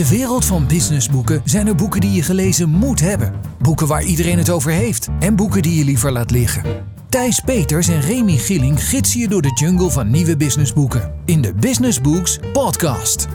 de 0.00 0.08
wereld 0.08 0.44
van 0.44 0.66
businessboeken 0.66 1.40
zijn 1.44 1.66
er 1.66 1.74
boeken 1.74 2.00
die 2.00 2.12
je 2.12 2.22
gelezen 2.22 2.68
moet 2.68 3.00
hebben. 3.00 3.32
Boeken 3.58 3.86
waar 3.86 4.02
iedereen 4.02 4.38
het 4.38 4.50
over 4.50 4.70
heeft. 4.70 5.08
En 5.18 5.36
boeken 5.36 5.62
die 5.62 5.74
je 5.74 5.84
liever 5.84 6.12
laat 6.12 6.30
liggen. 6.30 6.62
Thijs 7.08 7.40
Peters 7.40 7.88
en 7.88 8.00
Remy 8.00 8.36
Gilling 8.36 8.84
gidsen 8.84 9.20
je 9.20 9.28
door 9.28 9.42
de 9.42 9.52
jungle 9.54 9.90
van 9.90 10.10
nieuwe 10.10 10.36
businessboeken. 10.36 11.12
In 11.24 11.40
de 11.40 11.54
Business 11.54 12.00
Books 12.00 12.38
podcast. 12.52 13.28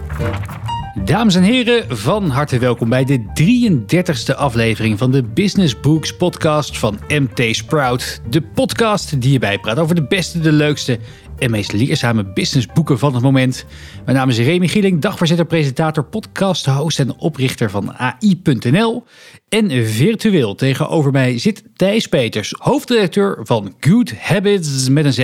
Dames 1.03 1.35
en 1.35 1.43
heren, 1.43 1.97
van 1.97 2.29
harte 2.29 2.59
welkom 2.59 2.89
bij 2.89 3.05
de 3.05 3.19
33ste 3.19 4.35
aflevering 4.35 4.97
van 4.97 5.11
de 5.11 5.23
Business 5.23 5.79
Books 5.79 6.15
podcast 6.15 6.77
van 6.77 6.99
MT 7.07 7.55
Sprout. 7.55 8.21
De 8.29 8.41
podcast 8.41 9.21
die 9.21 9.31
je 9.31 9.39
bijpraat 9.39 9.79
over 9.79 9.95
de 9.95 10.07
beste, 10.07 10.39
de 10.39 10.51
leukste 10.51 10.99
en 11.39 11.51
meest 11.51 11.71
leerzame 11.71 12.23
businessboeken 12.23 12.99
van 12.99 13.13
het 13.13 13.23
moment. 13.23 13.65
Mijn 14.05 14.17
naam 14.17 14.29
is 14.29 14.37
Remy 14.37 14.67
Gieling, 14.67 15.01
dagvoorzitter, 15.01 15.45
presentator, 15.45 16.03
podcast, 16.03 16.65
host 16.65 16.99
en 16.99 17.17
oprichter 17.17 17.69
van 17.69 17.93
AI.nl. 17.93 19.03
En 19.49 19.85
virtueel 19.85 20.55
tegenover 20.55 21.11
mij 21.11 21.37
zit 21.39 21.63
Thijs 21.75 22.07
Peters, 22.07 22.53
hoofddirecteur 22.57 23.39
van 23.43 23.73
Good 23.79 24.13
Habits 24.17 24.89
met 24.89 25.05
een 25.05 25.13
Z. 25.13 25.19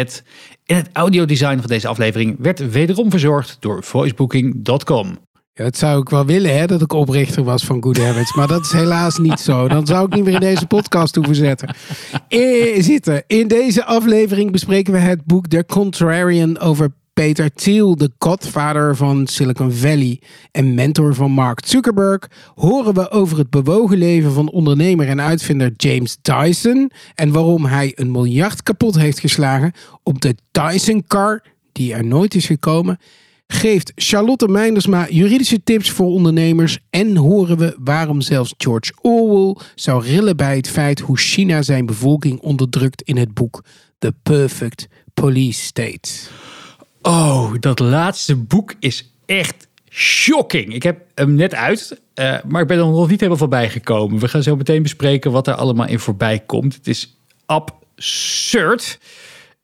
En 0.65 0.75
het 0.75 0.89
audiodesign 0.93 1.57
van 1.59 1.69
deze 1.69 1.87
aflevering 1.87 2.35
werd 2.39 2.71
wederom 2.71 3.09
verzorgd 3.09 3.57
door 3.59 3.83
voicebooking.com. 3.83 5.30
Ja, 5.53 5.63
dat 5.63 5.77
zou 5.77 6.01
ik 6.01 6.09
wel 6.09 6.25
willen, 6.25 6.57
hè, 6.57 6.67
dat 6.67 6.81
ik 6.81 6.93
oprichter 6.93 7.43
was 7.43 7.63
van 7.63 7.83
Good 7.83 7.97
Habits. 7.97 8.35
Maar 8.35 8.47
dat 8.47 8.61
is 8.61 8.71
helaas 8.71 9.17
niet 9.17 9.39
zo. 9.39 9.67
Dan 9.67 9.85
zou 9.85 10.05
ik 10.05 10.13
niet 10.13 10.23
meer 10.23 10.33
in 10.33 10.39
deze 10.39 10.65
podcast 10.65 11.15
hoeven 11.15 11.35
zetten. 11.35 11.75
Eh, 12.27 12.81
zitten. 12.81 13.23
In 13.27 13.47
deze 13.47 13.85
aflevering 13.85 14.51
bespreken 14.51 14.93
we 14.93 14.99
het 14.99 15.25
boek 15.25 15.47
The 15.47 15.65
Contrarian 15.65 16.59
over 16.59 16.91
Peter 17.13 17.53
Thiel, 17.53 17.95
de 17.95 18.11
godvader 18.17 18.95
van 18.95 19.27
Silicon 19.27 19.71
Valley 19.71 20.21
en 20.51 20.73
mentor 20.73 21.15
van 21.15 21.31
Mark 21.31 21.65
Zuckerberg, 21.65 22.27
horen 22.55 22.93
we 22.93 23.09
over 23.09 23.37
het 23.37 23.49
bewogen 23.49 23.97
leven 23.97 24.31
van 24.31 24.51
ondernemer 24.51 25.07
en 25.07 25.21
uitvinder 25.21 25.71
James 25.77 26.17
Dyson 26.21 26.91
en 27.15 27.31
waarom 27.31 27.65
hij 27.65 27.91
een 27.95 28.11
miljard 28.11 28.63
kapot 28.63 28.95
heeft 28.95 29.19
geslagen 29.19 29.73
op 30.03 30.21
de 30.21 30.35
Dyson 30.51 31.03
Car, 31.07 31.43
die 31.71 31.93
er 31.93 32.05
nooit 32.05 32.35
is 32.35 32.45
gekomen 32.45 32.99
geeft 33.51 33.91
Charlotte 33.95 34.47
Meindersma 34.47 35.07
juridische 35.09 35.63
tips 35.63 35.89
voor 35.89 36.07
ondernemers 36.07 36.79
en 36.89 37.15
horen 37.15 37.57
we 37.57 37.75
waarom 37.79 38.21
zelfs 38.21 38.53
George 38.57 38.93
Orwell 39.01 39.63
zou 39.75 40.03
rillen 40.03 40.37
bij 40.37 40.55
het 40.55 40.69
feit 40.69 40.99
hoe 40.99 41.17
China 41.17 41.61
zijn 41.61 41.85
bevolking 41.85 42.39
onderdrukt 42.39 43.01
in 43.01 43.17
het 43.17 43.33
boek 43.33 43.63
The 43.99 44.13
Perfect 44.23 44.87
Police 45.13 45.61
State. 45.61 46.09
Oh, 47.01 47.53
dat 47.59 47.79
laatste 47.79 48.35
boek 48.35 48.73
is 48.79 49.13
echt 49.25 49.67
shocking. 49.89 50.73
Ik 50.73 50.83
heb 50.83 51.01
hem 51.15 51.35
net 51.35 51.55
uit, 51.55 52.01
uh, 52.15 52.37
maar 52.47 52.61
ik 52.61 52.67
ben 52.67 52.77
er 52.77 52.85
nog 52.85 53.09
niet 53.09 53.19
helemaal 53.19 53.37
voorbij 53.37 53.69
gekomen. 53.69 54.19
We 54.19 54.27
gaan 54.27 54.43
zo 54.43 54.55
meteen 54.55 54.83
bespreken 54.83 55.31
wat 55.31 55.47
er 55.47 55.53
allemaal 55.53 55.87
in 55.87 55.99
voorbij 55.99 56.39
komt. 56.39 56.75
Het 56.75 56.87
is 56.87 57.17
absurd. 57.45 58.99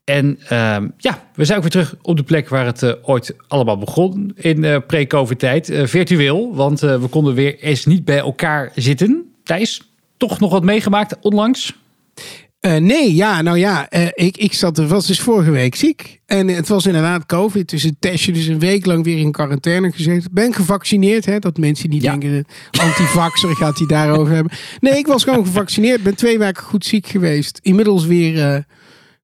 En 0.08 0.40
uh, 0.44 0.78
ja, 0.98 1.24
we 1.34 1.46
zijn 1.46 1.58
ook 1.58 1.64
weer 1.64 1.72
terug 1.72 1.96
op 2.02 2.18
de 2.18 2.24
plek 2.24 2.50
waar 2.50 2.66
het 2.66 2.82
uh, 2.82 2.92
ooit 3.02 3.36
allemaal 3.48 3.78
begon 3.78 4.32
in 4.36 4.64
uh, 4.64 4.78
pre-COVID-tijd. 4.88 5.70
Uh, 5.70 5.86
virtueel, 5.86 6.56
want 6.56 6.80
we 6.80 7.08
konden 7.10 7.34
weer 7.34 7.60
eens 7.60 7.86
niet 7.86 8.06
bij 8.06 8.18
elkaar 8.18 8.72
zitten. 8.76 9.32
Thijs, 9.44 9.92
toch 10.18 10.40
nog 10.40 10.52
wat 10.52 10.64
meegemaakt 10.64 11.18
onlangs? 11.22 11.76
nee, 12.80 13.16
ja, 13.16 13.42
nou 13.42 13.58
ja, 13.58 13.90
ik, 14.14 14.38
ik 14.38 14.54
zat, 14.54 14.78
was 14.78 15.08
dus 15.08 15.20
vorige 15.20 15.52
week 15.52 15.76
ziek. 15.76 16.20
En 16.26 16.48
het 16.48 16.68
was 16.68 16.86
inderdaad 16.86 17.26
COVID, 17.26 17.70
dus 17.70 17.84
een 17.84 17.98
testje, 18.00 18.32
dus 18.32 18.48
een 18.48 18.60
week 18.60 18.86
lang 18.86 19.04
weer 19.04 19.18
in 19.18 19.32
quarantaine 19.32 19.92
gezeten. 19.92 20.30
Ben 20.34 20.54
gevaccineerd, 20.54 21.26
hè, 21.26 21.40
dat 21.40 21.58
mensen 21.58 21.90
niet 21.90 22.02
ja. 22.02 22.12
denken, 22.12 22.46
antivaxer 22.72 23.56
gaat 23.62 23.78
hij 23.78 23.88
daarover 23.88 24.34
hebben. 24.34 24.58
Nee, 24.80 24.98
ik 24.98 25.08
was 25.08 25.24
gewoon 25.24 25.46
gevaccineerd, 25.46 26.04
ben 26.04 26.16
twee 26.16 26.40
weken 26.40 26.64
goed 26.64 26.86
ziek 26.86 27.08
geweest. 27.08 27.60
Inmiddels 27.62 28.06
weer 28.06 28.66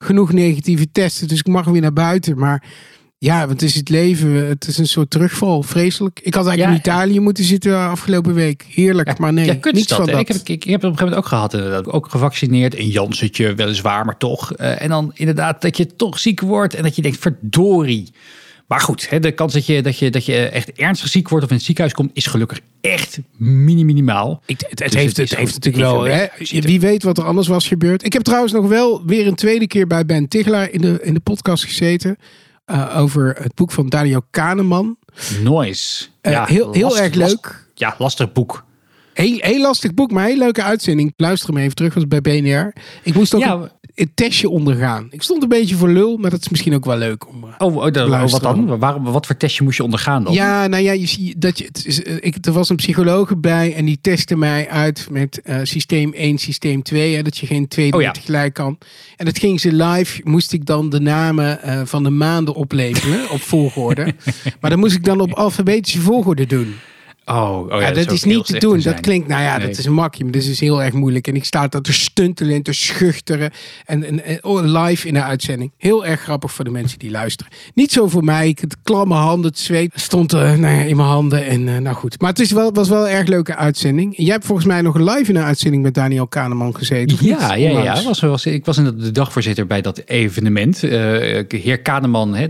genoeg 0.04 0.32
negatieve 0.34 0.92
testen. 0.92 1.28
Dus 1.28 1.40
ik 1.40 1.48
mag 1.48 1.66
weer 1.66 1.82
naar 1.82 1.94
buiten. 1.94 2.38
Maar 2.38 2.64
ja, 3.18 3.40
want 3.40 3.52
het 3.52 3.62
is 3.62 3.76
het 3.76 3.90
leven. 3.90 4.48
Het 4.48 4.68
is 4.68 4.78
een 4.78 4.88
soort 4.88 5.10
terugval. 5.10 5.64
Vreselijk. 5.64 6.20
Ik 6.24 6.34
had 6.34 6.48
eigenlijk 6.48 6.76
in 6.78 6.92
Italië 6.92 7.20
moeten 7.20 7.44
zitten 7.44 7.78
afgelopen 7.78 8.34
week. 8.34 8.66
Heerlijk, 8.70 9.18
maar 9.18 9.34
nee, 9.34 9.46
ja, 9.46 9.58
niets 9.72 9.94
van 9.94 10.06
dat. 10.06 10.20
Ik 10.20 10.28
heb, 10.28 10.38
ik, 10.38 10.50
ik 10.50 10.64
heb 10.64 10.82
het 10.82 10.92
op 10.92 10.92
een 10.92 10.98
gegeven 10.98 11.06
moment 11.06 11.18
ook 11.18 11.26
gehad. 11.28 11.54
Inderdaad. 11.54 11.92
Ook 11.92 12.10
gevaccineerd. 12.10 12.78
Een 12.78 12.90
Jansetje, 12.90 13.56
weliswaar, 13.56 14.06
maar 14.06 14.18
toch. 14.18 14.58
Uh, 14.58 14.82
en 14.82 14.90
dan 14.90 15.12
inderdaad 15.14 15.62
dat 15.62 15.78
je 15.78 15.96
toch 15.96 16.20
ziek 16.20 16.42
wordt. 16.42 16.74
En 16.74 16.84
dat 16.84 16.96
je 16.96 17.02
denkt, 17.02 17.20
verdorie. 17.20 18.12
Maar 18.74 18.82
goed, 18.82 19.10
hè, 19.10 19.20
de 19.20 19.32
kans 19.32 19.54
dat 19.54 19.66
je, 19.66 19.82
dat, 19.82 19.98
je, 19.98 20.10
dat 20.10 20.26
je 20.26 20.48
echt 20.48 20.72
ernstig 20.72 21.10
ziek 21.10 21.30
wordt 21.30 21.44
of 21.44 21.52
in 21.52 21.56
het 21.56 21.66
ziekenhuis 21.66 21.96
komt, 21.96 22.10
is 22.14 22.26
gelukkig 22.26 22.60
echt 22.82 23.20
mini 23.38 23.84
minimaal. 23.84 24.42
Ik, 24.46 24.60
het, 24.60 24.80
het 24.80 24.92
dus 24.92 25.02
heeft, 25.02 25.18
het, 25.18 25.36
heeft 25.36 25.54
natuurlijk 25.54 25.84
wel. 25.84 26.04
Hè, 26.04 26.26
wie 26.62 26.80
weet 26.80 27.04
wat 27.04 27.18
er 27.18 27.24
anders 27.24 27.48
was 27.48 27.68
gebeurd. 27.68 28.06
Ik 28.06 28.14
heb 28.14 28.22
trouwens 28.22 28.54
nog 28.54 28.68
wel 28.68 29.06
weer 29.06 29.28
een 29.28 29.36
tweede 29.36 29.68
keer 29.68 29.88
bij 29.88 30.06
Ben 30.06 30.28
Tigelaar 30.28 30.70
in 30.70 30.82
de, 30.82 31.00
in 31.02 31.14
de 31.14 31.20
podcast 31.20 31.66
gezeten. 31.66 32.18
Uh, 32.66 32.98
over 32.98 33.36
het 33.42 33.56
boek 33.56 33.72
van 33.72 33.90
Daniel 33.90 34.22
Kahneman. 34.30 34.98
Noise. 35.44 36.06
Uh, 36.22 36.32
ja, 36.32 36.46
heel 36.46 36.74
heel 36.74 36.98
erg 36.98 37.14
leuk. 37.14 37.68
ja, 37.74 37.96
lastig 37.98 38.32
boek. 38.32 38.66
Heel, 39.14 39.38
heel 39.40 39.62
lastig 39.62 39.94
boek, 39.94 40.12
maar 40.12 40.26
heel 40.26 40.38
leuke 40.38 40.64
uitzending. 40.64 41.14
Luister 41.18 41.50
hem 41.50 41.58
even 41.58 41.76
terug, 41.76 41.94
was 41.94 42.08
bij 42.08 42.22
BNR. 42.22 42.74
Ik 43.04 43.14
moest 43.14 43.34
ook 43.34 43.42
ja, 43.42 43.54
een, 43.54 43.70
testje 44.14 44.50
ondergaan. 44.50 45.08
Ik 45.10 45.22
stond 45.22 45.44
een 45.44 45.50
beetje 45.50 45.76
voor 45.76 45.90
lul, 45.90 46.18
maar 46.18 46.30
dat 46.30 46.42
is 46.42 46.50
misschien 46.50 46.74
ook 46.74 46.86
wel 46.86 46.98
leuk 46.98 47.28
om 47.28 47.44
eh, 47.44 47.50
Oh, 47.58 47.76
oh, 47.76 47.86
oh 47.86 48.32
wat 48.32 48.42
dan? 48.42 48.80
Waarom, 48.80 49.04
wat 49.04 49.26
voor 49.26 49.38
testje 49.38 49.64
moest 49.64 49.78
je 49.78 49.84
ondergaan 49.84 50.24
dan? 50.24 50.34
Ja, 50.34 50.68
nou 50.68 50.84
ja, 50.84 50.92
je 50.92 51.06
ziet 51.06 51.42
dat 51.42 51.58
je, 51.58 51.66
het 51.66 51.86
is, 51.86 52.04
eh, 52.04 52.16
ik, 52.20 52.46
er 52.46 52.52
was 52.52 52.70
een 52.70 52.76
psycholoog 52.76 53.38
bij 53.38 53.74
en 53.76 53.86
die 53.86 53.98
testte 54.02 54.36
mij 54.36 54.70
uit 54.70 55.08
met 55.12 55.42
uh, 55.46 55.60
systeem 55.64 56.14
1, 56.14 56.38
systeem 56.38 56.84
2. 56.84 57.16
Hè, 57.16 57.22
dat 57.22 57.38
je 57.38 57.46
geen 57.46 57.68
twee 57.68 57.94
oh, 57.94 58.02
ja. 58.02 58.12
tegelijk 58.12 58.54
kan. 58.54 58.78
En 59.18 59.26
dat 59.26 59.40
ging 59.40 59.60
ze 59.60 59.74
live, 59.74 60.22
moest 60.24 60.54
ik 60.54 60.66
dan 60.66 60.90
de 60.90 61.00
namen 61.00 61.60
uh, 61.66 61.82
van 61.84 62.04
de 62.04 62.10
maanden 62.10 62.54
oplepelen 62.54 63.30
op 63.30 63.42
volgorde. 63.42 64.14
maar 64.62 64.70
dan 64.70 64.80
moest 64.80 64.96
ik 64.96 65.04
dan 65.04 65.20
op 65.20 65.34
alfabetische 65.34 66.02
volgorde 66.02 66.46
doen. 66.46 66.76
Oh, 67.26 67.60
oh 67.60 67.68
ja, 67.70 67.80
ja, 67.80 67.92
dat, 67.92 68.12
is 68.12 68.24
niet 68.24 68.46
te 68.46 68.58
doen. 68.58 68.80
dat 68.80 69.00
klinkt, 69.00 69.28
nou 69.28 69.42
ja, 69.42 69.60
dat 69.60 69.78
is 69.78 69.86
een 69.86 69.94
makje, 69.94 70.24
maar 70.24 70.34
dat 70.34 70.44
is 70.44 70.60
heel 70.60 70.84
erg 70.84 70.94
moeilijk. 70.94 71.28
En 71.28 71.36
ik 71.36 71.46
sta 71.46 71.68
daar 71.68 71.82
te 71.82 71.94
stuntelen 71.94 72.56
en 72.56 72.62
te 72.62 72.74
schuchteren. 72.74 73.52
En, 73.86 74.24
en, 74.24 74.44
oh, 74.44 74.62
live 74.64 75.08
in 75.08 75.14
de 75.14 75.24
uitzending. 75.24 75.72
Heel 75.78 76.06
erg 76.06 76.22
grappig 76.22 76.52
voor 76.52 76.66
de 76.66 76.72
mensen 76.72 77.00
die 77.00 77.12
luisteren. 77.12 77.54
Niet 77.74 77.92
zo 77.92 78.08
voor 78.08 78.24
mij. 78.24 78.48
Ik 78.48 78.60
het 78.60 78.78
klamme 78.84 79.14
handen, 79.14 79.50
het 79.50 79.60
zweet 79.60 79.92
stond 79.96 80.34
uh, 80.34 80.40
nou 80.40 80.76
ja, 80.76 80.82
in 80.82 80.96
mijn 80.96 81.08
handen. 81.08 81.46
En 81.46 81.68
uh, 81.68 81.78
nou 81.78 81.96
goed. 81.96 82.22
Maar 82.22 82.30
het 82.30 82.40
is 82.40 82.52
wel, 82.52 82.74
was 82.74 82.90
wel 82.90 83.08
een 83.08 83.14
erg 83.14 83.28
leuke 83.28 83.56
uitzending. 83.56 84.14
Jij 84.18 84.34
hebt 84.34 84.46
volgens 84.46 84.68
mij 84.68 84.82
nog 84.82 84.98
live 84.98 85.30
in 85.30 85.36
een 85.36 85.44
uitzending 85.44 85.84
met 85.84 85.94
Daniel 85.94 86.28
Kahneman 86.28 86.76
gezeten. 86.76 87.18
Ja, 87.26 87.56
ja, 87.56 87.84
ja. 87.84 88.04
Was, 88.04 88.20
was, 88.20 88.46
ik 88.46 88.66
was 88.66 88.78
in 88.78 88.84
de 88.84 89.12
dagvoorzitter 89.12 89.68
bij 89.68 89.82
dat 89.82 90.02
evenement. 90.06 90.84
Uh, 90.84 90.92
heer 91.48 91.82
Kahneman, 91.82 92.36
hè, 92.36 92.48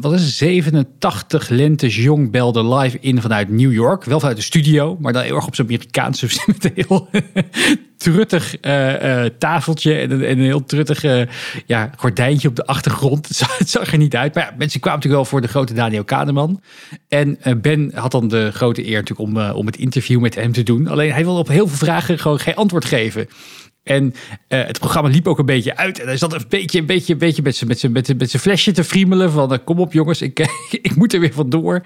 wat 0.00 0.12
is 0.12 0.22
het? 0.22 0.32
87 0.32 1.48
lentes 1.48 1.96
jong 1.96 2.30
belde 2.30 2.74
live 2.74 2.98
in 3.00 3.20
vanuit 3.20 3.48
New 3.48 3.58
York. 3.60 3.76
York. 3.78 4.04
Wel 4.04 4.18
vanuit 4.18 4.36
de 4.36 4.42
studio, 4.42 4.96
maar 5.00 5.12
dan 5.12 5.22
heel 5.22 5.36
erg 5.36 5.46
op 5.46 5.54
zijn 5.54 5.66
Amerikaanse 5.66 6.26
met 6.46 6.64
een 6.64 6.72
heel 6.74 7.08
truttig 7.96 8.56
uh, 8.62 9.02
uh, 9.02 9.24
tafeltje 9.38 9.94
en 9.94 10.10
een, 10.10 10.24
en 10.24 10.38
een 10.38 10.44
heel 10.44 10.64
truttig 10.64 11.04
uh, 11.04 11.22
ja, 11.66 11.90
gordijntje 11.96 12.48
op 12.48 12.56
de 12.56 12.66
achtergrond. 12.66 13.28
Het 13.58 13.70
zag, 13.70 13.92
er 13.92 13.98
niet 13.98 14.16
uit. 14.16 14.34
Maar 14.34 14.44
ja, 14.44 14.54
mensen 14.58 14.80
kwamen 14.80 14.98
natuurlijk 14.98 15.22
wel 15.22 15.30
voor 15.32 15.46
de 15.46 15.52
grote 15.52 15.74
Daniel 15.74 16.04
Kahneman. 16.04 16.60
En 17.08 17.38
Ben 17.60 17.92
had 17.94 18.10
dan 18.10 18.28
de 18.28 18.50
grote 18.52 18.86
eer 18.86 19.02
natuurlijk 19.02 19.28
om, 19.28 19.50
om 19.50 19.66
het 19.66 19.76
interview 19.76 20.20
met 20.20 20.34
hem 20.34 20.52
te 20.52 20.62
doen. 20.62 20.86
Alleen 20.86 21.12
hij 21.12 21.24
wilde 21.24 21.40
op 21.40 21.48
heel 21.48 21.66
veel 21.66 21.76
vragen 21.76 22.18
gewoon 22.18 22.38
geen 22.38 22.54
antwoord 22.54 22.84
geven. 22.84 23.28
En 23.82 24.04
uh, 24.04 24.64
het 24.66 24.78
programma 24.78 25.08
liep 25.08 25.28
ook 25.28 25.38
een 25.38 25.46
beetje 25.46 25.76
uit. 25.76 26.00
En 26.00 26.06
hij 26.06 26.16
zat 26.16 26.32
een 26.32 26.44
beetje, 26.48 26.78
een 26.78 26.86
beetje, 26.86 27.12
een 27.12 27.18
beetje 27.18 27.42
met 27.42 27.56
zijn 27.56 27.70
met 27.70 28.08
met 28.08 28.18
met 28.18 28.30
flesje 28.30 28.72
te 28.72 28.84
friemelen. 28.84 29.32
Van 29.32 29.52
uh, 29.52 29.58
kom 29.64 29.80
op 29.80 29.92
jongens, 29.92 30.22
ik, 30.22 30.48
ik 30.70 30.96
moet 30.96 31.12
er 31.12 31.20
weer 31.20 31.32
vandoor. 31.32 31.84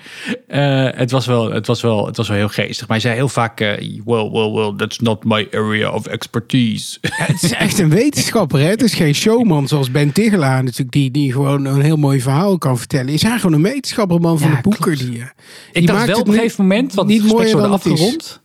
Uh, 0.49 0.89
het, 0.91 1.11
was 1.11 1.27
wel, 1.27 1.53
het, 1.53 1.67
was 1.67 1.81
wel, 1.81 2.07
het 2.07 2.17
was 2.17 2.29
wel 2.29 2.37
heel 2.37 2.49
geestig. 2.49 2.89
Maar 2.89 2.97
hij 2.97 3.07
zei 3.07 3.15
heel 3.15 3.29
vaak, 3.29 3.59
well, 3.59 4.31
well, 4.31 4.51
well, 4.53 4.73
that's 4.77 4.99
not 4.99 5.25
my 5.25 5.49
area 5.51 5.91
of 5.91 6.07
expertise. 6.07 6.99
Ja, 7.01 7.11
het 7.15 7.43
is 7.43 7.53
echt 7.53 7.79
een 7.79 7.91
wetenschapper. 7.91 8.59
Hè? 8.59 8.69
Het 8.69 8.83
is 8.83 8.95
geen 8.95 9.15
showman 9.15 9.69
zoals 9.69 9.91
Ben 9.91 10.13
Tigelaar 10.13 10.65
natuurlijk. 10.65 10.93
Die, 10.93 11.11
die 11.11 11.33
gewoon 11.33 11.65
een 11.65 11.81
heel 11.81 11.97
mooi 11.97 12.21
verhaal 12.21 12.59
kan 12.59 12.79
vertellen. 12.79 13.09
Is 13.09 13.23
hij 13.23 13.39
gewoon 13.39 13.53
een 13.53 13.63
wetenschapperman 13.63 14.39
van 14.39 14.51
ja, 14.51 14.57
de 14.57 14.63
boeken. 14.63 14.97
Die, 14.97 15.11
die 15.11 15.25
ik 15.73 15.87
dacht 15.87 16.07
wel 16.07 16.21
op 16.21 16.29
een 16.29 16.35
gegeven 16.35 16.67
moment, 16.67 16.95
want 16.95 17.09
niet 17.09 17.27
mooi 17.27 17.53
worden 17.53 17.71
afgerond 17.71 18.41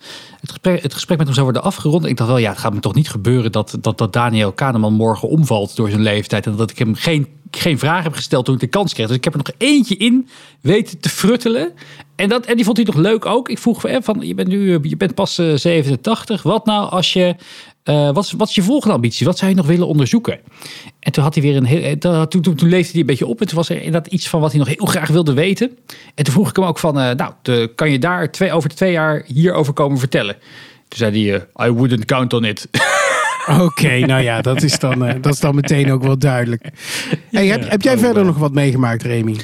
het 0.47 0.55
gesprek, 0.55 0.83
het 0.83 0.93
gesprek 0.93 1.17
met 1.17 1.27
hem 1.27 1.35
zou 1.35 1.51
worden 1.51 1.65
afgerond. 1.65 2.05
Ik 2.05 2.17
dacht 2.17 2.29
wel, 2.29 2.39
ja, 2.39 2.49
het 2.49 2.59
gaat 2.59 2.73
me 2.73 2.79
toch 2.79 2.95
niet 2.95 3.09
gebeuren 3.09 3.51
dat, 3.51 3.77
dat, 3.81 3.97
dat 3.97 4.13
Daniel 4.13 4.51
Kahneman 4.51 4.93
morgen 4.93 5.29
omvalt 5.29 5.75
door 5.75 5.89
zijn 5.89 6.01
leeftijd. 6.01 6.45
En 6.45 6.55
dat 6.55 6.71
ik 6.71 6.77
hem 6.77 6.95
geen, 6.95 7.27
geen 7.51 7.79
vraag 7.79 8.03
heb 8.03 8.13
gesteld 8.13 8.45
toen 8.45 8.53
ik 8.53 8.59
de 8.59 8.67
kans 8.67 8.93
kreeg. 8.93 9.07
Dus 9.07 9.15
ik 9.15 9.23
heb 9.23 9.33
er 9.33 9.41
nog 9.45 9.55
eentje 9.57 9.97
in 9.97 10.27
weten 10.61 10.99
te 10.99 11.09
fruttelen. 11.09 11.73
En, 12.15 12.29
dat, 12.29 12.45
en 12.45 12.55
die 12.55 12.65
vond 12.65 12.77
hij 12.77 12.85
nog 12.85 12.95
leuk 12.95 13.25
ook. 13.25 13.49
Ik 13.49 13.59
vroeg 13.59 13.81
van, 13.99 14.19
je 14.19 14.33
bent 14.33 14.47
nu 14.47 14.79
je 14.81 14.97
bent 14.97 15.15
pas 15.15 15.35
87. 15.35 16.39
Eh, 16.39 16.45
Wat 16.45 16.65
nou 16.65 16.89
als 16.89 17.13
je 17.13 17.35
eh, 17.87 18.11
wat, 18.13 18.31
wat 18.37 18.49
is 18.49 18.55
je 18.55 18.61
volgende 18.61 18.95
ambitie? 18.95 19.25
Wat 19.25 19.37
zou 19.37 19.51
je 19.51 19.57
nog 19.57 19.65
willen 19.67 19.87
onderzoeken? 19.87 20.39
En 20.99 21.11
toen 21.11 21.23
had 21.23 21.33
hij 21.33 21.43
weer 21.43 21.55
een 21.55 21.65
heel. 21.65 21.81
eh, 21.81 22.21
Toen, 22.21 22.41
toen, 22.41 22.55
toen 22.55 22.69
leefde 22.69 22.91
hij 22.91 22.99
een 23.01 23.05
beetje 23.05 23.25
op. 23.25 23.41
En 23.41 23.47
toen 23.47 23.57
was 23.57 23.69
er 23.69 23.75
inderdaad 23.81 24.07
iets 24.13 24.29
van 24.29 24.39
wat 24.39 24.49
hij 24.51 24.59
nog 24.59 24.67
heel 24.67 24.85
graag 24.85 25.09
wilde 25.09 25.33
weten. 25.33 25.77
En 26.15 26.23
toen 26.23 26.33
vroeg 26.33 26.49
ik 26.49 26.55
hem 26.55 26.65
ook 26.65 26.79
van: 26.79 26.99
eh, 26.99 27.15
Nou, 27.15 27.33
de, 27.41 27.71
kan 27.75 27.91
je 27.91 27.99
daar 27.99 28.31
twee, 28.31 28.51
over 28.51 28.69
twee 28.69 28.91
jaar 28.91 29.23
hierover 29.25 29.73
komen 29.73 29.97
vertellen? 29.99 30.35
Toen 30.87 30.97
zei 30.97 31.29
hij: 31.29 31.67
I 31.67 31.71
wouldn't 31.71 32.05
count 32.05 32.33
on 32.33 32.43
it. 32.45 32.67
Oké, 33.61 33.99
nou 33.99 34.21
ja, 34.23 34.41
dat 34.41 34.63
is, 34.63 34.79
dan, 34.79 34.99
dat 35.21 35.33
is 35.33 35.39
dan 35.39 35.55
meteen 35.55 35.91
ook 35.91 36.03
wel 36.03 36.17
duidelijk. 36.17 36.69
Hey, 37.31 37.47
heb, 37.47 37.69
heb 37.69 37.81
jij 37.81 37.93
Oh, 37.93 37.99
verder 37.99 38.25
nog 38.25 38.37
wat 38.37 38.53
meegemaakt, 38.53 39.03
Remy? 39.03 39.35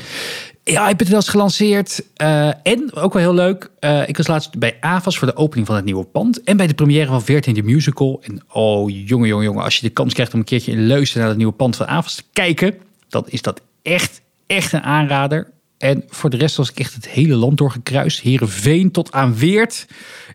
Ja, 0.66 0.90
iPad 0.90 1.12
is 1.12 1.28
gelanceerd. 1.28 2.04
Eh, 2.16 2.48
en 2.48 2.94
ook 2.94 3.14
wel 3.14 3.22
heel 3.22 3.34
leuk. 3.34 3.70
eh, 3.80 4.08
ik 4.08 4.18
was 4.18 4.28
laatst 4.28 4.58
bij 4.60 4.78
AVAS 4.80 5.18
voor 5.18 5.28
de 5.28 5.36
opening 5.36 5.68
van 5.68 5.76
het 5.76 5.86
nieuwe 5.86 6.04
pand. 6.04 6.44
En 6.44 6.58
bij 6.58 6.68
de 6.68 6.74
première 6.74 7.08
van 7.08 7.22
14 7.22 7.54
de 7.54 7.64
Musical. 7.64 8.22
En 8.24 8.42
oh, 8.52 8.90
jongen, 9.08 9.28
jongen, 9.28 9.46
jongen. 9.46 9.64
Als 9.64 9.76
je 9.76 9.82
de 9.82 9.90
kans 9.90 10.14
krijgt 10.14 10.34
om 10.34 10.40
een 10.40 10.46
keertje 10.46 10.72
in 10.72 10.86
Leusden 10.86 11.20
naar 11.20 11.28
het 11.28 11.38
nieuwe 11.38 11.54
pand 11.54 11.76
van 11.76 11.88
AVAS 11.88 12.16
te 12.16 12.24
kijken. 12.34 12.76
Dan 13.10 13.24
is 13.28 13.42
dat 13.42 13.62
echt, 13.82 14.22
echt 14.48 14.74
een 14.74 14.82
aanrader. 14.82 15.52
En 15.78 16.04
voor 16.08 16.30
de 16.30 16.38
rest 16.38 16.56
was 16.56 16.70
ik 16.70 16.80
echt 16.80 16.94
het 16.94 17.08
hele 17.08 17.36
land 17.36 17.58
doorgekruist. 17.58 18.20
Herenveen 18.20 18.92
tot 18.92 19.12
aan 19.12 19.36
Weert. 19.36 19.88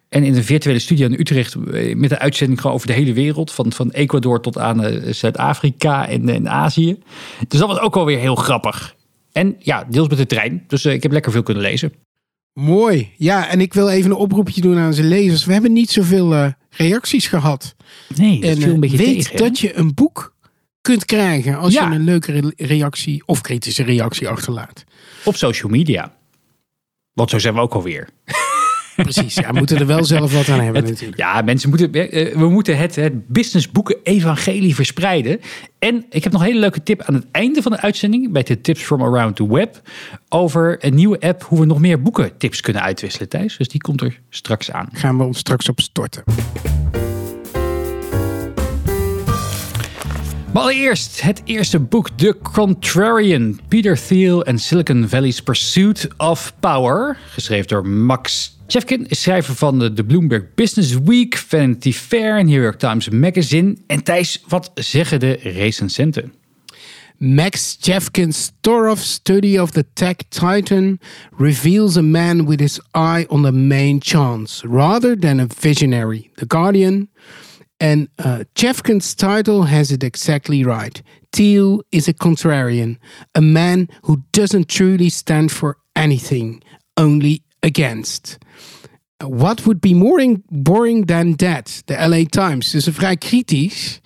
En 0.08 0.24
in 0.24 0.36
een 0.36 0.44
virtuele 0.44 0.78
studio 0.78 1.06
in 1.06 1.20
Utrecht 1.20 1.54
eh, 1.54 1.96
met 1.96 2.10
een 2.10 2.18
uitzending 2.18 2.60
gewoon 2.60 2.76
over 2.76 2.86
de 2.86 2.92
hele 2.92 3.12
wereld. 3.12 3.52
Van, 3.52 3.72
van 3.72 3.90
Ecuador 3.90 4.40
tot 4.40 4.58
aan 4.58 5.02
Zuid-Afrika 5.10 6.08
en, 6.08 6.28
en 6.28 6.48
Azië. 6.48 6.98
Dus 7.48 7.58
dat 7.58 7.68
was 7.68 7.80
ook 7.80 7.96
alweer 7.96 8.18
heel 8.18 8.34
grappig. 8.34 8.96
En 9.38 9.56
ja, 9.58 9.84
deels 9.84 10.08
met 10.08 10.18
de 10.18 10.26
trein. 10.26 10.64
Dus 10.66 10.84
eh, 10.84 10.92
ik 10.92 11.02
heb 11.02 11.12
lekker 11.12 11.32
veel 11.32 11.42
kunnen 11.42 11.62
lezen. 11.62 11.92
Mooi. 12.52 13.12
Ja, 13.16 13.48
en 13.48 13.60
ik 13.60 13.74
wil 13.74 13.88
even 13.88 14.10
een 14.10 14.16
oproepje 14.16 14.60
doen 14.60 14.78
aan 14.78 14.94
zijn 14.94 15.08
lezers. 15.08 15.44
We 15.44 15.52
hebben 15.52 15.72
niet 15.72 15.90
zoveel 15.90 16.34
eh, 16.34 16.52
reacties 16.70 17.26
gehad. 17.26 17.74
Nee, 18.16 18.40
dat 18.40 18.50
en 18.50 18.56
viel 18.56 18.66
eh, 18.66 18.72
een 18.72 18.80
beetje 18.80 18.96
weet 18.96 19.22
tegen. 19.22 19.36
dat 19.38 19.58
je 19.58 19.76
een 19.76 19.94
boek 19.94 20.34
kunt 20.80 21.04
krijgen 21.04 21.56
als 21.58 21.72
Ja. 21.72 21.88
je 21.88 21.94
een 21.94 22.04
leuke 22.04 22.32
re- 22.32 22.52
reactie 22.66 23.22
of 23.26 23.40
kritische 23.40 23.82
reactie 23.82 24.28
achterlaat. 24.28 24.84
Op 25.24 25.36
social 25.36 25.70
media. 25.70 26.16
Want 27.12 27.30
zo 27.30 27.38
zijn 27.38 27.54
we 27.54 27.60
ook 27.60 27.74
alweer. 27.74 28.08
Precies, 29.02 29.34
ja, 29.34 29.52
we 29.52 29.58
moeten 29.58 29.78
er 29.78 29.86
wel 29.86 30.04
zelf 30.04 30.32
wat 30.32 30.48
aan 30.48 30.60
hebben 30.60 30.84
natuurlijk. 30.84 31.18
Ja, 31.18 31.42
mensen 31.42 31.68
moeten, 31.68 31.92
eh, 31.92 32.36
we 32.36 32.48
moeten 32.48 32.76
het, 32.76 32.96
het 32.96 33.28
businessboeken 33.28 33.96
evangelie 34.02 34.74
verspreiden. 34.74 35.40
En 35.78 36.04
ik 36.10 36.22
heb 36.22 36.32
nog 36.32 36.40
een 36.40 36.46
hele 36.46 36.60
leuke 36.60 36.82
tip 36.82 37.02
aan 37.02 37.14
het 37.14 37.26
einde 37.30 37.62
van 37.62 37.72
de 37.72 37.80
uitzending. 37.80 38.32
Bij 38.32 38.42
de 38.42 38.60
Tips 38.60 38.82
from 38.82 39.02
Around 39.02 39.36
the 39.36 39.48
Web. 39.48 39.80
Over 40.28 40.76
een 40.80 40.94
nieuwe 40.94 41.20
app 41.20 41.42
hoe 41.42 41.60
we 41.60 41.66
nog 41.66 41.78
meer 41.78 42.02
boekentips 42.02 42.60
kunnen 42.60 42.82
uitwisselen, 42.82 43.28
Thijs. 43.28 43.56
Dus 43.56 43.68
die 43.68 43.80
komt 43.80 44.00
er 44.00 44.20
straks 44.30 44.70
aan. 44.70 44.88
Gaan 44.92 45.18
we 45.18 45.24
ons 45.24 45.38
straks 45.38 45.68
op 45.68 45.80
storten. 45.80 46.22
Maar 50.52 50.62
allereerst 50.62 51.20
het 51.20 51.42
eerste 51.44 51.78
boek, 51.78 52.08
The 52.16 52.36
Contrarian. 52.52 53.60
Peter 53.68 54.06
Thiel 54.06 54.44
en 54.44 54.58
Silicon 54.58 55.08
Valley's 55.08 55.42
Pursuit 55.42 56.08
of 56.16 56.54
Power. 56.60 57.16
Geschreven 57.30 57.68
door 57.68 57.86
Max 57.86 58.57
Chefkin 58.70 59.06
is 59.08 59.22
schrijver 59.22 59.54
van 59.54 59.78
de, 59.78 60.04
Bloomberg 60.04 60.54
Business 60.54 60.98
Week, 61.04 61.36
Vanity 61.36 61.92
Fair 61.92 62.38
en 62.38 62.46
New 62.46 62.62
York 62.62 62.78
Times 62.78 63.08
Magazine. 63.08 63.76
En 63.86 64.02
Thijs, 64.02 64.42
wat 64.48 64.70
zeggen 64.74 65.20
de 65.20 65.38
recensenten? 65.42 66.32
Max 67.16 67.76
Jeffkins' 67.80 68.52
thorough 68.60 69.00
study 69.00 69.58
of 69.58 69.70
the 69.70 69.84
tech 69.92 70.16
titan 70.28 70.98
reveals 71.38 71.96
a 71.96 72.02
man 72.02 72.46
with 72.46 72.60
his 72.60 72.80
eye 72.94 73.26
on 73.28 73.42
the 73.42 73.52
main 73.52 74.00
chance 74.00 74.66
rather 74.66 75.18
than 75.18 75.40
a 75.40 75.46
visionary. 75.60 76.30
The 76.34 76.46
Guardian. 76.46 77.08
And 77.76 78.08
uh, 78.18 78.38
Jeffkins' 78.54 79.14
title 79.14 79.62
has 79.62 79.90
it 79.90 80.02
exactly 80.02 80.64
right. 80.64 81.02
Thiel 81.32 81.82
is 81.90 82.08
a 82.08 82.12
contrarian, 82.12 82.96
a 83.34 83.40
man 83.40 83.88
who 84.02 84.16
doesn't 84.30 84.68
truly 84.68 85.08
stand 85.08 85.50
for 85.50 85.76
anything, 85.94 86.62
only 86.96 87.42
against. 87.62 88.38
What 89.26 89.62
would 89.62 89.80
be 89.80 89.94
more 89.94 90.22
in- 90.22 90.42
boring 90.48 91.06
than 91.06 91.36
that? 91.36 91.82
The 91.84 92.08
LA 92.08 92.24
Times. 92.28 92.70
Dus 92.70 92.86
een 92.86 92.92
vrij 92.92 93.16
kritisch. 93.16 94.00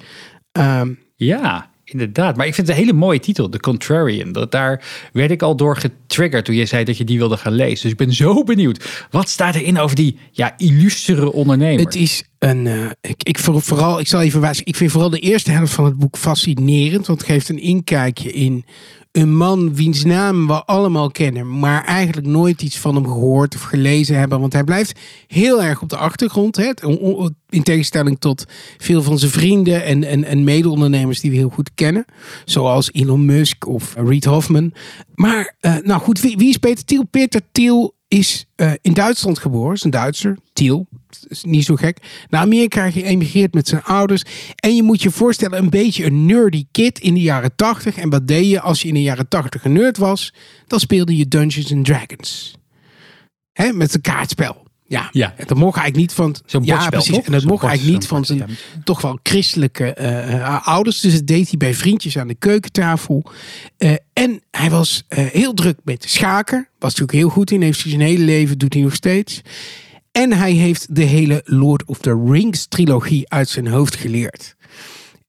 Um, 0.52 0.98
Ja, 1.16 1.70
inderdaad. 1.84 2.36
Maar 2.36 2.46
ik 2.46 2.54
vind 2.54 2.66
het 2.66 2.76
een 2.76 2.82
hele 2.82 2.96
mooie 2.98 3.20
titel, 3.20 3.48
The 3.48 3.58
Contrarian. 3.58 4.32
Dat, 4.32 4.50
daar 4.50 4.84
werd 5.12 5.30
ik 5.30 5.42
al 5.42 5.56
door 5.56 5.76
getriggerd 5.76 6.44
toen 6.44 6.54
je 6.54 6.66
zei 6.66 6.84
dat 6.84 6.96
je 6.96 7.04
die 7.04 7.18
wilde 7.18 7.36
gaan 7.36 7.52
lezen. 7.52 7.82
Dus 7.82 7.90
ik 7.90 7.96
ben 7.96 8.12
zo 8.12 8.44
benieuwd. 8.44 9.06
Wat 9.10 9.28
staat 9.28 9.54
erin 9.54 9.78
over 9.78 9.96
die 9.96 10.16
ja, 10.30 10.54
illustere 10.56 11.32
ondernemer? 11.32 11.84
Het 11.84 11.94
is 11.94 12.24
een. 12.42 12.66
eh, 12.66 12.90
ik, 13.00 13.22
ik 13.22 13.38
voor- 13.38 13.62
vooral, 13.62 14.00
ik 14.00 14.06
zal 14.06 14.20
even 14.20 14.40
wijzen. 14.40 14.66
Ik 14.66 14.76
vind 14.76 14.90
vooral 14.90 15.10
de 15.10 15.18
eerste 15.18 15.50
helft 15.50 15.72
van 15.72 15.84
het 15.84 15.96
boek 15.98 16.16
fascinerend. 16.16 17.06
Want 17.06 17.20
het 17.20 17.28
geeft 17.30 17.48
een 17.48 17.58
inkijkje 17.60 18.32
in 18.32 18.64
een 19.12 19.36
man 19.36 19.74
wiens 19.74 20.04
naam 20.04 20.46
we 20.46 20.64
allemaal 20.64 21.10
kennen. 21.10 21.58
Maar 21.58 21.84
eigenlijk 21.84 22.26
nooit 22.26 22.62
iets 22.62 22.78
van 22.78 22.94
hem 22.94 23.04
gehoord 23.06 23.54
of 23.54 23.60
gelezen 23.62 24.18
hebben. 24.18 24.40
Want 24.40 24.52
hij 24.52 24.64
blijft 24.64 24.98
heel 25.26 25.62
erg 25.62 25.82
op 25.82 25.88
de 25.88 25.96
achtergrond. 25.96 26.56
Hè, 26.56 26.70
in 27.48 27.62
tegenstelling 27.62 28.18
tot 28.18 28.44
veel 28.78 29.02
van 29.02 29.18
zijn 29.18 29.30
vrienden 29.30 29.84
en, 29.84 30.04
en, 30.04 30.24
en 30.24 30.44
mede-ondernemers 30.44 31.20
die 31.20 31.30
we 31.30 31.36
heel 31.36 31.48
goed 31.48 31.70
kennen. 31.74 32.04
Zoals 32.44 32.92
Elon 32.92 33.24
Musk 33.24 33.66
of 33.66 33.94
Reid 33.96 34.24
Hoffman. 34.24 34.72
Maar, 35.14 35.54
eh, 35.60 35.76
nou 35.82 36.00
goed, 36.00 36.20
wie, 36.20 36.36
wie 36.36 36.48
is 36.48 36.56
Peter 36.56 36.84
Thiel? 36.84 37.04
Peter 37.10 37.40
Thiel 37.52 37.94
is 38.12 38.46
eh, 38.54 38.72
in 38.80 38.92
Duitsland 38.92 39.38
geboren, 39.38 39.74
is 39.74 39.84
een 39.84 39.90
Duitser, 39.90 40.38
Thiel. 40.52 40.86
Is 41.28 41.44
niet 41.44 41.64
zo 41.64 41.76
gek. 41.76 42.24
Naar 42.28 42.40
Amerika 42.40 42.90
geëmigreerd 42.90 43.54
met 43.54 43.68
zijn 43.68 43.82
ouders. 43.82 44.22
En 44.54 44.76
je 44.76 44.82
moet 44.82 45.02
je 45.02 45.10
voorstellen, 45.10 45.58
een 45.58 45.70
beetje 45.70 46.04
een 46.04 46.26
nerdy 46.26 46.64
kid 46.70 46.98
in 46.98 47.14
de 47.14 47.20
jaren 47.20 47.56
80. 47.56 47.96
En 47.96 48.10
wat 48.10 48.28
deed 48.28 48.48
je 48.48 48.60
als 48.60 48.82
je 48.82 48.88
in 48.88 48.94
de 48.94 49.02
jaren 49.02 49.28
80 49.28 49.64
een 49.64 49.72
nerd 49.72 49.96
was? 49.96 50.34
Dan 50.66 50.80
speelde 50.80 51.16
je 51.16 51.28
Dungeons 51.28 51.72
and 51.72 51.84
Dragons. 51.84 52.54
Hè, 53.52 53.72
met 53.72 53.94
een 53.94 54.00
kaartspel. 54.00 54.61
Ja, 54.92 55.08
Ja. 55.12 55.34
En 55.36 55.46
dat 55.46 55.56
mocht 55.56 55.76
eigenlijk 55.76 55.96
niet 55.96 56.12
van... 56.12 56.36
Zo'n 56.46 56.64
ja, 56.64 56.88
precies. 56.88 57.14
toch? 57.14 57.24
En 57.24 57.32
dat 57.32 57.44
mocht 57.44 57.64
eigenlijk 57.64 57.98
niet 57.98 58.06
van 58.06 58.24
zijn 58.24 58.48
toch 58.84 59.00
wel 59.02 59.18
christelijke 59.22 59.94
eh, 59.94 60.34
eh, 60.34 60.66
ouders. 60.66 61.00
Dus 61.00 61.12
dat 61.12 61.26
deed 61.26 61.48
hij 61.48 61.58
bij 61.58 61.74
vriendjes 61.74 62.18
aan 62.18 62.28
de 62.28 62.34
keukentafel. 62.34 63.24
Eh, 63.76 63.92
en 64.12 64.42
hij 64.50 64.70
was 64.70 65.04
heel 65.08 65.54
druk 65.54 65.78
met 65.84 66.04
schaken. 66.08 66.68
Was 66.78 66.90
natuurlijk 66.90 67.18
heel 67.18 67.28
goed 67.28 67.50
in. 67.50 67.62
Heeft 67.62 67.82
hij 67.82 67.90
zijn 67.90 68.02
hele 68.02 68.24
leven, 68.24 68.58
doet 68.58 68.74
hij 68.74 68.82
nog 68.82 68.94
steeds. 68.94 69.40
En 70.12 70.32
hij 70.32 70.52
heeft 70.52 70.94
de 70.94 71.04
hele 71.04 71.40
Lord 71.44 71.84
of 71.84 71.98
the 71.98 72.22
Rings 72.26 72.66
trilogie 72.66 73.30
uit 73.30 73.48
zijn 73.48 73.66
hoofd 73.66 73.96
geleerd. 73.96 74.56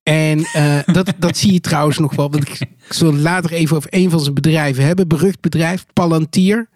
En 0.04 0.46
eh, 0.54 0.80
dat, 0.96 1.14
dat 1.18 1.38
zie 1.38 1.54
je 1.54 1.60
trouwens 1.60 1.98
nog 1.98 2.16
wel. 2.16 2.32
Want 2.32 2.50
ik, 2.50 2.60
ik 2.60 2.94
zal 2.94 3.14
later 3.14 3.52
even 3.52 3.76
over 3.76 3.90
een 3.94 4.10
van 4.10 4.20
zijn 4.20 4.34
bedrijven 4.34 4.86
hebben. 4.86 5.08
Berucht 5.08 5.42
bedrijf, 5.42 5.86
Palantir. 5.94 6.70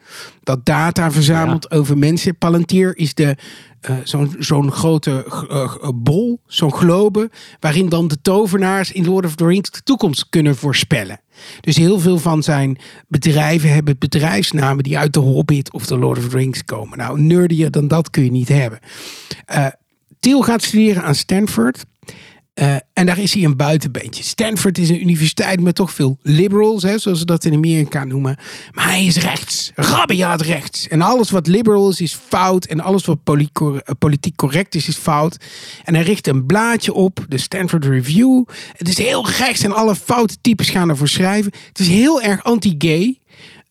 Dat 0.43 0.65
data 0.65 1.11
verzamelt 1.11 1.71
over 1.71 1.97
mensen. 1.97 2.37
Palantir 2.37 2.97
is 2.97 3.13
de, 3.13 3.35
eh, 3.81 3.95
zo'n 4.03 4.35
zo'n 4.39 4.71
grote 4.71 5.25
eh, 5.49 5.89
bol, 5.95 6.41
zo'n 6.45 6.73
globe. 6.73 7.29
Waarin 7.59 7.89
dan 7.89 8.07
de 8.07 8.21
tovenaars 8.21 8.91
in 8.91 9.05
Lord 9.05 9.25
of 9.25 9.35
the 9.35 9.45
Rings 9.45 9.71
de 9.71 9.83
toekomst 9.83 10.29
kunnen 10.29 10.55
voorspellen. 10.55 11.21
Dus 11.61 11.75
heel 11.75 11.99
veel 11.99 12.17
van 12.17 12.43
zijn 12.43 12.77
bedrijven 13.07 13.73
hebben 13.73 13.95
bedrijfsnamen 13.99 14.83
die 14.83 14.97
uit 14.97 15.13
de 15.13 15.19
Hobbit 15.19 15.73
of 15.73 15.85
de 15.85 15.97
Lord 15.97 16.17
of 16.17 16.29
the 16.29 16.37
Rings 16.37 16.63
komen. 16.63 16.97
Nou, 16.97 17.21
nerdier 17.21 17.71
dan 17.71 17.87
dat 17.87 18.09
kun 18.09 18.23
je 18.23 18.31
niet 18.31 18.49
hebben. 18.49 18.79
Thiel 20.19 20.41
gaat 20.41 20.63
studeren 20.63 21.03
aan 21.03 21.15
Stanford. 21.15 21.85
Eh, 22.57 22.75
en 22.93 23.05
daar 23.05 23.19
is 23.19 23.33
hij 23.33 23.43
een 23.43 23.55
buitenbeentje. 23.55 24.23
Stanford 24.23 24.77
is 24.77 24.89
een 24.89 25.01
universiteit 25.01 25.61
met 25.61 25.75
toch 25.75 25.93
veel 25.93 26.17
liberals, 26.21 26.83
hè, 26.83 26.97
zoals 26.97 27.19
ze 27.19 27.25
dat 27.25 27.45
in 27.45 27.53
Amerika 27.53 28.03
noemen. 28.03 28.37
Maar 28.71 28.87
hij 28.87 29.05
is 29.05 29.17
rechts, 29.17 29.71
rabiaat 29.75 30.41
rechts. 30.41 30.87
En 30.87 31.01
alles 31.01 31.29
wat 31.29 31.47
liberal 31.47 31.89
is, 31.89 32.01
is 32.01 32.17
fout. 32.27 32.65
En 32.65 32.79
alles 32.79 33.05
wat 33.05 33.17
eh, 33.23 33.77
politiek 33.99 34.35
correct 34.35 34.75
is, 34.75 34.87
is 34.87 34.95
fout. 34.95 35.37
En 35.83 35.95
hij 35.95 36.03
richt 36.03 36.27
een 36.27 36.45
blaadje 36.45 36.93
op, 36.93 37.25
de 37.29 37.37
Stanford 37.37 37.85
Review. 37.85 38.43
Het 38.77 38.87
is 38.87 38.97
heel 38.97 39.29
rechts 39.29 39.63
en 39.63 39.71
alle 39.71 39.95
foute 39.95 40.37
types 40.41 40.69
gaan 40.69 40.89
ervoor 40.89 41.07
schrijven. 41.07 41.51
Het 41.67 41.79
is 41.79 41.87
heel 41.87 42.21
erg 42.21 42.43
anti-gay. 42.43 43.19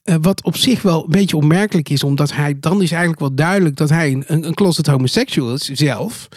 Eh, 0.03 0.15
wat 0.21 0.45
op 0.45 0.57
zich 0.57 0.83
wel 0.83 1.05
een 1.05 1.11
beetje 1.11 1.37
opmerkelijk 1.37 1.89
is, 1.89 2.03
omdat 2.03 2.33
hij 2.33 2.57
dan 2.61 2.83
is 2.83 2.91
eigenlijk 2.91 3.21
wel 3.21 3.35
duidelijk 3.35 3.77
dat 3.77 3.89
hij 3.89 4.13
een, 4.13 4.47
een 4.47 4.55
closet 4.55 4.87
homoseksual 4.87 5.55
is 5.55 5.65
zelf. 5.65 6.29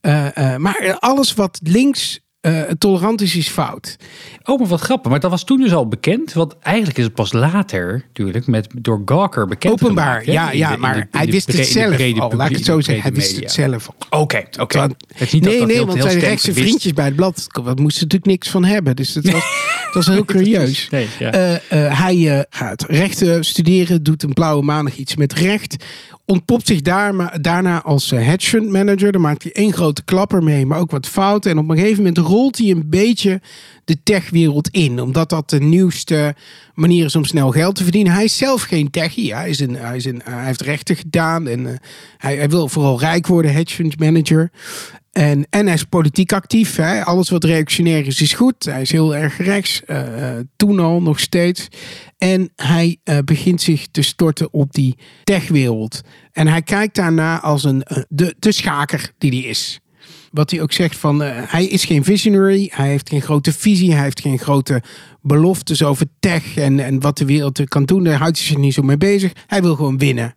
Eh, 0.00 0.36
eh, 0.52 0.56
maar 0.60 0.96
alles 0.98 1.34
wat 1.34 1.58
links 1.62 2.20
eh, 2.40 2.62
tolerantie 2.78 3.38
is 3.38 3.48
fout. 3.48 3.96
Oh, 4.44 4.58
maar 4.58 4.68
wat 4.68 4.80
grappig. 4.80 5.10
Maar 5.10 5.20
dat 5.20 5.30
was 5.30 5.44
toen 5.44 5.60
dus 5.60 5.72
al 5.72 5.88
bekend. 5.88 6.32
Want 6.32 6.58
eigenlijk 6.58 6.98
is 6.98 7.04
het 7.04 7.14
pas 7.14 7.32
later, 7.32 8.04
natuurlijk, 8.06 8.46
met, 8.46 8.66
door 8.78 9.02
Gawker 9.04 9.46
bekend 9.46 9.72
Openbaar, 9.82 10.22
gemaakt, 10.22 10.26
ja, 10.26 10.50
ja 10.50 10.70
de- 10.72 10.76
maar 10.78 10.94
de- 10.94 11.18
hij 11.18 11.26
wist 11.26 11.52
het 11.52 11.66
zelf 11.66 12.18
al. 12.18 12.32
Laat 12.36 12.50
ik 12.50 12.56
het 12.56 12.64
zo 12.64 12.80
zeggen, 12.80 13.02
hij 13.04 13.12
wist 13.12 13.36
het 13.36 13.52
zelf 13.52 13.88
al. 14.08 14.20
Oké, 14.20 14.42
oké. 14.60 14.78
Het 14.80 14.92
is 15.18 15.32
niet 15.32 15.42
dat 15.42 15.50
nee, 15.50 15.58
dat 15.58 15.68
nee, 15.68 15.76
heel- 15.76 15.86
want 15.86 15.98
heel 15.98 16.08
zijn 16.10 16.20
rechtse 16.22 16.52
wist. 16.52 16.66
vriendjes 16.66 16.92
bij 16.92 17.04
het 17.04 17.16
blad, 17.16 17.46
daar 17.52 17.62
moesten 17.64 18.02
natuurlijk 18.02 18.24
niks 18.26 18.48
van 18.48 18.64
hebben. 18.64 18.96
Dus 18.96 19.12
dat 19.12 19.24
was, 19.24 19.32
dat 19.84 19.94
was 19.94 20.06
heel 20.06 20.24
curieus. 20.24 20.88
Nee, 20.90 21.06
ja. 21.18 21.30
Hij 21.68 22.46
gaat 22.50 22.84
rechten 22.88 23.44
studeren, 23.44 24.02
doet 24.02 24.22
een 24.22 24.32
blauwe 24.32 24.62
maandag 24.64 24.96
iets 24.96 25.16
met 25.16 25.32
recht. 25.32 25.84
Ontpopt 26.30 26.66
zich 26.66 26.80
daar, 26.80 27.40
daarna 27.40 27.82
als 27.82 28.12
eh, 28.12 28.26
hedge 28.26 28.60
manager. 28.60 29.12
Dan 29.12 29.20
maakt 29.20 29.42
hij 29.42 29.52
één 29.52 29.72
grote 29.72 30.04
klapper 30.04 30.42
mee, 30.42 30.66
maar 30.66 30.78
ook 30.78 30.90
wat 30.90 31.06
fouten. 31.06 31.50
En 31.50 31.58
op 31.58 31.68
een 31.68 31.76
gegeven 31.76 31.96
moment 31.96 32.18
rolt 32.18 32.58
hij 32.58 32.70
een 32.70 32.88
beetje 32.88 33.40
de 33.84 34.02
techwereld 34.02 34.68
in. 34.68 35.00
Omdat 35.00 35.30
dat 35.30 35.50
de 35.50 35.60
nieuwste 35.60 36.34
manier 36.74 37.04
is 37.04 37.16
om 37.16 37.24
snel 37.24 37.50
geld 37.50 37.74
te 37.74 37.82
verdienen. 37.82 38.12
Hij 38.12 38.24
is 38.24 38.36
zelf 38.36 38.62
geen 38.62 38.90
techie. 38.90 39.34
Hij, 39.34 39.48
is 39.48 39.60
een, 39.60 39.74
hij, 39.74 39.96
is 39.96 40.04
een, 40.04 40.20
hij 40.24 40.44
heeft 40.44 40.60
rechten 40.60 40.96
gedaan. 40.96 41.48
En 41.48 41.66
eh, 41.66 41.76
hij, 42.16 42.36
hij 42.36 42.48
wil 42.48 42.68
vooral 42.68 43.00
rijk 43.00 43.26
worden, 43.26 43.52
hedge 43.52 43.74
fund 43.74 44.00
manager. 44.00 44.50
En, 45.18 45.46
hij 45.50 45.74
is 45.74 45.84
politiek 45.84 46.32
actief. 46.32 46.76
Hè? 46.76 47.04
Alles 47.04 47.28
wat 47.28 47.44
reactionair 47.44 48.06
is, 48.06 48.20
is 48.20 48.32
goed. 48.32 48.64
Hij 48.64 48.80
is 48.80 48.90
heel 48.90 49.16
erg 49.16 49.38
rechts. 49.38 49.84
eh, 49.84 50.38
eh, 50.38 50.44
toen 50.56 50.78
al, 50.78 51.02
nog 51.02 51.20
steeds. 51.20 51.68
En 52.18 52.52
hij 52.56 52.96
eh, 53.04 53.18
begint 53.24 53.62
zich 53.62 53.86
te 53.90 54.02
storten 54.02 54.52
op 54.52 54.72
die 54.72 54.96
techwereld. 55.24 56.00
En 56.32 56.46
hij 56.46 56.62
kijkt 56.62 56.94
daarna 56.94 57.40
als 57.40 57.64
een, 57.64 57.82
de, 58.08 58.34
schaker 58.52 59.12
die 59.18 59.30
hij 59.30 59.50
is. 59.50 59.80
Wat 60.30 60.50
hij 60.50 60.62
ook 60.62 60.72
zegt 60.72 60.96
van, 60.96 61.20
hij 61.22 61.66
is 61.66 61.84
geen 61.84 62.04
visionary. 62.04 62.70
Hij 62.72 62.88
heeft 62.88 63.08
geen 63.08 63.22
grote 63.22 63.52
visie. 63.52 63.92
Hij 63.92 64.02
heeft 64.02 64.20
geen 64.20 64.38
grote 64.38 64.82
beloftes 65.22 65.82
over 65.82 66.06
tech 66.20 66.56
en, 66.56 66.80
en 66.80 67.00
wat 67.00 67.18
de 67.18 67.24
wereld 67.24 67.58
er 67.58 67.68
kan 67.68 67.84
doen. 67.84 68.04
Daar 68.04 68.18
houdt 68.18 68.38
hij 68.38 68.46
zich 68.46 68.56
niet 68.56 68.74
zo 68.74 68.82
mee 68.82 68.98
bezig. 68.98 69.32
Hij 69.46 69.62
wil 69.62 69.74
gewoon 69.74 69.98
winnen. 69.98 70.34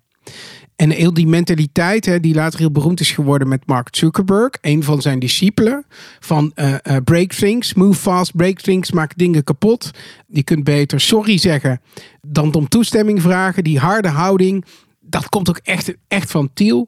En 0.81 0.89
heel 0.89 1.13
die 1.13 1.27
mentaliteit, 1.27 2.05
hè, 2.05 2.19
die 2.19 2.33
later 2.33 2.59
heel 2.59 2.71
beroemd 2.71 2.99
is 2.99 3.11
geworden 3.11 3.47
met 3.47 3.65
Mark 3.65 3.95
Zuckerberg, 3.95 4.51
een 4.61 4.83
van 4.83 5.01
zijn 5.01 5.19
discipelen, 5.19 5.85
van 6.19 6.51
eh, 6.55 6.75
break 7.03 7.33
things, 7.33 7.73
move 7.73 7.99
fast, 7.99 8.35
break 8.35 8.59
things, 8.59 8.91
maak 8.91 9.17
dingen 9.17 9.43
kapot. 9.43 9.91
Je 10.27 10.43
kunt 10.43 10.63
beter 10.63 10.99
sorry 10.99 11.37
zeggen 11.37 11.81
dan 12.21 12.53
om 12.53 12.67
toestemming 12.67 13.21
vragen. 13.21 13.63
Die 13.63 13.79
harde 13.79 14.07
houding, 14.07 14.65
dat 14.99 15.29
komt 15.29 15.49
ook 15.49 15.59
echt, 15.63 15.93
echt 16.07 16.31
van 16.31 16.49
Thiel. 16.53 16.87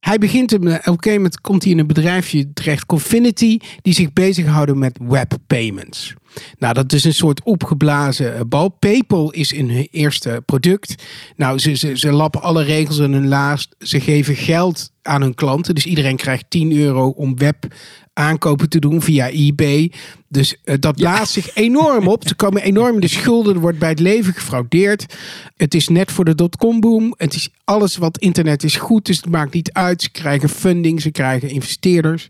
Hij 0.00 0.18
begint 0.18 0.50
hem, 0.50 0.66
eh, 0.66 0.74
gegeven 0.74 1.12
moment 1.12 1.40
komt 1.40 1.62
hij 1.62 1.72
in 1.72 1.78
een 1.78 1.86
bedrijfje 1.86 2.52
terecht, 2.52 2.86
Confinity, 2.86 3.58
die 3.82 3.94
zich 3.94 4.12
bezighouden 4.12 4.78
met 4.78 4.98
web 5.02 5.36
payments. 5.46 6.14
Nou, 6.58 6.74
dat 6.74 6.92
is 6.92 7.04
een 7.04 7.14
soort 7.14 7.42
opgeblazen 7.42 8.34
eh, 8.34 8.40
bal. 8.46 8.68
PayPal 8.68 9.30
is 9.30 9.52
in 9.52 9.70
hun 9.70 9.88
eerste 9.90 10.42
product. 10.46 10.94
Nou, 11.36 11.58
ze, 11.58 11.74
ze, 11.74 11.98
ze 11.98 12.12
lappen 12.12 12.42
alle 12.42 12.62
regels 12.62 12.98
in 12.98 13.12
hun 13.12 13.28
laars. 13.28 13.68
Ze 13.78 14.00
geven 14.00 14.36
geld 14.36 14.92
aan 15.02 15.22
hun 15.22 15.34
klanten. 15.34 15.74
Dus 15.74 15.86
iedereen 15.86 16.16
krijgt 16.16 16.44
10 16.48 16.76
euro 16.76 17.08
om 17.08 17.38
web 17.38 17.66
aankopen 18.12 18.68
te 18.68 18.78
doen 18.78 19.02
via 19.02 19.30
eBay. 19.30 19.92
Dus 20.32 20.56
eh, 20.64 20.74
dat 20.80 20.96
blaast 20.96 21.32
zich 21.32 21.54
enorm 21.54 22.08
op. 22.08 22.28
Ze 22.28 22.34
komen 22.34 22.62
enorm 22.62 22.94
in 22.94 23.00
de 23.00 23.08
schulden. 23.08 23.54
Er 23.54 23.60
wordt 23.60 23.78
bij 23.78 23.88
het 23.88 24.00
leven 24.00 24.34
gefraudeerd. 24.34 25.14
Het 25.56 25.74
is 25.74 25.88
net 25.88 26.12
voor 26.12 26.24
de 26.24 26.34
dotcom 26.34 26.80
boom. 26.80 27.14
Het 27.16 27.34
is 27.34 27.48
alles 27.64 27.96
wat 27.96 28.18
internet 28.18 28.62
is 28.62 28.76
goed. 28.76 29.06
Dus 29.06 29.16
het 29.16 29.28
maakt 29.28 29.54
niet 29.54 29.72
uit. 29.72 30.02
Ze 30.02 30.10
krijgen 30.10 30.48
funding. 30.48 31.00
Ze 31.00 31.10
krijgen 31.10 31.48
investeerders. 31.50 32.28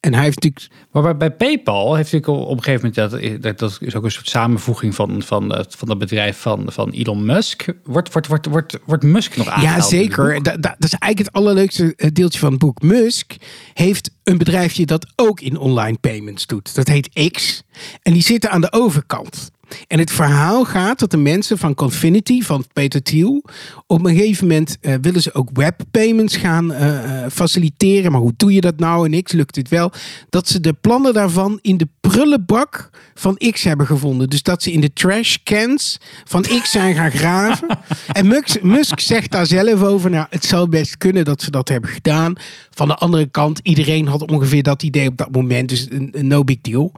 En 0.00 0.14
hij 0.14 0.22
heeft 0.22 0.42
natuurlijk 0.42 0.68
Maar 0.92 1.16
bij, 1.16 1.30
PayPal 1.30 1.94
heeft 1.94 2.12
natuurlijk 2.12 2.48
op 2.48 2.56
een 2.56 2.62
gegeven 2.62 2.92
moment, 2.94 3.42
dat, 3.42 3.42
dat, 3.42 3.58
dat 3.58 3.78
is 3.80 3.94
ook 3.94 4.04
een 4.04 4.10
soort 4.10 4.28
samenvoeging 4.28 4.94
van, 4.94 5.22
van, 5.22 5.54
eh, 5.54 5.64
van 5.68 5.88
dat 5.88 5.98
bedrijf 5.98 6.38
van, 6.38 6.64
van 6.66 6.90
Elon 6.90 7.24
Musk. 7.24 7.66
Wordt, 7.84 8.12
wordt, 8.12 8.26
wordt, 8.26 8.46
wordt, 8.46 8.78
wordt 8.84 9.02
Musk 9.02 9.36
nog 9.36 9.48
aangehaald? 9.48 9.82
Ja, 9.82 9.88
zeker. 9.98 10.34
boek? 10.34 10.44
Da- 10.44 10.56
da- 10.56 10.76
dat 10.78 10.92
is 10.92 10.98
eigenlijk 10.98 11.18
het 11.18 11.32
allerleukste 11.32 11.94
eh, 11.96 12.10
deeltje 12.12 12.38
van 12.38 12.50
het 12.50 12.58
boek. 12.58 12.82
Musk 12.82 13.34
heeft 13.74 14.10
een 14.24 14.38
bedrijfje 14.38 14.86
dat 14.86 15.12
ook 15.16 15.40
in 15.40 15.58
online 15.58 15.98
payments 15.98 16.46
doet. 16.46 16.74
Dat 16.74 16.88
heet 16.88 17.30
X. 17.32 17.62
En 18.02 18.12
die 18.12 18.22
zitten 18.22 18.50
aan 18.50 18.60
de 18.60 18.72
overkant. 18.72 19.50
En 19.86 19.98
het 19.98 20.10
verhaal 20.10 20.64
gaat 20.64 20.98
dat 20.98 21.10
de 21.10 21.16
mensen 21.16 21.58
van 21.58 21.74
Confinity, 21.74 22.42
van 22.42 22.64
Peter 22.72 23.02
Thiel, 23.02 23.44
op 23.86 24.04
een 24.04 24.16
gegeven 24.16 24.46
moment 24.46 24.76
eh, 24.80 24.94
willen 25.00 25.22
ze 25.22 25.34
ook 25.34 25.48
webpayments 25.52 26.36
gaan 26.36 26.72
eh, 26.72 27.24
eh, 27.24 27.30
faciliteren. 27.30 28.12
Maar 28.12 28.20
hoe 28.20 28.32
doe 28.36 28.52
je 28.52 28.60
dat 28.60 28.78
nou? 28.78 29.12
En 29.12 29.22
X 29.22 29.32
lukt 29.32 29.56
het 29.56 29.68
wel. 29.68 29.92
Dat 30.30 30.48
ze 30.48 30.60
de 30.60 30.72
plannen 30.72 31.12
daarvan 31.12 31.58
in 31.62 31.76
de 31.76 31.88
prullenbak 32.00 32.90
van 33.14 33.36
X 33.50 33.62
hebben 33.62 33.86
gevonden. 33.86 34.30
Dus 34.30 34.42
dat 34.42 34.62
ze 34.62 34.72
in 34.72 34.80
de 34.80 34.92
trash 34.92 35.36
cans 35.44 36.00
van 36.24 36.42
X 36.42 36.70
zijn 36.70 36.94
gaan 36.94 37.10
graven. 37.10 37.68
En 38.12 38.26
Musk, 38.26 38.62
Musk 38.62 39.00
zegt 39.00 39.30
daar 39.30 39.46
zelf 39.46 39.82
over. 39.82 40.10
Nou, 40.10 40.26
het 40.30 40.44
zou 40.44 40.68
best 40.68 40.96
kunnen 40.96 41.24
dat 41.24 41.42
ze 41.42 41.50
dat 41.50 41.68
hebben 41.68 41.90
gedaan. 41.90 42.34
Van 42.70 42.88
de 42.88 42.94
andere 42.94 43.26
kant, 43.26 43.60
iedereen 43.62 44.06
had 44.06 44.30
ongeveer 44.30 44.62
dat 44.62 44.82
idee 44.82 45.08
op 45.08 45.16
dat 45.16 45.32
moment. 45.32 45.68
Dus 45.68 45.86
een, 45.90 46.08
een 46.12 46.26
no 46.26 46.44
big 46.44 46.60
deal. 46.60 46.92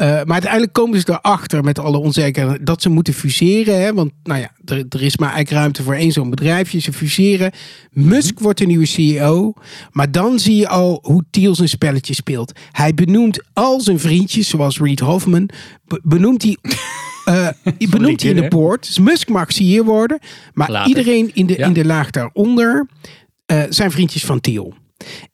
Eh, 0.00 0.06
maar 0.06 0.32
uiteindelijk 0.32 0.72
komen 0.72 1.00
ze 1.00 1.10
erachter 1.22 1.64
met 1.64 1.78
alle 1.78 1.98
onzekerheid 1.98 2.66
dat 2.66 2.82
ze 2.82 2.88
moeten 2.88 3.14
fuseren. 3.14 3.80
Hè? 3.82 3.94
Want 3.94 4.10
nou 4.22 4.40
ja, 4.40 4.50
er, 4.64 4.84
er 4.88 5.02
is 5.02 5.16
maar 5.16 5.28
eigenlijk 5.32 5.60
ruimte 5.60 5.82
voor 5.82 5.94
één 5.94 6.12
zo'n 6.12 6.30
bedrijfje. 6.30 6.78
Ze 6.80 6.92
fuseren. 6.92 7.52
Musk 7.90 8.38
wordt 8.38 8.58
de 8.58 8.66
nieuwe 8.66 8.86
CEO. 8.86 9.52
Maar 9.90 10.10
dan 10.10 10.38
zie 10.38 10.56
je 10.56 10.68
al 10.68 10.98
hoe 11.02 11.24
Thiel 11.30 11.54
zijn 11.54 11.68
spelletje 11.68 12.14
speelt. 12.14 12.52
Hij 12.70 12.94
benoemt 12.94 13.42
al 13.52 13.80
zijn 13.80 13.98
vriendjes, 14.00 14.48
zoals 14.48 14.78
Reed 14.78 15.00
Hoffman, 15.00 15.48
be- 15.84 16.00
benoemt 16.02 16.42
hij... 16.42 16.56
eh, 17.24 17.48
benoemt 17.90 18.22
hij 18.22 18.30
in 18.30 18.36
de 18.40 18.48
board. 18.48 18.86
Dus 18.86 18.98
Musk 18.98 19.28
mag 19.28 19.52
CEO 19.52 19.84
worden. 19.84 20.18
Maar 20.52 20.70
Later. 20.70 20.88
iedereen 20.88 21.30
in 21.34 21.46
de, 21.46 21.54
Ja. 21.58 21.66
in 21.66 21.72
de 21.72 21.84
laag 21.84 22.10
daaronder 22.10 22.86
eh, 23.46 23.62
zijn 23.68 23.90
vriendjes 23.90 24.24
van 24.24 24.40
Thiel. 24.40 24.74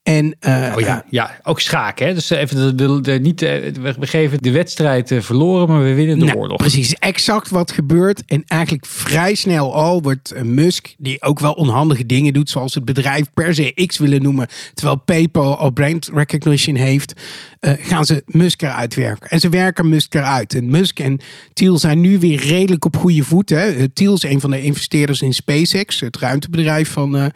En 0.02 0.36
eh, 0.40 0.72
Oh 0.76 0.80
ja, 0.80 1.04
ja, 1.10 1.40
ook 1.42 1.60
schaken. 1.60 2.06
Hè? 2.06 2.14
Dus 2.14 2.30
eh, 2.30 2.40
even 2.40 2.56
de, 2.56 2.74
de, 2.86 3.00
de- 3.00 3.20
niet, 3.20 3.42
eh, 3.42 3.72
we 3.98 4.06
geven 4.06 4.38
de 4.42 4.50
wedstrijd 4.50 5.10
eh, 5.10 5.20
verloren, 5.20 5.68
maar 5.68 5.82
we 5.82 5.94
winnen 5.94 6.18
de 6.18 6.24
Nou, 6.24 6.38
oorlog. 6.38 6.56
Precies, 6.56 6.94
exact 6.94 7.50
wat 7.50 7.72
gebeurt. 7.72 8.22
En 8.26 8.42
eigenlijk 8.46 8.86
vrij 8.86 9.34
snel 9.34 9.74
al 9.74 10.02
wordt 10.02 10.30
eh, 10.30 10.42
Musk, 10.42 10.94
die 10.98 11.22
ook 11.22 11.40
wel 11.40 11.52
onhandige 11.52 12.06
dingen 12.06 12.32
doet, 12.32 12.50
zoals 12.50 12.74
het 12.74 12.84
bedrijf 12.84 13.26
per 13.34 13.54
se 13.54 13.72
X 13.86 13.98
willen 13.98 14.22
noemen, 14.22 14.48
terwijl 14.74 14.96
PayPal 15.04 15.56
al 15.56 15.70
brand 15.70 16.10
recognition 16.14 16.76
heeft, 16.76 17.12
eh, 17.60 17.72
gaan 17.78 18.04
ze 18.04 18.22
Musk 18.26 18.62
eruit 18.62 18.94
werken. 18.94 19.30
En 19.30 19.40
ze 19.40 19.48
werken 19.48 19.88
Musk 19.88 20.14
eruit. 20.14 20.54
En 20.54 20.70
Musk 20.70 20.98
en 20.98 21.20
Thiel 21.52 21.78
zijn 21.78 22.00
nu 22.00 22.18
weer 22.18 22.40
redelijk 22.46 22.84
op 22.84 22.96
goede 22.96 23.22
voet. 23.22 23.50
Hè. 23.50 23.70
Eh, 23.70 23.84
Thiel 23.94 24.14
is 24.14 24.22
een 24.22 24.40
van 24.40 24.50
de 24.50 24.62
investeerders 24.62 25.22
in 25.22 25.32
SpaceX, 25.34 26.00
het 26.00 26.16
ruimtebedrijf 26.16 26.90
van. 26.90 27.16
eh, 27.16 27.24
eh, 27.24 27.30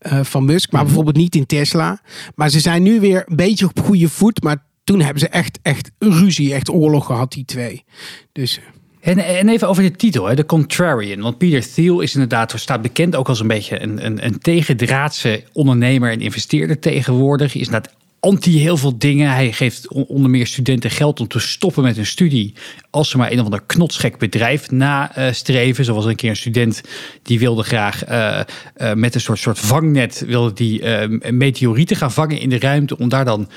van 0.00 0.44
Musk, 0.44 0.72
maar 0.72 0.84
bijvoorbeeld 0.84 1.16
niet 1.16 1.34
in 1.36 1.46
Tesla. 1.46 2.00
Maar 2.34 2.50
ze 2.50 2.60
zijn 2.60 2.82
nu 2.82 3.00
weer 3.00 3.24
een 3.26 3.36
beetje 3.36 3.66
op 3.68 3.80
goede 3.80 4.08
voet. 4.08 4.42
Maar 4.42 4.64
toen 4.84 5.00
hebben 5.00 5.20
ze 5.20 5.28
echt, 5.28 5.58
echt 5.62 5.90
ruzie, 5.98 6.54
echt 6.54 6.70
oorlog 6.70 7.06
gehad, 7.06 7.32
die 7.32 7.44
twee. 7.44 7.84
Dus 8.32 8.60
En, 9.00 9.18
en 9.18 9.48
even 9.48 9.68
over 9.68 9.82
de 9.82 9.90
titel, 9.90 10.26
hè, 10.26 10.34
de 10.34 10.46
Contrarian. 10.46 11.20
Want 11.20 11.38
Peter 11.38 11.72
Thiel 11.72 12.00
is 12.00 12.14
inderdaad, 12.14 12.52
staat 12.56 12.82
bekend 12.82 13.16
ook 13.16 13.28
als 13.28 13.40
een 13.40 13.46
beetje 13.46 13.82
een, 13.82 14.04
een, 14.06 14.24
een 14.24 14.38
tegendraadse 14.38 15.44
ondernemer 15.52 16.10
en 16.10 16.20
investeerder 16.20 16.78
tegenwoordig. 16.78 17.54
Is 17.54 17.66
inderdaad 17.66 17.94
anti 18.20 18.58
heel 18.58 18.76
veel 18.76 18.98
dingen. 18.98 19.30
Hij 19.30 19.52
geeft 19.52 19.88
on- 19.88 20.04
onder 20.06 20.30
meer 20.30 20.46
studenten 20.46 20.90
geld 20.90 21.20
om 21.20 21.28
te 21.28 21.38
stoppen 21.38 21.82
met 21.82 21.96
hun 21.96 22.06
studie. 22.06 22.54
Als 22.90 23.10
ze 23.10 23.16
maar 23.16 23.32
een 23.32 23.38
of 23.38 23.44
ander 23.44 23.62
knotsgek 23.66 24.18
bedrijf 24.18 24.70
nastreven. 24.70 25.84
Zoals 25.84 26.04
een 26.04 26.16
keer 26.16 26.30
een 26.30 26.36
student 26.36 26.80
die 27.22 27.38
wilde 27.38 27.62
graag 27.62 28.04
eh, 28.04 28.40
eh, 28.40 28.46
met 28.94 29.14
een 29.14 29.20
soort, 29.20 29.38
soort 29.38 29.58
vangnet 29.58 30.24
wilde 30.26 30.52
die 30.52 30.82
eh, 30.82 31.30
meteorieten 31.30 31.96
gaan 31.96 32.12
vangen 32.12 32.40
in 32.40 32.48
de 32.48 32.58
ruimte. 32.58 32.98
Om 32.98 33.08
daar 33.08 33.24
dan 33.24 33.48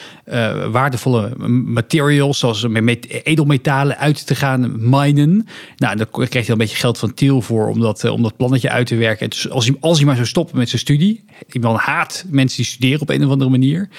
waardevolle 0.72 1.48
materials 1.48 2.40
zoals 2.40 2.68
met 2.68 3.08
edelmetalen 3.24 3.98
uit 3.98 4.28
te 4.28 4.36
gaan 4.36 4.90
minen. 4.90 5.48
Nou, 5.78 5.96
daar 5.96 6.08
kreeg 6.10 6.32
hij 6.32 6.50
een 6.50 6.58
beetje 6.58 6.78
geld 6.78 6.98
van 6.98 7.14
Thiel 7.14 7.42
voor 7.42 7.68
om 7.68 7.80
dat, 7.80 8.34
plannetje 8.38 8.70
uit 8.70 8.88
te 8.88 8.96
werken. 8.96 9.22
En 9.22 9.30
dus 9.30 9.50
als, 9.50 9.66
hij, 9.66 9.76
als 9.80 9.98
hij 9.98 10.06
maar 10.06 10.16
zou 10.16 10.28
stoppen 10.28 10.58
met 10.58 10.70
zijn 10.70 10.82
studie. 10.82 11.26
Iemand 11.52 11.80
haat 11.80 12.26
mensen 12.30 12.58
die 12.58 12.66
studeren 12.66 13.02
op 13.02 13.10
een 13.10 13.26
of 13.26 13.32
andere 13.32 13.50
manier. 13.50 13.90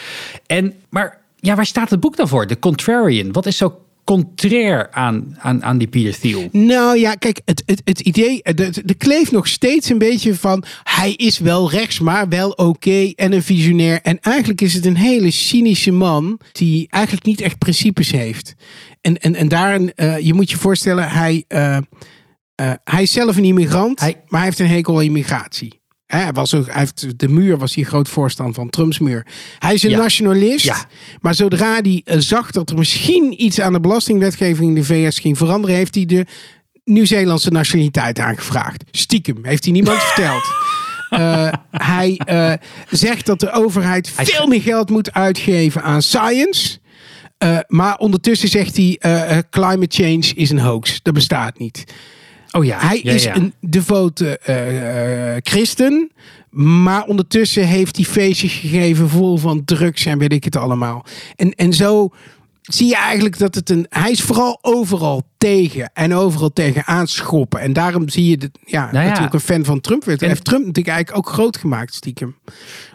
En, 0.46 0.74
maar 0.88 1.18
ja, 1.40 1.54
waar 1.54 1.66
staat 1.66 1.90
het 1.90 2.00
boek 2.00 2.16
dan 2.16 2.28
voor? 2.28 2.46
De 2.46 2.58
Contrarian. 2.58 3.32
Wat 3.32 3.46
is 3.46 3.56
zo 3.56 3.83
contrair 4.04 4.90
aan, 4.90 5.36
aan, 5.38 5.64
aan 5.64 5.78
die 5.78 5.88
Peter 5.88 6.18
Thiel? 6.20 6.48
Nou 6.52 6.98
ja, 6.98 7.14
kijk, 7.14 7.40
het, 7.44 7.62
het, 7.66 7.80
het 7.84 8.00
idee, 8.00 8.40
de, 8.42 8.72
de 8.84 8.94
kleeft 8.94 9.32
nog 9.32 9.46
steeds 9.46 9.88
een 9.88 9.98
beetje 9.98 10.34
van, 10.34 10.64
hij 10.82 11.12
is 11.12 11.38
wel 11.38 11.70
rechts, 11.70 12.00
maar 12.00 12.28
wel 12.28 12.50
oké 12.50 13.12
en 13.14 13.32
een 13.32 13.42
visionair. 13.42 14.00
En 14.02 14.20
eigenlijk 14.20 14.60
is 14.60 14.74
het 14.74 14.86
een 14.86 14.96
hele 14.96 15.30
cynische 15.30 15.92
man 15.92 16.40
die 16.52 16.86
eigenlijk 16.90 17.26
niet 17.26 17.40
echt 17.40 17.58
principes 17.58 18.10
heeft. 18.10 18.54
En, 19.00 19.18
en, 19.18 19.34
en 19.34 19.48
daarin, 19.48 19.92
eh, 19.94 20.18
je 20.18 20.34
moet 20.34 20.50
je 20.50 20.56
voorstellen, 20.56 21.08
hij, 21.10 21.44
eh, 21.48 21.76
eh, 21.76 21.82
hij 22.84 23.02
is 23.02 23.12
zelf 23.12 23.36
een 23.36 23.44
immigrant, 23.44 24.00
Hij- 24.00 24.22
maar 24.26 24.40
hij 24.40 24.48
heeft 24.48 24.58
een 24.58 24.66
hekel 24.76 24.96
aan 24.96 25.02
immigratie. 25.02 25.82
Hij, 26.06 26.32
was 26.32 26.54
ook, 26.54 26.66
hij 26.66 26.78
heeft 26.78 27.18
de 27.18 27.28
muur 27.28 27.58
was 27.58 27.74
hier 27.74 27.84
groot 27.84 28.08
voorstander 28.08 28.54
van, 28.54 28.70
Trumps 28.70 28.98
muur. 28.98 29.26
Hij 29.58 29.74
is 29.74 29.82
een 29.82 29.90
Ja. 29.90 29.98
nationalist, 29.98 30.64
Ja. 30.64 30.84
maar 31.20 31.34
zodra 31.34 31.80
hij 31.82 32.00
eh, 32.04 32.18
zag 32.18 32.50
dat 32.50 32.70
er 32.70 32.78
misschien 32.78 33.42
iets 33.44 33.60
aan 33.60 33.72
de 33.72 33.80
belastingwetgeving 33.80 34.68
in 34.68 34.74
de 34.74 34.84
VS 34.84 35.18
ging 35.18 35.38
veranderen, 35.38 35.76
heeft 35.76 35.94
hij 35.94 36.04
de 36.06 36.26
Nieuw-Zeelandse 36.84 37.50
nationaliteit 37.50 38.18
aangevraagd. 38.18 38.84
Stiekem, 38.90 39.38
heeft 39.42 39.64
hij 39.64 39.72
niemand 39.72 39.98
verteld. 40.12 40.44
Eh, 41.10 41.52
hij 41.70 42.16
eh, 42.24 42.52
zegt 42.90 43.26
dat 43.26 43.40
de 43.40 43.50
overheid 43.52 44.12
Hij 44.16 44.24
veel 44.26 44.46
meer 44.46 44.62
geld 44.62 44.90
moet 44.90 45.12
uitgeven 45.12 45.82
aan 45.82 46.02
science. 46.02 46.78
Maar 47.66 47.96
ondertussen 47.96 48.48
zegt 48.48 48.76
hij: 48.76 48.98
climate 49.50 50.02
change 50.02 50.32
is 50.34 50.50
een 50.50 50.58
hoax. 50.58 51.00
Dat 51.02 51.14
bestaat 51.14 51.58
niet. 51.58 51.84
Oh 52.56 52.64
ja. 52.64 52.78
Hij 52.78 53.00
ja, 53.02 53.12
is 53.12 53.24
ja. 53.24 53.36
een 53.36 53.54
devote 53.60 54.38
eh, 54.38 55.34
eh, 55.34 55.40
christen. 55.42 56.10
Maar 56.50 57.04
ondertussen 57.04 57.66
heeft 57.66 57.96
hij 57.96 58.04
feestjes 58.04 58.52
gegeven 58.52 59.08
vol 59.08 59.36
van 59.36 59.64
drugs 59.64 60.06
en 60.06 60.18
weet 60.18 60.32
ik 60.32 60.44
het 60.44 60.56
allemaal. 60.56 61.04
En, 61.36 61.54
en 61.54 61.72
zo 61.72 62.10
zie 62.62 62.86
je 62.86 62.96
eigenlijk 62.96 63.38
dat 63.38 63.54
het 63.54 63.70
een. 63.70 63.86
Hij 63.88 64.10
is 64.10 64.22
vooral 64.22 64.58
overal 64.62 65.22
tegen 65.44 65.90
en 65.94 66.14
overal 66.14 66.52
tegen 66.52 66.84
aanschoppen. 66.86 67.60
En 67.60 67.72
daarom 67.72 68.08
zie 68.08 68.30
je 68.30 68.36
dat, 68.36 68.50
ja, 68.64 68.80
Nou 68.80 68.96
ja. 68.96 69.02
natuurlijk 69.08 69.34
een 69.34 69.40
fan 69.40 69.64
van 69.64 69.80
Trump 69.80 70.04
werd. 70.04 70.22
En- 70.22 70.28
heeft 70.28 70.44
Trump 70.44 70.66
natuurlijk 70.66 70.94
eigenlijk 70.94 71.26
ook 71.26 71.34
groot 71.34 71.56
gemaakt, 71.56 71.94
stiekem. 71.94 72.36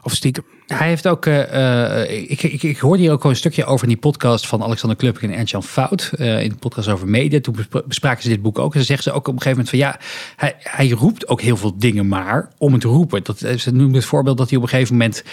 Of 0.03 0.13
stiekem. 0.13 0.43
Hij 0.77 0.87
heeft 0.87 1.07
ook, 1.07 1.25
eh, 1.25 2.01
eh, 2.01 2.29
ik, 2.29 2.43
ik, 2.43 2.63
ik 2.63 2.77
hoorde 2.77 3.01
hier 3.01 3.11
ook 3.11 3.23
al 3.23 3.29
een 3.29 3.35
stukje 3.35 3.65
over 3.65 3.83
in 3.83 3.89
die 3.93 3.99
podcast 4.01 4.47
van 4.47 4.63
Alexander 4.63 4.97
Klupping 4.97 5.31
en 5.31 5.37
Ernst-Jan 5.37 5.63
Fout. 5.63 6.11
eh, 6.17 6.43
in 6.43 6.49
de 6.49 6.55
podcast 6.55 6.87
over 6.87 7.07
media. 7.07 7.39
Toen 7.39 7.55
bespra- 7.55 7.81
bespraken 7.87 8.23
ze 8.23 8.29
dit 8.29 8.41
boek 8.41 8.59
ook. 8.59 8.73
En 8.73 8.79
ze 8.79 8.85
zeggen 8.85 9.03
ze 9.03 9.11
ook 9.11 9.27
op 9.27 9.33
een 9.35 9.41
gegeven 9.41 9.65
moment 9.65 9.69
van 9.69 9.79
ja, 9.79 9.99
hij, 10.35 10.55
hij 10.59 10.89
roept 10.89 11.27
ook 11.27 11.41
heel 11.41 11.57
veel 11.57 11.77
dingen 11.77 12.07
maar 12.07 12.49
om 12.57 12.73
het 12.73 12.83
roepen. 12.83 13.23
Dat, 13.23 13.39
ze 13.57 13.71
noemde 13.71 13.97
het 13.97 14.05
voorbeeld 14.05 14.37
dat 14.37 14.49
hij 14.49 14.57
op 14.57 14.63
een 14.63 14.69
gegeven 14.69 14.93
moment 14.97 15.23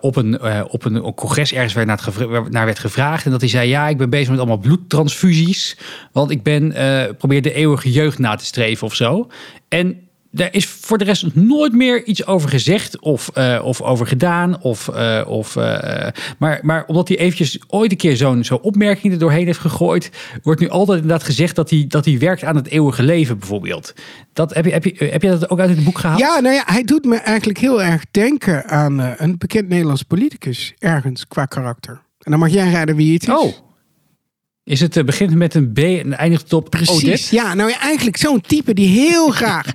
op, 0.00 0.16
een, 0.16 0.42
op 0.70 0.84
een 0.84 1.14
congres 1.14 1.52
ergens 1.52 1.72
werd 1.74 1.86
naar, 1.86 2.04
het 2.04 2.50
naar 2.50 2.64
werd 2.64 2.78
gevraagd. 2.78 3.24
En 3.24 3.30
dat 3.30 3.40
hij 3.40 3.50
zei 3.50 3.68
ja, 3.68 3.88
ik 3.88 3.96
ben 3.96 4.10
bezig 4.10 4.28
met 4.28 4.38
allemaal 4.38 4.58
bloedtransfusies. 4.58 5.76
Want 6.12 6.27
ik 6.30 6.42
ben, 6.42 6.72
eh, 6.72 7.14
probeer 7.18 7.42
de 7.42 7.52
eeuwige 7.52 7.92
jeugd 7.92 8.18
na 8.18 8.34
te 8.34 8.44
streven 8.44 8.86
of 8.86 8.94
zo. 8.94 9.28
En 9.68 10.00
daar 10.30 10.48
is 10.52 10.66
voor 10.66 10.98
de 10.98 11.04
rest 11.04 11.34
nooit 11.34 11.72
meer 11.72 12.04
iets 12.04 12.26
over 12.26 12.48
gezegd 12.48 12.98
of, 12.98 13.30
eh, 13.34 13.60
of 13.64 13.82
over 13.82 14.06
gedaan. 14.06 14.62
Of, 14.62 14.88
eh, 14.88 15.24
of, 15.26 15.54
maar, 16.38 16.58
maar 16.62 16.84
omdat 16.86 17.08
hij 17.08 17.18
eventjes 17.18 17.58
ooit 17.66 17.90
een 17.90 17.96
keer 17.96 18.16
zo'n 18.16 18.44
zo'n 18.44 18.60
opmerking 18.60 19.12
er 19.12 19.18
doorheen 19.18 19.46
heeft 19.46 19.58
gegooid, 19.58 20.10
wordt 20.42 20.60
nu 20.60 20.68
altijd 20.68 21.00
inderdaad 21.00 21.26
gezegd 21.26 21.56
dat 21.56 21.70
hij, 21.70 21.84
dat 21.88 22.04
hij 22.04 22.18
werkt 22.18 22.44
aan 22.44 22.56
het 22.56 22.68
eeuwige 22.68 23.02
leven 23.02 23.38
bijvoorbeeld. 23.38 23.94
Dat, 24.32 24.54
heb, 24.54 24.64
je, 24.64 24.70
heb, 24.70 24.84
je, 24.84 25.04
heb 25.04 25.22
je 25.22 25.28
dat 25.28 25.50
ook 25.50 25.60
uit 25.60 25.70
het 25.70 25.84
boek 25.84 25.98
gehaald? 25.98 26.20
Ja, 26.20 26.40
nou 26.40 26.54
ja, 26.54 26.62
hij 26.66 26.82
doet 26.82 27.04
me 27.04 27.16
eigenlijk 27.16 27.58
heel 27.58 27.82
erg 27.82 28.04
denken 28.10 28.64
aan 28.64 28.98
een 28.98 29.38
bekend 29.38 29.68
Nederlands 29.68 30.02
politicus. 30.02 30.74
Ergens 30.78 31.26
qua 31.26 31.44
karakter. 31.44 32.00
En 32.18 32.30
dan 32.30 32.40
mag 32.40 32.50
jij 32.50 32.70
raden 32.70 32.96
wie 32.96 33.12
het 33.12 33.22
is. 33.22 33.34
Oh. 33.34 33.67
Is 34.68 34.80
het 34.80 34.96
eh, 34.96 35.04
begint 35.04 35.34
met 35.34 35.54
een 35.54 35.72
B 35.72 35.78
en 35.78 36.18
eindigt 36.18 36.52
op 36.52 36.70
Precies. 36.70 37.04
Odette? 37.04 37.34
Ja, 37.34 37.54
nou 37.54 37.70
ja, 37.70 37.80
eigenlijk 37.80 38.16
zo'n 38.16 38.40
type 38.40 38.74
die 38.74 38.88
heel 38.88 39.30
graag 39.40 39.72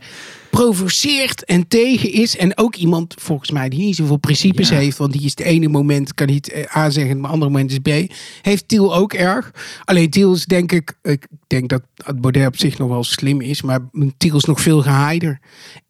provoceert 0.49 1.45
en 1.45 1.67
tegen 1.67 2.11
is. 2.11 2.37
En 2.37 2.57
ook 2.57 2.75
iemand, 2.75 3.15
volgens 3.17 3.51
mij, 3.51 3.69
die 3.69 3.79
niet 3.79 3.95
zoveel 3.95 4.17
principes 4.17 4.69
Ja. 4.69 4.75
heeft. 4.75 4.97
Want 4.97 5.11
die 5.13 5.21
is 5.21 5.29
het 5.29 5.39
ene 5.39 5.67
moment, 5.67 6.13
kan 6.13 6.27
hij 6.27 6.35
het 6.35 6.51
eh, 6.51 6.77
A 6.77 6.89
zeggen, 6.89 7.17
het 7.17 7.25
andere 7.25 7.51
moment 7.51 7.71
is 7.71 7.77
B. 8.07 8.13
Heeft 8.41 8.67
Tiel 8.67 8.95
ook 8.95 9.13
erg. 9.13 9.51
Alleen 9.85 10.09
Tiel 10.09 10.33
is 10.33 10.45
denk 10.45 10.71
ik, 10.71 10.93
ik 11.01 11.27
denk 11.47 11.69
dat 11.69 11.81
Baudet 12.15 12.47
op 12.47 12.57
zich 12.57 12.77
nog 12.77 12.89
wel 12.89 13.03
slim 13.03 13.41
is. 13.41 13.61
Maar 13.61 13.79
Tiel 14.17 14.35
is 14.35 14.43
nog 14.45 14.61
veel 14.61 14.81
geheider. 14.81 15.39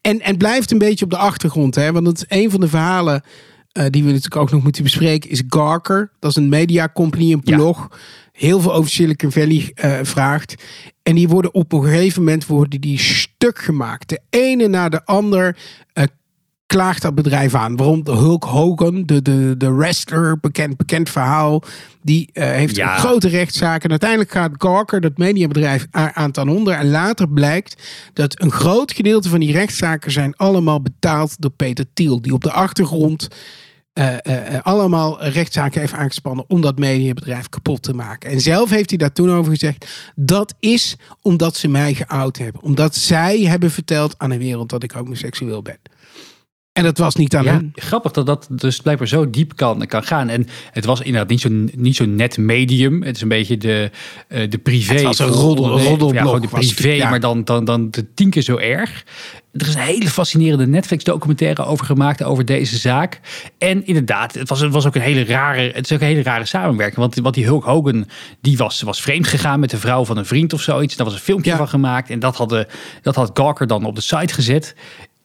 En, 0.02 0.22
en 0.22 0.38
blijft 0.38 0.72
een 0.72 0.78
beetje 0.78 1.06
op 1.06 1.12
de 1.12 1.18
achtergrond. 1.18 1.76
Hè? 1.76 1.92
Want 1.92 2.08
het 2.08 2.18
is 2.18 2.38
een 2.38 2.52
van 2.52 2.60
de 2.60 2.68
verhalen 2.68 3.24
eh, 3.72 3.86
die 3.90 4.02
we 4.04 4.08
natuurlijk 4.08 4.42
ook 4.42 4.52
nog 4.52 4.64
moeten 4.64 4.84
bespreken, 4.84 5.30
is 5.30 5.44
Garker. 5.48 6.12
Dat 6.20 6.30
is 6.30 6.38
een 6.38 6.50
media 6.50 6.90
company, 6.94 7.32
een 7.32 7.42
Ja. 7.44 7.88
Heel 8.34 8.60
veel 8.60 8.74
over 8.74 8.92
Silicon 8.92 9.32
Valley 9.32 9.72
eh, 9.76 10.00
vraagt. 10.02 10.56
En 11.04 11.16
die 11.16 11.28
worden 11.28 11.54
op 11.54 11.72
een 11.74 11.84
gegeven 11.84 12.24
moment 12.24 12.46
worden 12.46 12.82
die 12.82 13.00
stuk 13.00 13.60
gemaakt. 13.60 14.10
De 14.10 14.20
ene 14.30 14.68
na 14.68 14.90
de 14.90 15.06
ander 15.06 15.58
eh, 15.94 16.04
klaagt 16.66 17.02
dat 17.02 17.16
bedrijf 17.16 17.56
aan. 17.56 17.76
Waarom 17.76 18.04
de 18.04 18.12
Hulk 18.12 18.44
Hogan, 18.44 19.06
de, 19.06 19.22
de, 19.22 19.56
de 19.58 19.74
wrestler, 19.74 20.40
bekend, 20.40 20.78
bekend 20.78 21.10
verhaal, 21.10 21.64
die 22.02 22.30
eh, 22.34 22.44
heeft 22.52 22.76
Ja. 22.76 22.98
grote 22.98 23.28
rechtszaak. 23.28 23.84
En 23.84 23.90
uiteindelijk 23.90 24.32
gaat 24.32 24.52
Gawker, 24.58 25.02
dat 25.02 25.18
mediabedrijf, 25.18 25.88
aan 25.92 26.32
ten 26.32 26.50
onder. 26.50 26.74
En 26.74 26.90
later 26.90 27.30
blijkt 27.30 27.84
dat 28.14 28.42
een 28.42 28.52
groot 28.52 28.92
gedeelte 28.92 29.30
van 29.30 29.40
die 29.40 29.52
rechtszaken 29.52 30.12
zijn 30.12 30.36
allemaal 30.36 30.82
betaald 30.82 31.42
door 31.42 31.52
Peter 31.52 31.86
Thiel. 31.94 32.22
Die 32.22 32.34
op 32.34 32.44
de 32.44 32.52
achtergrond 32.52 33.28
eh, 33.94 34.14
eh, 34.14 34.56
eh, 34.56 34.62
allemaal 34.64 35.24
rechtszaken 35.24 35.80
heeft 35.80 35.94
aangespannen 35.94 36.46
om 36.48 36.62
dat 36.62 36.80
mediabedrijf 36.80 37.50
kapot 37.50 37.82
te 37.82 37.94
maken. 37.94 38.30
En 38.30 38.42
zelf 38.42 38.70
heeft 38.70 38.90
hij 38.90 38.98
daar 38.98 39.12
toen 39.12 39.32
over 39.32 39.52
gezegd: 39.52 40.12
dat 40.16 40.54
is 40.60 40.96
omdat 41.22 41.56
ze 41.56 41.68
mij 41.68 41.94
geout 41.94 42.38
hebben. 42.38 42.62
Omdat 42.62 42.96
zij 42.96 43.40
hebben 43.40 43.72
verteld 43.72 44.16
aan 44.18 44.30
de 44.30 44.38
wereld 44.38 44.70
dat 44.70 44.84
ik 44.84 44.92
homoseksueel 44.92 45.62
ben. 45.62 45.78
En 46.74 46.84
dat 46.84 46.98
was 46.98 47.16
niet 47.16 47.36
aan 47.36 47.44
Ja, 47.44 47.52
hun. 47.54 47.72
grappig 47.76 48.12
dat 48.12 48.26
dat 48.26 48.48
dus 48.50 48.80
blijkbaar 48.80 49.08
zo 49.08 49.30
diep 49.30 49.56
kan, 49.56 49.86
kan 49.86 50.04
gaan. 50.04 50.30
En 50.30 50.48
het 50.72 50.86
was 50.86 51.00
inderdaad 51.02 51.30
niet 51.30 51.42
zo'n 51.42 51.72
niet 51.76 51.96
zo 51.96 52.06
net 52.06 52.38
medium. 52.38 53.04
Het 53.04 53.16
is 53.16 53.22
een 53.22 53.28
beetje 53.28 53.58
de, 53.58 53.92
eh, 54.28 54.50
de 54.50 54.58
privé. 54.58 54.94
Het 54.94 55.04
was 55.04 55.20
een 55.20 55.28
roddel- 55.28 55.70
roddelblog 55.70 56.14
Ja, 56.14 56.22
gewoon 56.22 56.42
de 56.42 56.48
het, 56.52 56.76
privé, 56.76 56.90
ja. 56.92 57.10
maar 57.10 57.20
dan, 57.20 57.44
dan, 57.44 57.66
dan 57.66 57.92
de 57.92 58.14
tien 58.14 58.30
keer 58.30 58.42
zo 58.42 58.58
erg. 58.58 59.04
Er 59.52 59.68
is 59.68 59.74
een 59.74 59.82
hele 59.82 60.10
fascinerende 60.10 60.68
Netflix-documentaire 60.68 61.66
over 61.66 61.86
gemaakt, 61.86 62.24
over 62.24 62.46
deze 62.46 62.78
zaak. 62.78 63.20
En 63.58 63.86
inderdaad, 63.86 64.34
het 64.34 64.50
was, 64.50 64.60
het 64.60 64.72
was 64.74 64.86
ook 64.88 64.96
een 64.96 65.02
hele 65.02 65.26
rare, 65.26 65.72
het 65.74 65.86
is 65.86 65.92
ook 65.92 66.02
een 66.02 66.08
hele 66.08 66.24
rare 66.24 66.46
samenwerking. 66.46 67.00
Want, 67.00 67.16
want 67.16 67.36
die 67.36 67.46
Hulk 67.46 67.64
Hogan, 67.64 68.08
die 68.42 68.58
was, 68.58 68.82
was 68.82 69.02
vreemd 69.02 69.28
gegaan 69.28 69.60
met 69.60 69.70
de 69.70 69.78
vrouw 69.78 70.06
van 70.06 70.18
een 70.18 70.26
vriend 70.26 70.54
of 70.54 70.62
zoiets. 70.62 70.96
Daar 70.96 71.06
was 71.06 71.16
een 71.16 71.22
filmpje 71.22 71.52
Ja. 71.52 71.58
van 71.58 71.68
gemaakt. 71.70 72.10
En 72.10 72.20
dat, 72.20 72.36
hadden, 72.36 72.68
dat 73.02 73.16
had 73.16 73.32
Gawker 73.34 73.68
dan 73.68 73.86
op 73.86 73.96
de 73.96 74.02
site 74.02 74.34
gezet. 74.34 74.76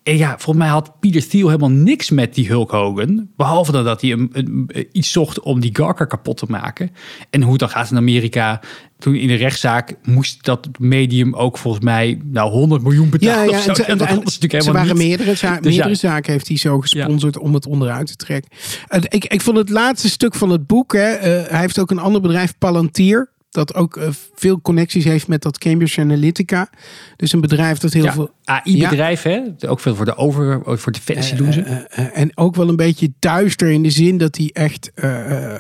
En 0.09 0.17
ja, 0.17 0.29
volgens 0.29 0.57
mij 0.57 0.69
had 0.69 0.93
Peter 1.01 1.29
Thiel 1.29 1.47
helemaal 1.47 1.71
niks 1.71 2.11
met 2.11 2.35
die 2.35 2.47
Hulk 2.49 2.71
Hogan. 2.71 3.29
Behalve 3.37 3.73
dan 3.73 3.85
dat 3.85 4.01
hij 4.01 4.13
een, 4.13 4.29
een- 4.33 4.71
iets 4.93 5.13
zocht 5.13 5.41
om 5.41 5.61
die 5.61 5.77
Gawker 5.77 6.07
kapot 6.07 6.37
te 6.37 6.45
maken. 6.49 6.91
En 7.31 7.43
hoe 7.43 7.59
dan 7.59 7.69
gaat 7.69 7.91
in 7.91 7.97
Amerika. 7.97 8.61
Toen 8.99 9.15
in 9.15 9.27
de 9.29 9.35
rechtszaak 9.35 9.95
moest 10.03 10.45
dat 10.45 10.69
medium 10.79 11.35
ook 11.35 11.59
volgens 11.59 11.85
mij 11.85 12.21
nou 12.25 12.51
100 12.51 12.83
miljoen 12.83 13.05
Ja, 13.05 13.11
betalen. 13.11 13.51
ja, 13.51 13.61
zo. 13.61 13.69
en, 13.69 13.75
ze- 13.77 13.83
Ja, 13.83 13.95
dat 13.95 14.09
en- 14.53 14.63
ze 14.63 14.73
waren 14.73 14.87
niet. 14.97 15.07
meerdere, 15.07 15.35
za- 15.35 15.49
Dus 15.61 15.63
ja. 15.75 15.85
meerdere 15.85 15.95
zaken 15.95 16.33
heeft 16.33 16.49
hij 16.49 16.57
zo 16.57 16.81
gesponsord 16.81 17.39
om 17.39 17.55
het 17.55 17.67
onderuit 17.67 18.07
te 18.07 18.17
trekken. 18.17 18.51
Eh, 18.89 19.01
ik, 19.09 19.25
ik 19.25 19.41
vond 19.41 19.57
het 19.57 19.69
laatste 19.71 20.09
stuk 20.09 20.35
van 20.35 20.51
het 20.51 20.67
boek, 20.67 20.93
hè, 20.93 21.13
eh, 21.13 21.51
hij 21.51 21.61
heeft 21.61 21.79
ook 21.79 21.91
een 21.91 21.99
ander 21.99 22.21
bedrijf, 22.21 22.55
Palantir. 22.59 23.31
Dat 23.59 23.75
ook 23.75 23.97
eh, 23.97 24.09
veel 24.35 24.61
connecties 24.61 25.05
heeft 25.05 25.29
met 25.29 25.43
dat 25.43 25.59
Cambridge 25.59 26.01
Analytica. 26.01 26.71
Dus 27.17 27.33
een 27.33 27.41
bedrijf 27.41 27.79
dat 27.79 27.93
heel 27.93 28.05
Ja, 28.05 28.13
veel 28.13 28.31
AI-bedrijf, 28.45 29.23
hè? 29.23 29.41
Ook 29.67 29.81
veel 29.81 29.95
voor 29.95 30.05
de 30.05 30.17
over, 30.17 30.63
voor 30.65 30.93
defensie 30.93 31.37
doen 31.37 31.53
ze. 31.53 31.61
Eh, 31.61 32.05
eh, 32.05 32.19
en 32.19 32.37
ook 32.37 32.55
wel 32.55 32.69
een 32.69 32.77
beetje 32.77 33.13
duister 33.19 33.71
in 33.71 33.83
de 33.83 33.91
zin 33.91 34.19
dat 34.19 34.37
hij 34.37 34.51
echt. 34.53 34.91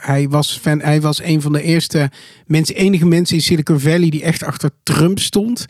hij, 0.00 0.28
was 0.28 0.58
fan, 0.62 0.80
hij 0.80 1.00
was 1.00 1.22
een 1.22 1.42
van 1.42 1.52
de 1.52 1.62
eerste 1.62 2.10
mensen, 2.46 2.74
enige 2.74 3.06
mensen 3.06 3.36
in 3.36 3.42
Silicon 3.42 3.80
Valley 3.80 4.08
die 4.10 4.22
echt 4.22 4.42
achter 4.42 4.70
Trump 4.82 5.18
stond. 5.18 5.66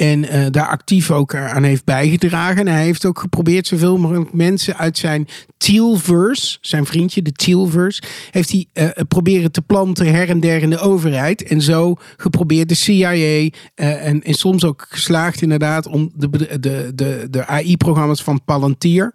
En 0.00 0.28
eh, 0.28 0.46
daar 0.50 0.66
actief 0.66 1.10
ook 1.10 1.34
aan 1.34 1.62
heeft 1.62 1.84
bijgedragen. 1.84 2.66
En 2.66 2.72
hij 2.72 2.84
heeft 2.84 3.04
ook 3.04 3.18
geprobeerd 3.18 3.66
zoveel 3.66 3.98
mogelijk 3.98 4.32
mensen 4.32 4.76
uit 4.76 4.98
zijn 4.98 5.28
Tealverse, 5.56 6.58
zijn 6.60 6.86
vriendje, 6.86 7.22
de 7.22 7.32
Tealverse, 7.32 8.02
heeft 8.30 8.50
hij 8.50 8.66
eh, 8.72 8.88
proberen 9.08 9.52
te 9.52 9.62
planten 9.62 10.12
her 10.12 10.28
en 10.28 10.40
der 10.40 10.62
in 10.62 10.70
de 10.70 10.78
overheid. 10.78 11.42
En 11.42 11.62
zo 11.62 11.94
geprobeerd 12.16 12.68
de 12.68 12.74
CIA 12.74 13.48
en, 13.74 14.22
en 14.22 14.34
soms 14.34 14.64
ook 14.64 14.86
geslaagd 14.88 15.42
inderdaad 15.42 15.86
om 15.86 16.12
de, 16.14 16.30
de, 16.60 16.94
de, 16.94 17.26
de, 17.30 17.46
AI-programma's 17.46 18.22
van 18.22 18.44
Palantir, 18.44 19.14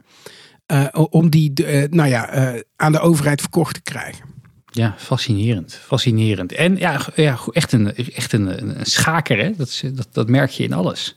om 1.10 1.30
die 1.30 1.54
nou 1.90 2.10
ja, 2.10 2.54
aan 2.76 2.92
de 2.92 3.00
overheid 3.00 3.42
verkocht 3.42 3.74
te 3.74 3.82
krijgen. 3.82 4.35
Ja, 4.76 4.96
fascinerend. 4.98 5.80
Fascinerend. 5.86 6.52
En 6.52 6.78
ja, 6.78 7.02
ja 7.16 7.40
echt, 7.52 7.72
een, 7.72 7.96
echt 7.96 8.34
een, 8.34 8.70
een 8.80 8.86
schaker, 8.86 9.38
hè? 9.38 9.52
Dat, 9.58 9.68
is- 9.68 9.84
dat, 9.94 10.08
dat 10.12 10.30
merk 10.30 10.50
je 10.50 10.64
in 10.64 10.74
alles. 10.74 11.16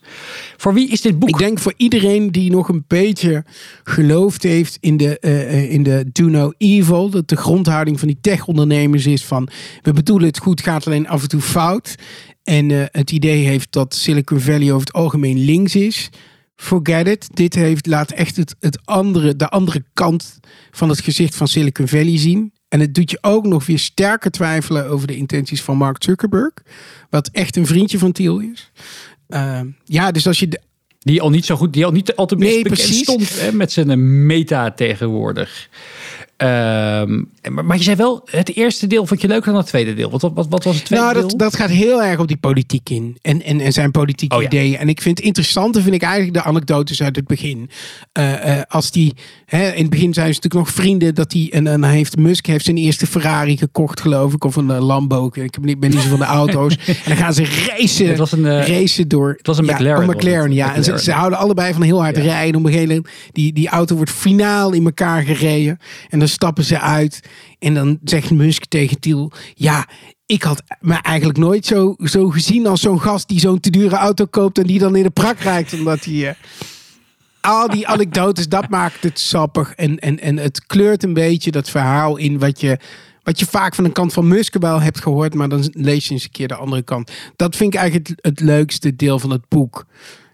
Voor 0.57 0.75
wie 0.75 0.89
is 0.91 1.01
dit 1.01 1.19
boek? 1.19 1.29
Ik 1.29 1.39
denk 1.39 1.59
voor 1.59 1.75
iedereen 1.77 2.33
die 2.33 2.51
nog 2.51 2.69
een 2.69 2.85
beetje 2.87 3.45
geloofd 3.85 4.43
heeft 4.43 4.77
in 4.81 4.97
de, 4.97 5.19
eh, 5.19 5.43
eh, 5.43 5.71
in 5.73 5.83
de 5.83 6.05
do 6.13 6.25
no 6.25 6.53
evil. 6.59 7.11
Dat 7.11 7.29
de 7.29 7.37
grondhouding 7.37 7.99
van 7.99 8.09
die 8.09 8.19
tech-ondernemers 8.21 9.07
is 9.07 9.25
van 9.25 9.49
we 9.83 9.93
bedoelen 9.93 10.29
het 10.29 10.39
goed, 10.39 10.61
gaat 10.63 10.87
alleen 10.87 11.09
af 11.09 11.23
en 11.23 11.29
toe 11.29 11.41
fout. 11.41 11.95
En 12.45 12.71
eh, 12.71 12.83
het 12.91 13.11
idee 13.11 13.45
heeft 13.47 13.73
dat 13.73 13.95
Silicon 13.95 14.41
Valley 14.41 14.73
over 14.73 14.87
het 14.87 14.93
algemeen 14.97 15.39
links 15.45 15.75
is. 15.77 16.09
Forget 16.57 17.07
it. 17.09 17.29
Dit 17.35 17.55
heeft, 17.55 17.87
laat 17.87 18.11
echt 18.11 18.37
het, 18.37 18.57
het 18.61 18.79
andere, 18.85 19.37
de 19.37 19.49
andere 19.49 19.85
kant 19.93 20.39
van 20.71 20.89
het 20.89 21.01
gezicht 21.01 21.35
van 21.35 21.49
Silicon 21.49 21.89
Valley 21.89 22.19
zien. 22.19 22.53
En 22.69 22.81
het 22.81 22.95
doet 22.95 23.11
je 23.11 23.19
ook 23.21 23.47
nog 23.47 23.67
weer 23.67 23.79
sterker 23.79 24.31
twijfelen 24.31 24.89
over 24.89 25.07
de 25.07 25.17
intenties 25.17 25.63
van 25.63 25.77
Mark 25.77 26.03
Zuckerberg. 26.03 26.53
Wat 27.11 27.29
echt 27.33 27.57
een 27.57 27.67
vriendje 27.67 27.99
van 27.99 28.13
Thiel 28.13 28.39
is. 28.39 28.71
Uh, 29.29 29.61
ja, 29.85 30.11
dus 30.11 30.27
als 30.27 30.39
je 30.39 30.49
de 30.49 30.61
Die 30.99 31.21
al 31.21 31.31
niet 31.31 31.45
zo 31.45 31.57
goed, 31.57 31.73
die 31.73 31.85
al 31.85 31.93
niet 31.93 32.17
altijd 32.17 32.41
Nee, 32.41 32.63
bekend 32.63 32.75
precies. 32.81 33.03
stond 33.03 33.41
hè, 33.41 33.53
met 33.53 33.73
zijn 33.73 34.27
meta 34.27 34.71
tegenwoordig. 34.71 35.69
Ehm, 36.39 37.23
maar, 37.51 37.77
je 37.77 37.83
zei 37.83 37.97
wel, 37.97 38.23
het 38.31 38.55
eerste 38.57 38.87
deel 38.87 39.07
vond 39.07 39.21
je 39.21 39.29
leuker 39.29 39.47
dan 39.53 39.57
het 39.61 39.67
tweede 39.67 39.95
deel. 39.95 40.11
Wat, 40.11 40.21
wat, 40.23 40.47
wat 40.49 40.65
was 40.65 40.77
het 40.77 40.85
tweede 40.85 41.05
Nou, 41.05 41.19
deel? 41.19 41.29
dat, 41.29 41.39
dat 41.39 41.57
gaat 41.57 41.71
heel 41.71 42.03
erg 42.03 42.19
op 42.21 42.29
die 42.29 42.37
politiek 42.37 42.91
in. 42.91 43.19
En, 43.23 43.43
en, 43.43 43.61
en 43.61 43.73
zijn 43.73 43.91
politieke 43.91 44.37
Oh 44.37 44.43
ja. 44.43 44.49
ideeën. 44.49 44.77
En 44.77 44.89
ik 44.89 45.01
vind 45.03 45.17
het 45.19 45.27
interessante, 45.27 45.83
vind 45.83 45.95
ik 45.95 46.03
eigenlijk 46.03 46.35
de 46.35 46.43
anekdotes 46.43 47.03
uit 47.03 47.17
het 47.17 47.27
begin. 47.27 47.71
Eh, 48.13 48.57
eh, 48.59 48.63
als 48.69 48.91
die, 48.91 49.15
hè, 49.47 49.71
in 49.73 49.81
het 49.83 49.91
begin 49.91 50.15
zijn 50.15 50.35
ze 50.35 50.41
natuurlijk 50.41 50.55
nog 50.67 50.71
vrienden. 50.85 51.15
Dat 51.15 51.31
die, 51.31 51.51
en 51.51 51.65
dan 51.65 51.85
heeft 51.85 52.17
Musk 52.17 52.47
heeft 52.47 52.65
zijn 52.65 52.77
eerste 52.77 53.07
Ferrari 53.07 53.57
gekocht, 53.57 54.01
geloof 54.01 54.33
ik. 54.35 54.45
Of 54.45 54.57
een 54.57 54.71
eh, 54.71 54.87
Lambo. 54.87 55.31
Ik 55.33 55.59
niet- 55.61 55.81
ben 55.81 55.91
niet 55.91 56.01
zo 56.01 56.09
van 56.09 56.19
de 56.19 56.25
auto's. 56.25 56.77
en 56.87 56.95
dan 57.07 57.17
gaan 57.17 57.35
ze 57.35 57.45
racen. 57.69 58.09
Het 58.09 58.19
was 58.19 58.33
een, 58.33 58.65
racen 58.67 59.09
door. 59.09 59.35
het 59.37 59.47
was 59.47 59.59
een 59.59 59.65
ja, 59.65 60.01
McLaren, 60.01 60.53
ja. 60.53 60.75
En 60.75 60.85
ze, 60.85 60.99
ze 60.99 61.13
houden 61.13 61.39
allebei 61.39 61.73
van 61.73 61.83
heel 61.83 62.03
hard 62.03 62.17
Ja. 62.17 62.23
rijden. 62.23 62.61
Op 62.61 62.67
een 62.67 62.73
moment, 62.81 63.09
die, 63.33 63.53
die 63.53 63.69
auto 63.69 63.97
wordt 63.97 64.11
finaal 64.11 64.73
in 64.73 64.85
elkaar 64.85 65.23
gereden. 65.23 65.79
En 66.09 66.19
dan 66.19 66.28
stappen 66.29 66.65
ze 66.65 66.81
uit. 66.81 67.21
En 67.59 67.75
dan 67.75 67.99
zegt 68.05 68.31
Musk 68.31 68.65
tegen 68.65 69.01
Tiel: 69.01 69.33
Ja, 69.55 69.89
ik 70.27 70.43
had 70.43 70.63
me 70.81 70.95
eigenlijk 70.95 71.39
nooit 71.39 71.67
zo, 71.67 71.95
zo 71.99 72.29
gezien 72.29 72.67
als 72.67 72.81
zo'n 72.81 73.01
gast 73.01 73.29
die 73.29 73.41
zo'n 73.41 73.61
te 73.61 73.71
dure 73.71 73.97
auto 73.97 74.25
koopt. 74.25 74.59
en 74.59 74.67
die 74.67 74.79
dan 74.79 74.97
in 74.97 75.03
de 75.03 75.11
prak 75.11 75.39
rijdt. 75.39 75.73
Omdat 75.73 76.05
hij. 76.05 76.29
eh, 76.29 76.35
al 77.41 77.69
die 77.69 77.89
anekdotes, 77.89 78.49
dat 78.49 78.69
maakt 78.69 79.03
het 79.03 79.19
sappig. 79.19 79.73
En, 79.75 79.99
en, 79.99 80.21
en 80.21 80.37
het 80.37 80.67
kleurt 80.67 81.03
een 81.03 81.13
beetje 81.13 81.51
dat 81.51 81.71
verhaal 81.71 82.17
in 82.17 82.39
wat 82.39 82.61
je. 82.61 82.79
Wat 83.23 83.39
je 83.39 83.47
vaak 83.47 83.75
van 83.75 83.85
de 83.85 83.93
kant 83.93 84.13
van 84.13 84.29
Musk 84.29 84.59
wel 84.59 84.81
hebt 84.81 85.01
gehoord, 85.01 85.35
maar 85.35 85.49
dan 85.49 85.71
lees 85.73 86.07
je 86.07 86.13
eens 86.13 86.25
een 86.25 86.31
keer 86.31 86.49
de 86.49 86.55
andere 86.55 86.83
kant. 86.83 87.13
Dat 87.37 87.57
vind 87.57 87.75
ik 87.75 87.81
eigenlijk 87.81 88.19
het, 88.21 88.41
leukste 88.41 88.97
deel 88.97 89.19
van 89.19 89.31
het 89.31 89.49
boek. 89.49 89.87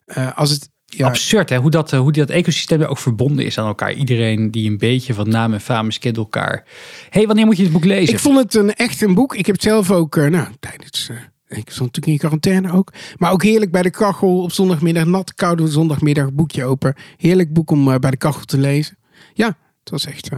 Eh, 0.05 0.39
als 0.39 0.51
het, 0.51 0.71
ja, 0.97 1.07
Absurd 1.07 1.49
hè, 1.49 1.57
hoe 1.57 1.71
dat, 1.71 1.93
eh, 1.93 1.99
hoe 1.99 2.13
dat 2.13 2.31
ecosysteem 2.31 2.83
ook 2.83 2.99
verbonden 2.99 3.45
is 3.45 3.59
aan 3.59 3.67
elkaar. 3.67 3.93
Iedereen 3.93 4.51
die 4.51 4.71
een 4.71 4.79
beetje 4.79 5.15
van 5.15 5.29
naam 5.29 5.53
en 5.53 5.61
faam 5.61 5.89
is, 5.89 5.99
kent 5.99 6.17
elkaar. 6.17 6.65
hey, 7.11 7.27
wanneer 7.27 7.47
moet 7.47 7.57
je 7.57 7.63
het 7.63 7.73
boek 7.73 7.85
lezen? 7.85 8.15
Ik 8.15 8.21
vond 8.21 8.39
het 8.39 8.55
een, 8.55 8.75
echt 8.75 9.03
een 9.03 9.15
boek. 9.15 9.35
Ik 9.35 9.47
heb 9.47 9.55
het 9.55 9.65
zelf 9.65 9.91
ook, 9.91 10.17
eh, 10.17 10.27
nou, 10.27 10.49
tijdens. 10.61 11.09
eh, 11.09 11.17
ik 11.59 11.71
stond 11.71 11.79
natuurlijk 11.79 12.07
in 12.07 12.19
quarantaine 12.19 12.73
ook. 12.73 12.93
Maar 13.17 13.33
ook 13.33 13.43
heerlijk 13.43 13.71
bij 13.71 13.83
de 13.83 13.91
kachel 13.91 14.43
op 14.43 14.53
zondagmiddag. 14.53 15.05
Nat, 15.05 15.35
koude 15.35 15.69
zondagmiddag, 15.69 16.33
boekje 16.33 16.65
open. 16.65 16.95
Heerlijk 17.17 17.53
boek 17.53 17.71
om 17.71 17.85
bij 17.85 18.11
de 18.11 18.17
kachel 18.17 18.45
te 18.45 18.59
lezen. 18.59 18.97
Ja, 19.35 19.47
het 19.81 19.91
was 19.91 20.07
echt. 20.07 20.29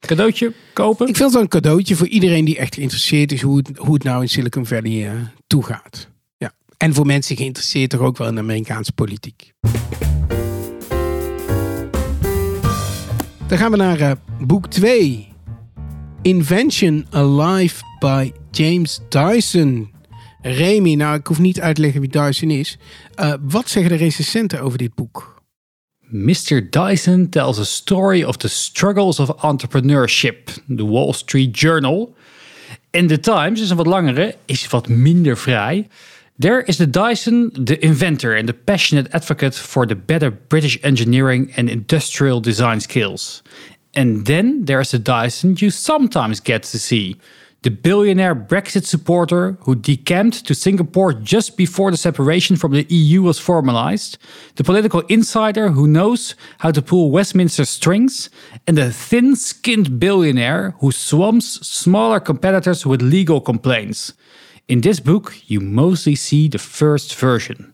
Cadeautje 0.00 0.52
kopen? 0.72 1.08
Ik 1.08 1.16
vind 1.16 1.24
het 1.24 1.32
wel 1.32 1.42
een 1.42 1.48
cadeautje 1.48 1.96
voor 1.96 2.06
iedereen 2.06 2.44
die 2.44 2.58
echt 2.58 2.74
geïnteresseerd 2.74 3.32
is 3.32 3.42
hoe 3.42 3.56
het, 3.56 3.70
hoe 3.76 3.94
het 3.94 4.02
nou 4.02 4.22
in 4.22 4.28
Silicon 4.28 4.66
Valley 4.66 5.10
toegaat. 5.46 6.11
En 6.82 6.94
voor 6.94 7.06
mensen 7.06 7.36
geïnteresseerd 7.36 7.90
toch 7.90 8.00
ook 8.00 8.16
wel 8.16 8.28
in 8.28 8.38
Amerikaanse 8.38 8.92
politiek. 8.92 9.52
Dan 13.46 13.58
gaan 13.58 13.70
we 13.70 13.76
naar 13.76 14.00
eh, 14.00 14.12
boek 14.40 14.66
2. 14.66 15.28
Invention 16.22 17.06
Alive 17.10 17.82
by 17.98 18.32
James 18.50 19.00
Dyson. 19.08 19.92
Remy, 20.40 20.94
nou 20.94 21.18
ik 21.18 21.26
hoef 21.26 21.38
niet 21.38 21.60
uit 21.60 21.74
te 21.74 21.80
leggen 21.80 22.00
wie 22.00 22.10
Dyson 22.10 22.50
is. 22.50 22.78
Eh, 23.14 23.34
wat 23.40 23.68
zeggen 23.68 23.92
de 23.92 23.98
recensenten 23.98 24.60
over 24.60 24.78
dit 24.78 24.94
boek? 24.94 25.42
Mr. 26.00 26.70
Dyson 26.70 27.28
tells 27.28 27.58
a 27.58 27.64
story 27.64 28.22
of 28.22 28.36
the 28.36 28.48
struggles 28.48 29.18
of 29.18 29.42
entrepreneurship. 29.42 30.50
The 30.76 30.86
Wall 30.86 31.12
Street 31.12 31.58
Journal. 31.58 32.14
En 32.90 33.06
The 33.06 33.20
Times 33.20 33.60
is 33.60 33.70
een 33.70 33.76
wat 33.76 33.86
langere, 33.86 34.36
is 34.44 34.68
wat 34.68 34.88
minder 34.88 35.38
vrij. 35.38 35.88
There 36.38 36.62
is 36.62 36.78
the 36.78 36.86
Dyson, 36.86 37.50
the 37.52 37.78
inventor 37.84 38.34
and 38.34 38.48
the 38.48 38.54
passionate 38.54 39.14
advocate 39.14 39.54
for 39.54 39.84
the 39.84 39.94
better 39.94 40.30
British 40.30 40.78
engineering 40.82 41.52
and 41.56 41.68
industrial 41.68 42.40
design 42.40 42.80
skills. 42.80 43.42
And 43.94 44.24
then 44.24 44.64
there's 44.64 44.92
the 44.92 44.98
Dyson 44.98 45.56
you 45.58 45.70
sometimes 45.70 46.40
get 46.40 46.62
to 46.64 46.78
see. 46.78 47.18
The 47.62 47.70
billionaire 47.70 48.34
Brexit 48.34 48.86
supporter 48.86 49.56
who 49.60 49.76
decamped 49.76 50.46
to 50.46 50.54
Singapore 50.54 51.12
just 51.12 51.56
before 51.56 51.92
the 51.92 51.96
separation 51.96 52.56
from 52.56 52.72
the 52.72 52.86
EU 52.88 53.22
was 53.22 53.38
formalized, 53.38 54.18
the 54.56 54.64
political 54.64 55.02
insider 55.02 55.68
who 55.68 55.86
knows 55.86 56.34
how 56.58 56.72
to 56.72 56.82
pull 56.82 57.12
Westminster 57.12 57.64
strings, 57.64 58.30
and 58.66 58.76
the 58.76 58.90
thin 58.90 59.36
skinned 59.36 60.00
billionaire 60.00 60.74
who 60.80 60.90
swamps 60.90 61.64
smaller 61.64 62.18
competitors 62.18 62.84
with 62.84 63.00
legal 63.00 63.40
complaints. 63.40 64.14
In 64.66 64.80
this 64.80 65.02
book, 65.02 65.32
you 65.46 65.64
mostly 65.64 66.14
see 66.14 66.48
the 66.48 66.58
first 66.58 67.14
version. 67.14 67.72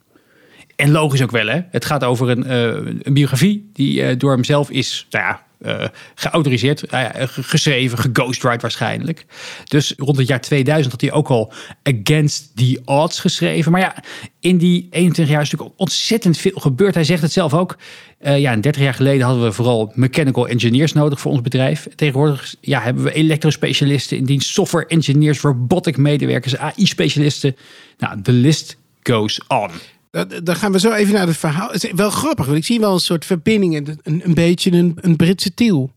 En 0.77 0.91
logisch 0.91 1.23
ook 1.23 1.31
wel, 1.31 1.47
hè? 1.47 1.61
Het 1.71 1.85
gaat 1.85 2.05
over 2.05 2.29
een, 2.29 2.45
eh, 2.45 2.93
een 3.03 3.15
biografie 3.15 3.71
die 3.73 4.03
eh, 4.03 4.19
door 4.19 4.33
hemzelf 4.33 4.71
is 4.71 5.07
nou 5.11 5.25
ja, 5.25 5.47
eh, 5.61 5.85
geautoriseerd, 6.15 6.83
eh, 6.83 7.05
ge- 7.15 7.43
geschreven, 7.43 7.99
geghostwrite 7.99 8.61
waarschijnlijk. 8.61 9.27
Dus 9.65 9.95
rond 9.97 10.17
het 10.17 10.29
jaar 10.29 10.41
2000 10.41 10.93
had 10.93 11.01
hij 11.01 11.13
ook 11.13 11.29
al 11.29 11.53
Against 11.83 12.57
the 12.57 12.81
Odds 12.85 13.21
geschreven. 13.21 13.73
Maar 13.73 13.81
ja, 13.81 13.95
in 14.41 14.59
die 14.59 14.87
21 14.91 15.35
jaar 15.35 15.43
is 15.43 15.51
natuurlijk 15.51 15.81
ontzettend 15.81 16.39
veel 16.39 16.61
gebeurd. 16.61 16.95
Hij 16.95 17.05
zegt 17.05 17.23
het 17.23 17.33
zelf 17.33 17.55
ook. 17.55 17.77
Eh, 18.19 18.39
ja, 18.39 18.53
en 18.53 18.61
30 18.61 18.83
jaar 18.83 18.95
geleden 18.95 19.27
hadden 19.27 19.45
we 19.45 19.53
vooral 19.53 19.93
mechanical 19.95 20.49
engineers 20.49 20.93
nodig 20.93 21.21
voor 21.21 21.33
ons 21.33 21.41
bedrijf. 21.41 21.89
Tegenwoordig 21.95 22.55
ja, 22.61 22.81
hebben 22.81 23.03
we 23.03 23.13
elektrospecialisten 23.13 24.17
in 24.17 24.25
dienst, 24.25 24.49
software 24.49 24.87
engineers, 24.87 25.41
robotic 25.41 25.97
medewerkers, 25.97 26.57
AI-specialisten. 26.57 27.57
Nou, 27.99 28.23
de 28.23 28.33
list 28.33 28.77
goes 29.03 29.41
on. 29.49 29.71
Dat- 30.11 30.41
Dan 30.47 30.57
gaan 30.57 30.73
we 30.73 30.79
zo 30.81 30.93
even 30.93 31.15
naar 31.15 31.27
het 31.27 31.37
verhaal. 31.37 31.71
Het 31.71 31.85
is 31.85 31.91
wel 31.95 32.11
grappig, 32.11 32.47
want 32.47 32.59
ik 32.59 32.65
zie 32.65 32.81
wel 32.81 32.93
een 32.93 32.99
soort 33.01 33.25
verbinding. 33.25 33.75
Een, 34.03 34.21
een, 34.25 34.35
beetje 34.35 34.73
een, 34.73 34.93
een 35.01 35.17
Britse 35.17 35.55
tiel. 35.55 35.93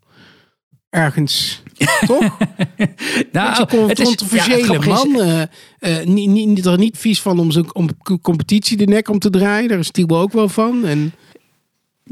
Ergens. 0.89 1.61
Toch? 2.05 2.37
Nou, 3.31 3.65
Een 3.67 3.87
het 3.87 3.99
is- 3.99 4.07
ja, 4.09 4.15
controversiële 4.15 4.73
het 4.73 4.81
is- 4.81 4.87
man. 4.87 5.21
eh, 5.21 5.41
eh, 5.99 6.05
niet, 6.07 6.29
niet, 6.29 6.65
er 6.65 6.77
niet 6.77 6.97
vies 6.97 7.21
van 7.21 7.39
om 7.39 7.51
zijn 7.51 7.75
om 7.75 7.89
competitie 8.21 8.77
de 8.77 8.85
nek 8.85 9.09
om 9.09 9.19
te 9.19 9.29
draaien. 9.29 9.69
Daar 9.69 9.79
is 9.79 9.91
Tiel 9.91 10.07
ook 10.19 10.31
wel 10.33 10.49
van. 10.49 10.85
En 10.85 11.13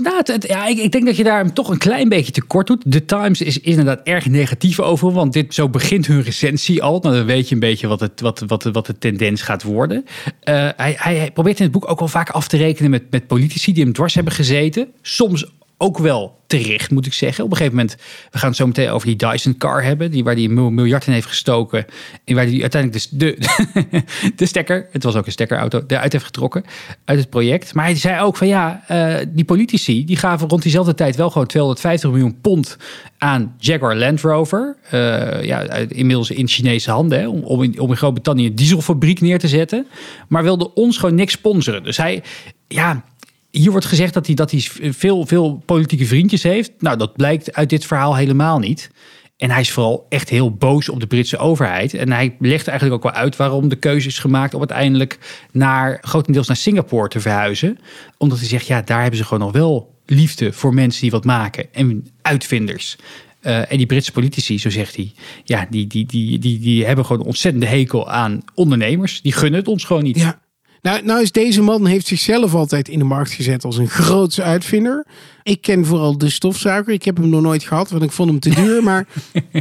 Ja, 0.04 0.68
ik, 0.68 0.78
ik 0.78 0.92
denk 0.92 1.06
dat 1.06 1.16
je 1.16 1.24
daar 1.24 1.38
hem 1.38 1.54
toch 1.54 1.70
een 1.70 1.78
klein 1.78 2.10
beetje 2.10 2.32
tekort 2.32 2.68
doet. 2.68 2.92
The 2.92 3.06
Times 3.06 3.42
is, 3.42 3.60
is 3.60 3.76
inderdaad 3.76 4.02
erg 4.04 4.26
negatief 4.26 4.80
over, 4.80 5.12
want 5.12 5.34
dit, 5.34 5.54
zo 5.54 5.70
begint 5.70 6.08
hun 6.08 6.22
recensie 6.22 6.84
al. 6.84 7.00
Nou, 7.00 7.16
dan 7.16 7.26
weet 7.26 7.48
je 7.48 7.54
een 7.54 7.60
beetje 7.60 7.88
wat, 7.88 8.00
het, 8.00 8.22
wat, 8.22 8.44
wat, 8.48 8.64
wat 8.64 8.86
de 8.86 8.98
tendens 8.98 9.42
gaat 9.42 9.64
worden. 9.64 10.06
Eh, 10.40 10.70
hij, 10.76 10.96
hij 10.98 11.32
probeert 11.34 11.58
in 11.58 11.64
het 11.64 11.72
boek 11.72 11.90
ook 11.90 12.00
wel 12.00 12.08
vaak 12.08 12.30
af 12.30 12.48
te 12.48 12.58
rekenen 12.58 12.92
met, 12.92 13.04
met 13.10 13.28
politici 13.28 13.74
die 13.74 13.84
hem 13.84 13.94
dwars 13.94 14.14
hebben 14.14 14.34
gezeten. 14.34 14.88
Soms 15.02 15.46
ook 15.82 15.98
wel 15.98 16.38
terecht, 16.48 16.92
moet 16.92 17.06
ik 17.06 17.14
zeggen. 17.14 17.44
Op 17.44 17.52
een 17.52 17.58
gegeven 17.58 17.78
moment, 17.78 17.98
we 18.32 18.38
gaan 18.38 18.48
het 18.48 18.58
zo 18.58 18.68
meteen 18.68 18.90
over 18.90 19.08
die 19.08 19.16
Dyson 19.16 19.58
car 19.58 19.84
hebben, 19.84 20.12
die, 20.12 20.24
waar 20.24 20.34
hij 20.34 20.44
een 20.44 20.54
mil- 20.54 20.70
miljard 20.70 21.08
in 21.08 21.14
heeft 21.14 21.28
gestoken. 21.28 21.86
En 22.26 22.36
waar 22.36 22.46
hij 22.46 22.62
uiteindelijk 22.62 23.06
de, 23.12 23.36
de, 23.40 24.04
de 24.36 24.46
stekker, 24.46 24.88
het 24.92 25.04
was 25.04 25.16
ook 25.16 25.26
een 25.26 25.32
stekkerauto, 25.32 25.84
eruit 25.88 26.12
heeft 26.12 26.26
getrokken 26.26 26.64
uit 27.06 27.20
het 27.20 27.30
project. 27.30 27.74
Maar 27.74 27.86
hij 27.86 27.96
zei 27.96 28.22
ook 28.22 28.38
van 28.38 28.48
ja, 28.48 28.84
eh, 28.88 29.26
die 29.30 29.46
politici, 29.46 30.06
die 30.06 30.18
gaven 30.18 30.50
rond 30.50 30.62
diezelfde 30.62 30.94
tijd 30.94 31.16
wel 31.16 31.30
gewoon 31.30 31.48
250 31.48 32.10
miljoen 32.10 32.42
pond 32.42 32.78
aan 33.18 33.56
Jaguar 33.58 33.96
Land 33.96 34.22
Rover. 34.22 34.76
Eh, 34.90 35.44
ja, 35.44 35.62
inmiddels 35.74 36.32
in 36.32 36.48
Chinese 36.48 36.92
handen, 36.92 37.20
hè, 37.20 37.28
om, 37.28 37.44
om 37.44 37.64
in, 37.64 37.80
om 37.80 37.90
in 37.90 37.98
Groot-Brittannië 37.98 38.46
een 38.46 38.56
dieselfabriek 38.56 39.22
neer 39.22 39.40
te 39.40 39.48
zetten. 39.48 39.88
Maar 40.28 40.44
wilde 40.44 40.74
ons 40.74 40.98
gewoon 40.98 41.16
niks 41.16 41.34
sponsoren. 41.34 41.84
Dus 41.84 41.98
hij, 41.98 42.24
ja, 42.68 43.04
hier 43.52 43.72
wordt 43.72 43.86
gezegd 43.86 44.14
dat 44.14 44.26
hij, 44.26 44.36
dat 44.36 44.52
hij 44.52 44.62
veel, 44.92 45.26
veel 45.26 45.62
politieke 45.66 46.06
vriendjes 46.06 46.44
heeft. 46.44 46.72
Nou, 46.80 46.98
dat 46.98 47.14
blijkt 47.14 47.54
uit 47.54 47.70
dit 47.70 47.86
verhaal 47.86 48.16
helemaal 48.16 48.60
niet. 48.60 48.90
En 49.38 49.52
hij 49.52 49.62
is 49.62 49.72
vooral 49.72 50.06
echt 50.10 50.30
heel 50.30 50.52
boos 50.52 50.90
op 50.90 51.00
de 51.00 51.08
Britse 51.08 51.38
overheid. 51.38 51.94
En 51.94 52.12
hij 52.12 52.36
legt 52.40 52.68
eigenlijk 52.68 53.06
ook 53.06 53.12
wel 53.12 53.22
uit 53.22 53.36
waarom 53.36 53.70
de 53.70 53.76
keuze 53.76 54.08
is 54.08 54.20
gemaakt 54.20 54.54
om 54.54 54.60
uiteindelijk 54.60 55.20
naar, 55.52 55.98
grotendeels 56.02 56.48
naar 56.48 56.56
Singapore 56.56 57.08
te 57.08 57.20
verhuizen. 57.20 57.78
Omdat 58.18 58.40
hij 58.40 58.48
zegt, 58.48 58.68
ja, 58.68 58.82
daar 58.82 59.02
hebben 59.02 59.18
ze 59.18 59.24
gewoon 59.24 59.44
nog 59.44 59.52
wel 59.52 59.96
liefde 60.06 60.54
voor 60.54 60.74
mensen 60.74 61.02
die 61.02 61.12
wat 61.12 61.26
maken 61.26 61.74
en 61.74 62.08
uitvinders. 62.22 62.98
Eh, 63.40 63.72
en 63.72 63.78
die 63.78 63.86
Britse 63.86 64.12
politici, 64.12 64.60
zo 64.60 64.70
zegt 64.70 64.96
hij, 64.96 65.12
ja, 65.44 65.68
die, 65.70 65.88
die, 65.88 66.06
die, 66.06 66.40
die, 66.40 66.60
die 66.60 66.86
hebben 66.86 67.06
gewoon 67.06 67.22
een 67.22 67.28
ontzettende 67.28 67.68
hekel 67.68 68.10
aan 68.10 68.42
ondernemers. 68.54 69.22
Die 69.22 69.34
gunnen 69.34 69.60
het 69.60 69.70
ons 69.70 69.84
gewoon 69.84 70.04
niet. 70.04 70.18
ja. 70.18 70.40
Nou, 70.82 71.04
nou 71.04 71.22
is 71.22 71.32
deze 71.32 71.62
man 71.62 71.86
heeft 71.86 72.08
zichzelf 72.08 72.54
altijd 72.54 72.88
in 72.88 73.00
de 73.00 73.06
markt 73.06 73.32
gezet 73.32 73.64
als 73.64 73.78
een 73.78 73.90
grootse 73.90 74.44
uitvinder. 74.44 75.06
Ik 75.44 75.62
ken 75.62 75.86
vooral 75.86 76.18
de 76.18 76.30
stofzuiger. 76.30 76.94
Ik 76.94 77.04
heb 77.04 77.18
hem 77.18 77.30
nog 77.30 77.42
nooit 77.42 77.64
gehad, 77.64 77.90
want 77.90 78.04
ik 78.04 78.12
vond 78.12 78.30
hem 78.30 78.40
te 78.40 78.50
duur. 78.50 78.84
Maar 78.90 79.08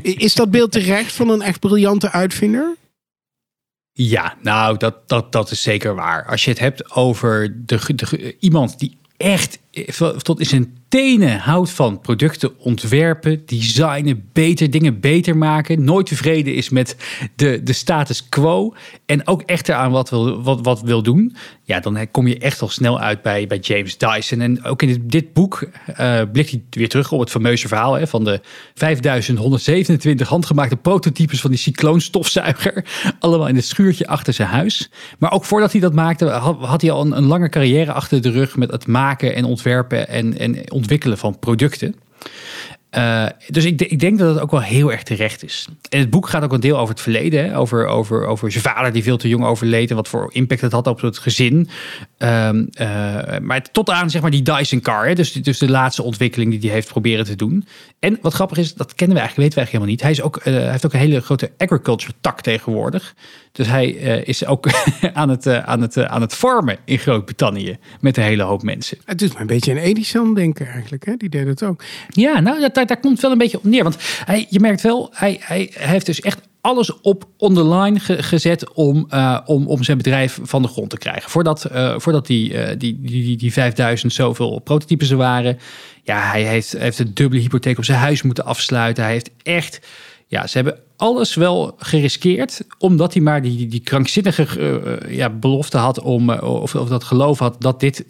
is 0.02 0.34
dat 0.34 0.50
beeld 0.50 0.72
terecht 0.72 1.12
van 1.12 1.28
een 1.28 1.42
echt 1.42 1.60
briljante 1.60 2.10
uitvinder? 2.10 2.76
Ja, 3.92 4.36
nou, 4.42 4.76
dat, 4.76 5.08
dat, 5.08 5.32
dat 5.32 5.50
is 5.50 5.62
zeker 5.62 5.94
waar. 5.94 6.26
Als 6.26 6.44
je 6.44 6.50
het 6.50 6.58
hebt 6.58 6.94
over 6.94 7.56
de, 7.66 7.94
de, 7.94 8.36
iemand 8.38 8.78
die 8.78 8.98
echt 9.16 9.58
tot 10.22 10.40
in 10.40 10.46
zijn 10.46 10.78
tenen 10.88 11.38
houdt 11.38 11.70
van 11.70 12.00
producten 12.00 12.58
ontwerpen, 12.58 13.42
designen, 13.46 14.28
beter 14.32 14.70
dingen 14.70 15.00
beter 15.00 15.36
maken. 15.36 15.84
Nooit 15.84 16.06
tevreden 16.06 16.54
is 16.54 16.68
met 16.68 16.96
de, 17.36 17.62
de 17.62 17.72
status 17.72 18.28
quo. 18.28 18.74
En 19.06 19.26
ook 19.26 19.42
echt 19.42 19.68
eraan 19.68 19.90
wat 19.90 20.10
wil, 20.10 20.42
wat, 20.42 20.60
wat 20.62 20.80
wil 20.80 21.02
doen. 21.02 21.36
Ja, 21.62 21.80
dan 21.80 22.10
kom 22.10 22.26
je 22.26 22.38
echt 22.38 22.62
al 22.62 22.68
snel 22.68 23.00
uit 23.00 23.22
bij, 23.22 23.46
bij 23.46 23.58
James 23.58 23.98
Dyson. 23.98 24.40
En 24.40 24.64
ook 24.64 24.82
in 24.82 24.88
dit, 24.88 25.00
dit 25.02 25.32
boek 25.32 25.68
uh, 26.00 26.20
blikt 26.32 26.50
hij 26.50 26.62
weer 26.70 26.88
terug 26.88 27.12
op 27.12 27.20
het 27.20 27.30
fameuze 27.30 27.68
verhaal 27.68 27.94
hè, 27.94 28.06
van 28.06 28.24
de 28.24 28.40
5127 28.74 30.28
handgemaakte 30.28 30.76
prototypes 30.76 31.40
van 31.40 31.50
die 31.50 31.58
cycloonstofzuiger. 31.58 32.84
Allemaal 33.18 33.48
in 33.48 33.56
het 33.56 33.64
schuurtje 33.64 34.06
achter 34.06 34.32
zijn 34.32 34.48
huis. 34.48 34.90
Maar 35.18 35.32
ook 35.32 35.44
voordat 35.44 35.72
hij 35.72 35.80
dat 35.80 35.92
maakte, 35.92 36.26
had, 36.26 36.56
had 36.60 36.80
hij 36.80 36.90
al 36.90 37.04
een, 37.04 37.16
een 37.16 37.26
lange 37.26 37.48
carrière 37.48 37.92
achter 37.92 38.22
de 38.22 38.30
rug 38.30 38.56
met 38.56 38.70
het 38.70 38.86
maken 38.86 39.34
en 39.34 39.44
ontwerpen 39.44 40.08
en, 40.08 40.38
en 40.38 40.72
ontwikkelen 40.78 41.18
van 41.18 41.38
producten. 41.38 41.94
Uh, 42.96 43.26
dus 43.48 43.64
ik, 43.64 43.80
ik, 43.82 43.98
denk 43.98 44.18
dat 44.18 44.34
het 44.34 44.42
ook 44.42 44.50
wel 44.50 44.62
heel 44.62 44.92
erg 44.92 45.02
terecht 45.02 45.44
is. 45.44 45.68
En 45.88 45.98
het 45.98 46.10
boek 46.10 46.28
gaat 46.28 46.42
ook 46.42 46.52
een 46.52 46.60
deel 46.60 46.78
over 46.78 46.94
het 46.94 47.02
verleden. 47.02 47.44
Hè? 47.44 47.58
Over, 47.58 47.86
over, 47.86 48.26
over 48.26 48.52
zijn 48.52 48.64
vader 48.64 48.92
die 48.92 49.02
veel 49.02 49.16
te 49.16 49.28
jong 49.28 49.44
overleed. 49.44 49.90
En 49.90 49.96
wat 49.96 50.08
voor 50.08 50.30
impact 50.32 50.60
het 50.60 50.72
had 50.72 50.86
op 50.86 51.00
het 51.00 51.18
gezin. 51.18 51.68
Um, 52.18 52.68
uh, 52.80 53.38
maar 53.42 53.62
tot 53.72 53.90
aan 53.90 54.10
zeg 54.10 54.22
maar, 54.22 54.30
die 54.30 54.42
Dyson 54.42 54.80
car. 54.80 55.06
Hè? 55.06 55.14
Dus, 55.14 55.32
dus 55.32 55.58
de 55.58 55.70
laatste 55.70 56.02
ontwikkeling 56.02 56.50
die 56.50 56.60
hij 56.60 56.70
heeft 56.70 56.88
proberen 56.88 57.24
te 57.24 57.36
doen. 57.36 57.66
En 57.98 58.18
wat 58.22 58.34
grappig 58.34 58.58
is, 58.58 58.74
dat 58.74 58.94
kennen 58.94 59.16
we 59.16 59.22
eigenlijk, 59.22 59.54
weten 59.54 59.72
we 59.72 59.80
eigenlijk 59.80 59.92
helemaal 59.92 59.92
niet. 59.92 60.02
Hij, 60.02 60.10
is 60.10 60.22
ook, 60.22 60.36
uh, 60.36 60.62
hij 60.64 60.70
heeft 60.70 60.86
ook 60.86 60.92
een 60.92 61.10
hele 61.10 61.20
grote 61.20 61.52
agriculture 61.56 62.12
tak 62.20 62.40
tegenwoordig. 62.40 63.14
Dus 63.52 63.66
hij 63.66 63.88
is 64.24 64.46
ook 64.46 64.68
aan, 65.12 65.28
het, 65.28 65.46
aan, 65.48 65.80
het, 65.80 65.98
aan 66.04 66.20
het 66.20 66.34
farmen 66.34 66.78
in 66.84 66.98
Groot-Brittannië. 66.98 67.78
Met 68.00 68.16
een 68.16 68.22
hele 68.22 68.42
hoop 68.42 68.62
mensen. 68.62 68.98
Het 69.04 69.18
doet 69.18 69.34
me 69.34 69.40
een 69.40 69.46
beetje 69.46 69.72
een 69.72 69.78
Edison 69.78 70.34
denken 70.34 70.66
eigenlijk. 70.66 71.06
Hè? 71.06 71.16
Die 71.16 71.28
deed 71.28 71.46
het 71.46 71.62
ook. 71.62 71.82
Ja, 72.08 72.40
nou 72.40 72.60
dat 72.60 72.74
daar, 72.86 73.00
komt 73.00 73.20
wel 73.20 73.30
een 73.30 73.38
beetje 73.38 73.56
op 73.56 73.64
neer. 73.64 73.82
Want 73.82 73.96
hij, 74.24 74.46
je 74.50 74.60
merkt 74.60 74.80
wel, 74.80 75.10
hij, 75.12 75.36
hij, 75.40 75.70
heeft 75.72 76.06
dus 76.06 76.20
echt 76.20 76.40
alles 76.60 77.00
op 77.00 77.24
online 77.36 78.00
ge, 78.00 78.22
gezet 78.22 78.72
om, 78.72 79.06
uh, 79.10 79.38
om, 79.44 79.66
om 79.66 79.82
zijn 79.82 79.96
bedrijf 79.96 80.38
van 80.42 80.62
de 80.62 80.68
grond 80.68 80.90
te 80.90 80.98
krijgen. 80.98 81.30
Voordat, 81.30 81.68
uh, 81.72 81.94
voordat 81.98 82.26
die, 82.26 82.52
uh, 82.52 82.66
die, 82.66 82.76
die, 83.00 83.22
die, 83.22 83.36
die 83.36 83.52
5000 83.52 84.12
zoveel 84.12 84.58
prototypes 84.58 85.10
er 85.10 85.16
waren. 85.16 85.58
Ja, 86.02 86.30
hij 86.30 86.42
heeft, 86.42 86.72
heeft 86.78 86.98
een 86.98 87.14
dubbele 87.14 87.42
hypotheek 87.42 87.78
op 87.78 87.84
zijn 87.84 87.98
huis 87.98 88.22
moeten 88.22 88.44
afsluiten. 88.44 89.04
Hij 89.04 89.12
heeft 89.12 89.30
echt 89.42 89.80
ja, 90.28 90.46
ze 90.46 90.56
hebben 90.56 90.78
alles 90.96 91.34
wel 91.34 91.74
geriskeerd, 91.78 92.64
omdat 92.78 93.12
hij 93.12 93.22
maar 93.22 93.42
die, 93.42 93.66
die 93.66 93.80
krankzinnige 93.80 94.46
uh, 94.58 95.16
ja, 95.16 95.30
belofte 95.30 95.76
had 95.76 96.00
om, 96.00 96.30
uh, 96.30 96.42
of, 96.42 96.74
of 96.74 96.88
dat 96.88 97.04
geloof 97.04 97.38
had 97.38 97.56
dat 97.58 97.80
dit 97.80 98.04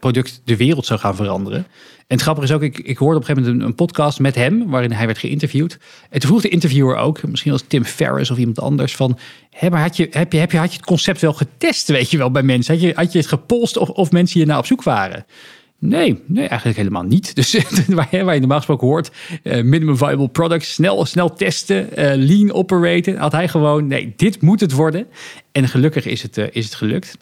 product 0.00 0.40
de 0.44 0.56
wereld 0.56 0.86
zou 0.86 1.00
gaan 1.00 1.16
veranderen. 1.16 1.66
En 2.12 2.18
het 2.18 2.26
grappige 2.26 2.46
is 2.46 2.54
ook, 2.54 2.62
ik, 2.62 2.78
ik 2.78 2.96
hoorde 2.96 3.16
op 3.16 3.20
een 3.20 3.26
gegeven 3.26 3.42
moment 3.42 3.62
een, 3.62 3.68
een, 3.68 3.86
podcast 3.86 4.20
met 4.20 4.34
hem, 4.34 4.70
waarin 4.70 4.92
hij 4.92 5.06
werd 5.06 5.18
geïnterviewd. 5.18 5.78
En 6.10 6.20
toen 6.20 6.28
vroeg 6.28 6.42
de 6.42 6.48
interviewer 6.48 6.96
ook, 6.96 7.22
misschien 7.22 7.52
als 7.52 7.64
Tim 7.66 7.84
Ferriss 7.84 8.30
of 8.30 8.38
iemand 8.38 8.60
anders, 8.60 8.96
van, 8.96 9.18
hé, 9.50 9.70
maar 9.70 9.80
had 9.80 9.96
je, 9.96 10.08
heb, 10.10 10.32
je, 10.32 10.38
heb 10.38 10.52
je, 10.52 10.58
had 10.58 10.70
je 10.70 10.76
het 10.76 10.86
concept 10.86 11.20
wel 11.20 11.32
getest, 11.32 11.88
weet 11.88 12.10
je 12.10 12.18
wel, 12.18 12.30
bij 12.30 12.42
mensen? 12.42 12.74
Had 12.74 12.82
je, 12.82 12.92
had 12.94 13.12
je 13.12 13.18
het 13.18 13.28
gepolst 13.28 13.76
of, 13.76 13.88
of 13.88 14.10
mensen 14.10 14.38
hier 14.38 14.48
naar 14.48 14.58
op 14.58 14.66
zoek 14.66 14.82
waren? 14.82 15.24
Nee, 15.84 16.22
nee, 16.26 16.46
eigenlijk 16.46 16.78
helemaal 16.78 17.02
niet. 17.02 17.34
Dus 17.34 17.52
waar, 17.86 18.08
je 18.10 18.38
normaal 18.38 18.56
gesproken 18.56 18.86
hoort, 18.86 19.10
uh, 19.42 19.62
minimum 19.62 19.96
viable 19.96 20.28
product, 20.28 20.64
snel, 20.64 21.04
snel 21.04 21.34
testen, 21.34 21.88
uh, 21.98 22.12
lean 22.14 22.52
operaten, 22.52 23.16
had 23.16 23.32
hij 23.32 23.48
gewoon, 23.48 23.86
nee, 23.86 24.12
dit 24.16 24.42
moet 24.42 24.60
het 24.60 24.72
worden. 24.72 25.06
En 25.52 25.68
gelukkig 25.68 26.06
is 26.06 26.22
het, 26.22 26.38
uh, 26.38 26.46
is 26.50 26.64
het 26.64 26.74
gelukt. 26.74 27.18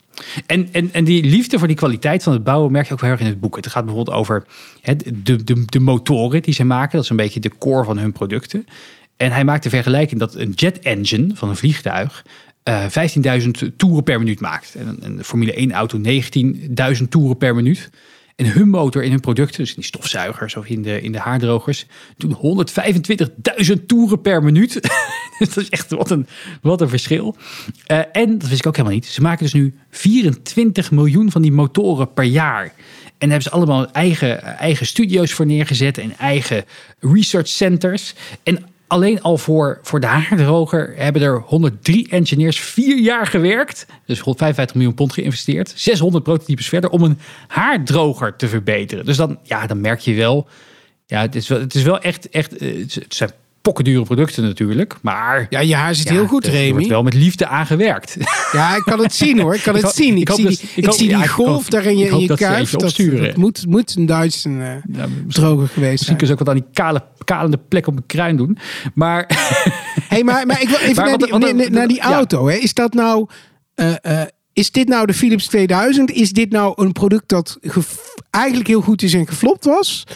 En, 0.46 0.68
en, 0.72 0.88
en 0.92 1.04
die 1.04 1.24
liefde 1.24 1.58
voor 1.58 1.66
die 1.66 1.76
kwaliteit 1.76 2.22
van 2.22 2.32
het 2.32 2.44
bouwen 2.44 2.72
merk 2.72 2.86
je 2.86 2.92
ook 2.92 3.00
heel 3.00 3.10
erg 3.10 3.20
in 3.20 3.26
het 3.26 3.40
boek. 3.40 3.56
Het 3.56 3.66
gaat 3.66 3.84
bijvoorbeeld 3.84 4.16
over 4.16 4.44
de, 5.22 5.44
de, 5.44 5.64
de 5.64 5.80
motoren 5.80 6.42
die 6.42 6.54
ze 6.54 6.64
maken. 6.64 6.92
Dat 6.92 7.04
is 7.04 7.10
een 7.10 7.16
beetje 7.16 7.40
de 7.40 7.58
core 7.58 7.84
van 7.84 7.98
hun 7.98 8.12
producten. 8.12 8.66
En 9.16 9.32
hij 9.32 9.44
maakt 9.44 9.62
de 9.62 9.70
vergelijking 9.70 10.20
dat 10.20 10.34
een 10.34 10.52
jet 10.54 10.78
engine 10.78 11.36
van 11.36 11.48
een 11.48 11.56
vliegtuig 11.56 12.24
uh, 12.68 12.84
15.000 13.42 13.50
toeren 13.76 14.02
per 14.02 14.18
minuut 14.18 14.40
maakt. 14.40 14.74
En 14.74 14.88
een, 14.88 15.04
een 15.04 15.24
Formule 15.24 15.54
1 15.54 15.72
auto 15.72 15.98
19.000 15.98 17.08
toeren 17.08 17.36
per 17.36 17.54
minuut. 17.54 17.90
En 18.40 18.46
hun 18.46 18.68
motor 18.68 19.02
in 19.02 19.10
hun 19.10 19.20
producten, 19.20 19.58
dus 19.58 19.68
in 19.68 19.74
die 19.74 19.84
stofzuigers 19.84 20.56
of 20.56 20.66
in 20.66 20.82
de, 20.82 21.00
in 21.00 21.12
de 21.12 21.18
haardrogers, 21.18 21.86
doen 22.16 22.66
125.000 23.66 23.72
toeren 23.86 24.20
per 24.20 24.42
minuut. 24.42 24.72
dat 25.38 25.56
is 25.56 25.68
echt 25.68 25.90
wat 25.90 26.10
een, 26.10 26.26
wat 26.62 26.80
een 26.80 26.88
verschil. 26.88 27.36
Uh, 27.86 28.00
en, 28.12 28.38
dat 28.38 28.48
wist 28.48 28.60
ik 28.60 28.66
ook 28.66 28.76
helemaal 28.76 28.96
niet, 28.96 29.06
ze 29.06 29.20
maken 29.20 29.42
dus 29.42 29.52
nu 29.52 29.74
24 29.90 30.90
miljoen 30.90 31.30
van 31.30 31.42
die 31.42 31.52
motoren 31.52 32.12
per 32.12 32.24
jaar. 32.24 32.64
En 32.64 32.72
daar 33.28 33.28
hebben 33.28 33.42
ze 33.42 33.50
allemaal 33.50 33.90
eigen, 33.92 34.42
eigen 34.42 34.86
studio's 34.86 35.32
voor 35.32 35.46
neergezet 35.46 35.98
en 35.98 36.16
eigen 36.18 36.64
research 37.00 37.48
centers. 37.48 38.14
En 38.42 38.64
alleen 38.90 39.22
al 39.22 39.38
voor, 39.38 39.78
voor 39.82 40.00
de 40.00 40.06
haardroger 40.06 40.92
hebben 40.96 41.22
er 41.22 41.40
103 41.40 42.08
engineers 42.08 42.60
vier 42.60 42.98
jaar 42.98 43.26
gewerkt. 43.26 43.86
Dus 44.06 44.18
155 44.18 44.76
miljoen 44.76 44.94
pond 44.94 45.12
geïnvesteerd. 45.12 45.72
600 45.76 46.24
prototypes 46.24 46.68
verder 46.68 46.90
om 46.90 47.02
een 47.02 47.18
haardroger 47.46 48.36
te 48.36 48.48
verbeteren. 48.48 49.04
Dus 49.04 49.16
dan, 49.16 49.38
ja, 49.42 49.66
dan 49.66 49.80
merk 49.80 50.00
je 50.00 50.14
wel. 50.14 50.48
Ja, 51.06 51.20
het 51.20 51.34
is 51.34 51.48
wel, 51.48 51.60
het 51.60 51.74
is 51.74 51.82
wel 51.82 52.00
echt, 52.00 52.28
echt. 52.28 52.60
Het 52.60 53.04
zijn 53.08 53.30
pokkendure 53.62 54.04
producten 54.04 54.42
natuurlijk. 54.42 54.96
Maar 55.02 55.46
ja, 55.50 55.60
je 55.60 55.74
haar 55.74 55.94
zit 55.94 56.08
ja, 56.08 56.12
heel 56.12 56.26
goed, 56.26 56.46
Remy. 56.46 56.66
Er 56.66 56.72
wordt 56.72 56.86
wel 56.86 57.02
met 57.02 57.14
liefde 57.14 57.46
aangewerkt. 57.46 58.16
Ja, 58.52 58.76
ik 58.76 58.82
kan 58.82 58.98
het 58.98 59.14
zien 59.14 59.40
hoor. 59.40 59.54
Ik 59.54 59.62
kan 59.62 59.74
het 59.74 59.94
zien. 59.94 60.16
Ik, 60.16 60.28
ik 60.28 60.34
zie, 60.34 60.46
die, 60.46 60.60
ik 60.74 60.86
ik 60.86 60.92
zie 60.92 61.08
die 61.08 61.18
ja, 61.18 61.26
golf 61.26 61.68
daar 61.68 61.84
in 61.84 61.98
je, 61.98 62.08
in 62.08 62.18
je 62.18 62.34
kuif. 62.34 62.70
Dat, 62.70 62.96
dat, 62.96 63.36
moet, 63.36 63.66
moet 63.66 63.96
een 63.96 64.06
Duits 64.06 64.44
uh, 64.44 64.66
ja, 64.92 65.06
droger 65.28 65.68
geweest 65.68 65.90
misschien 65.90 66.04
zijn. 66.04 66.16
kun 66.16 66.26
je 66.26 66.32
ook 66.32 66.38
wat 66.38 66.48
aan 66.48 66.54
die 66.54 66.66
kale, 66.72 67.02
kalende 67.24 67.58
plek 67.68 67.86
op 67.86 67.94
mijn 67.94 68.06
kruin 68.06 68.36
doen. 68.36 68.58
Maar, 68.94 69.24
hey, 70.08 70.24
maar, 70.24 70.46
maar 70.46 70.60
ik 70.62 70.68
wil 70.68 70.78
even 70.88 71.04
naar, 71.04 71.18
die, 71.18 71.28
wat, 71.30 71.54
wat, 71.54 71.68
naar 71.68 71.88
die 71.88 72.00
auto. 72.00 72.48
Hè. 72.48 72.54
Is 72.54 72.74
dat 72.74 72.94
nou... 72.94 73.28
Uh, 73.76 73.94
uh, 74.02 74.22
is 74.52 74.70
dit 74.70 74.88
nou 74.88 75.06
de 75.06 75.14
Philips 75.14 75.46
2000? 75.46 76.10
Is 76.10 76.32
dit 76.32 76.50
nou 76.50 76.82
een 76.82 76.92
product 76.92 77.28
dat 77.28 77.58
eigenlijk 78.30 78.68
heel 78.68 78.80
goed 78.80 79.02
is 79.02 79.14
en 79.14 79.26
geflopt 79.26 79.64
was? 79.64 80.06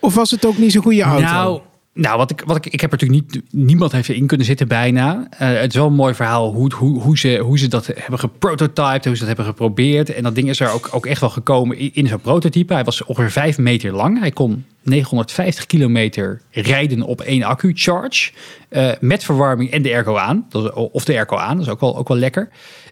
Of 0.00 0.14
was 0.14 0.30
het 0.30 0.46
ook 0.46 0.58
niet 0.58 0.72
zo'n 0.72 0.82
goede 0.82 1.02
auto? 1.02 1.24
Nou, 1.24 1.60
nou, 1.96 2.16
wat 2.18 2.30
ik, 2.30 2.42
wat 2.46 2.56
ik, 2.56 2.66
ik 2.66 2.80
heb 2.80 2.92
er 2.92 2.98
natuurlijk 2.98 3.32
niet, 3.32 3.42
niemand 3.50 3.92
heeft 3.92 4.08
erin 4.08 4.26
kunnen 4.26 4.46
zitten 4.46 4.68
bijna. 4.68 5.28
Uh, 5.32 5.38
het 5.38 5.70
is 5.70 5.74
wel 5.74 5.86
een 5.86 5.92
mooi 5.92 6.14
verhaal 6.14 6.52
hoe, 6.52 6.74
hoe, 6.74 7.00
hoe, 7.00 7.18
ze, 7.18 7.38
hoe 7.38 7.58
ze 7.58 7.68
dat 7.68 7.86
hebben 7.86 8.18
geprototyped, 8.18 9.04
hoe 9.04 9.14
ze 9.14 9.18
dat 9.18 9.26
hebben 9.26 9.44
geprobeerd. 9.44 10.14
En 10.14 10.22
dat 10.22 10.34
ding 10.34 10.48
is 10.48 10.60
er 10.60 10.70
ook, 10.70 10.88
ook 10.92 11.06
echt 11.06 11.20
wel 11.20 11.30
gekomen 11.30 11.78
in, 11.78 11.90
in 11.92 12.06
zo'n 12.06 12.20
prototype. 12.20 12.72
Hij 12.72 12.84
was 12.84 13.04
ongeveer 13.04 13.30
vijf 13.30 13.58
meter 13.58 13.92
lang. 13.92 14.18
Hij 14.18 14.30
kon 14.30 14.64
950 14.82 15.66
kilometer 15.66 16.40
rijden 16.50 17.02
op 17.02 17.20
één 17.20 17.42
accu-charge. 17.42 18.30
Uh, 18.70 18.90
met 19.00 19.24
verwarming 19.24 19.70
en 19.70 19.82
de 19.82 19.92
airco 19.92 20.16
aan. 20.16 20.46
Of 20.74 21.04
de 21.04 21.12
airco 21.12 21.36
aan, 21.36 21.56
dat 21.56 21.66
is 21.66 21.72
ook 21.72 21.80
wel, 21.80 21.96
ook 21.96 22.08
wel 22.08 22.16
lekker. 22.16 22.48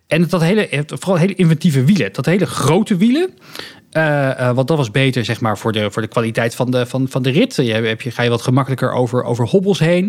En 0.07 0.29
dat 0.29 0.41
hele, 0.41 0.85
vooral 0.87 1.17
hele 1.17 1.35
inventieve 1.35 1.85
wielen. 1.85 2.13
Dat 2.13 2.27
hele 2.27 2.47
grote 2.47 2.97
wielen. 2.97 3.31
Uh, 3.97 4.31
uh, 4.41 4.51
want 4.51 4.69
dat 4.69 4.77
was 4.77 4.91
beter, 4.91 5.25
zeg 5.25 5.41
maar, 5.41 5.59
voor 5.59 5.73
de, 5.73 5.91
voor 5.91 6.03
de 6.03 6.09
kwaliteit 6.09 6.55
van 6.55 6.71
de, 6.71 6.87
van, 6.87 7.09
van 7.09 7.23
de 7.23 7.31
rit. 7.31 7.55
Je, 7.57 7.73
heb 7.73 8.01
je, 8.01 8.11
ga 8.11 8.23
je 8.23 8.31
wat 8.31 8.43
gemakkelijker 8.43 8.93
over, 8.93 9.25
over 9.25 9.47
hobbels 9.47 9.79
heen. 9.79 10.05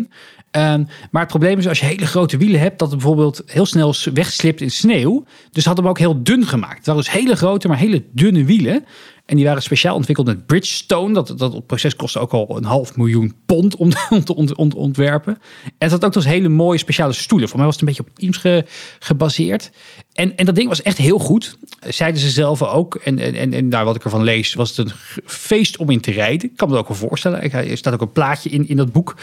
Um, 0.50 0.88
maar 1.10 1.22
het 1.22 1.30
probleem 1.30 1.58
is 1.58 1.68
als 1.68 1.80
je 1.80 1.86
hele 1.86 2.06
grote 2.06 2.36
wielen 2.36 2.60
hebt, 2.60 2.78
dat 2.78 2.90
het 2.90 2.98
bijvoorbeeld 2.98 3.42
heel 3.46 3.66
snel 3.66 3.94
wegslipt 4.12 4.60
in 4.60 4.70
sneeuw. 4.70 5.24
Dus 5.50 5.64
hadden 5.64 5.84
we 5.84 5.90
ook 5.90 5.98
heel 5.98 6.22
dun 6.22 6.46
gemaakt. 6.46 6.76
Het 6.76 6.86
waren 6.86 7.02
dus 7.02 7.12
hele 7.12 7.36
grote, 7.36 7.68
maar 7.68 7.78
hele 7.78 8.04
dunne 8.12 8.44
wielen. 8.44 8.84
En 9.26 9.36
die 9.36 9.44
waren 9.44 9.62
speciaal 9.62 9.94
ontwikkeld 9.94 10.26
met 10.26 10.46
Bridgestone. 10.46 11.14
Dat, 11.14 11.38
dat 11.38 11.66
proces 11.66 11.96
kostte 11.96 12.18
ook 12.18 12.32
al 12.32 12.56
een 12.56 12.64
half 12.64 12.96
miljoen 12.96 13.34
pond 13.46 13.76
om, 13.76 13.90
te 14.24 14.34
ont, 14.34 14.54
ont, 14.54 14.74
ontwerpen. 14.74 15.38
En 15.64 15.72
het 15.78 15.90
had 15.90 16.04
ook 16.04 16.12
dus 16.12 16.24
hele 16.24 16.48
mooie 16.48 16.78
speciale 16.78 17.12
stoelen. 17.12 17.48
Voor 17.48 17.56
mij 17.56 17.66
was 17.66 17.76
het 17.80 17.88
een 17.88 17.94
beetje 17.94 18.10
op 18.10 18.18
Teams 18.18 18.36
ge, 18.36 18.64
gebaseerd. 18.98 19.70
En, 20.12 20.36
en 20.36 20.44
dat 20.44 20.54
ding 20.54 20.68
was 20.68 20.82
echt 20.82 20.98
heel 20.98 21.18
goed. 21.18 21.58
Zeiden 21.88 22.20
ze 22.20 22.30
zelf 22.30 22.62
ook. 22.62 22.94
En, 22.94 23.18
en, 23.18 23.52
en, 23.52 23.70
daar 23.70 23.84
wat 23.84 23.96
ik 23.96 24.04
ervan 24.04 24.22
lees, 24.22 24.54
was 24.54 24.76
het 24.76 24.86
een 24.86 24.94
feest 25.24 25.76
om 25.76 25.90
in 25.90 26.00
te 26.00 26.10
rijden. 26.10 26.50
Ik 26.50 26.56
kan 26.56 26.68
me 26.68 26.74
dat 26.74 26.82
ook 26.82 26.88
wel 26.88 27.08
voorstellen. 27.08 27.52
Er 27.52 27.76
staat 27.76 27.94
ook 27.94 28.00
een 28.00 28.12
plaatje 28.12 28.50
in, 28.50 28.68
in 28.68 28.76
dat 28.76 28.92
boek. 28.92 29.16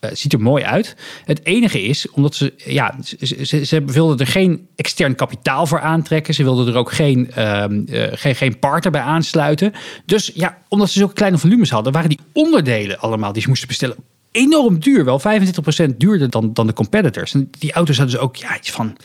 Uh, 0.00 0.10
ziet 0.12 0.32
er 0.32 0.40
mooi 0.40 0.64
uit. 0.64 0.96
Het 1.24 1.40
enige 1.44 1.82
is, 1.82 2.10
omdat 2.10 2.34
ze, 2.34 2.54
ja, 2.56 2.94
ze, 3.04 3.46
ze, 3.46 3.64
ze 3.64 3.84
wilden 3.84 4.18
er 4.18 4.26
geen 4.26 4.68
extern 4.76 5.14
kapitaal 5.14 5.66
voor 5.66 5.80
aantrekken. 5.80 6.34
Ze 6.34 6.42
wilden 6.42 6.66
er 6.66 6.76
ook 6.76 6.92
geen, 6.92 7.30
uh, 7.38 7.64
uh, 7.86 8.06
geen, 8.12 8.34
geen 8.34 8.58
partner 8.58 8.92
bij 8.92 9.00
aansluiten. 9.00 9.72
Dus 10.06 10.30
ja, 10.34 10.58
omdat 10.68 10.90
ze 10.90 10.98
zulke 10.98 11.14
kleine 11.14 11.38
volumes 11.38 11.70
hadden, 11.70 11.92
waren 11.92 12.08
die 12.08 12.20
onderdelen 12.32 12.98
allemaal 12.98 13.32
die 13.32 13.42
ze 13.42 13.48
moesten 13.48 13.68
bestellen 13.68 13.96
enorm 14.30 14.78
duur. 14.78 15.04
Wel 15.04 15.20
25% 15.20 15.96
duurder 15.96 16.30
dan, 16.30 16.52
dan 16.52 16.66
de 16.66 16.72
competitors. 16.72 17.34
En 17.34 17.50
die 17.58 17.72
auto's 17.72 17.96
hadden 17.96 18.16
ze 18.16 18.22
ook 18.22 18.36
ja, 18.36 18.56
iets 18.58 18.70
van 18.70 18.96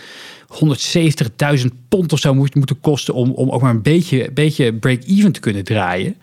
170.000 1.59 1.65
pond 1.89 2.13
of 2.13 2.19
zo 2.19 2.33
moeten 2.33 2.79
kosten 2.81 3.13
om, 3.13 3.31
om 3.31 3.49
ook 3.49 3.61
maar 3.61 3.71
een 3.71 3.81
beetje, 3.81 4.31
beetje 4.33 4.73
break-even 4.73 5.31
te 5.31 5.39
kunnen 5.39 5.63
draaien. 5.63 6.15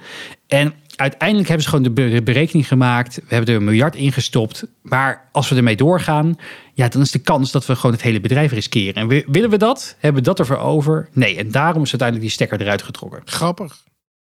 En 0.47 0.75
uiteindelijk 1.03 1.49
hebben 1.49 1.65
ze 1.65 1.71
gewoon 1.71 1.95
de 1.95 2.23
berekening 2.23 2.69
gemaakt. 2.69 3.15
We 3.15 3.35
hebben 3.35 3.55
er 3.55 3.61
een 3.61 3.65
miljard 3.65 3.97
ingestopt. 3.97 4.67
Maar 4.83 5.29
als 5.33 5.49
we 5.49 5.57
ermee 5.57 5.77
doorgaan, 5.77 6.37
ja, 6.75 6.89
dan 6.89 7.03
is 7.03 7.11
de 7.11 7.19
kans 7.19 7.51
dat 7.51 7.67
we 7.67 7.77
gewoon 7.77 7.93
het 7.93 8.03
hele 8.03 8.21
bedrijf 8.21 8.53
riskeren. 8.53 8.95
En 8.95 9.33
willen 9.33 9.51
we 9.51 9.57
dat? 9.57 9.97
Hebben 9.99 10.23
we 10.23 10.29
dat 10.29 10.39
ervoor 10.39 10.57
over? 10.57 11.09
Nee. 11.13 11.37
En 11.37 11.51
daarom 11.51 11.83
is 11.83 11.91
uiteindelijk 11.91 12.21
die 12.21 12.31
stekker 12.31 12.61
eruit 12.61 12.83
getrokken. 12.83 13.23
Grappig. 13.25 13.83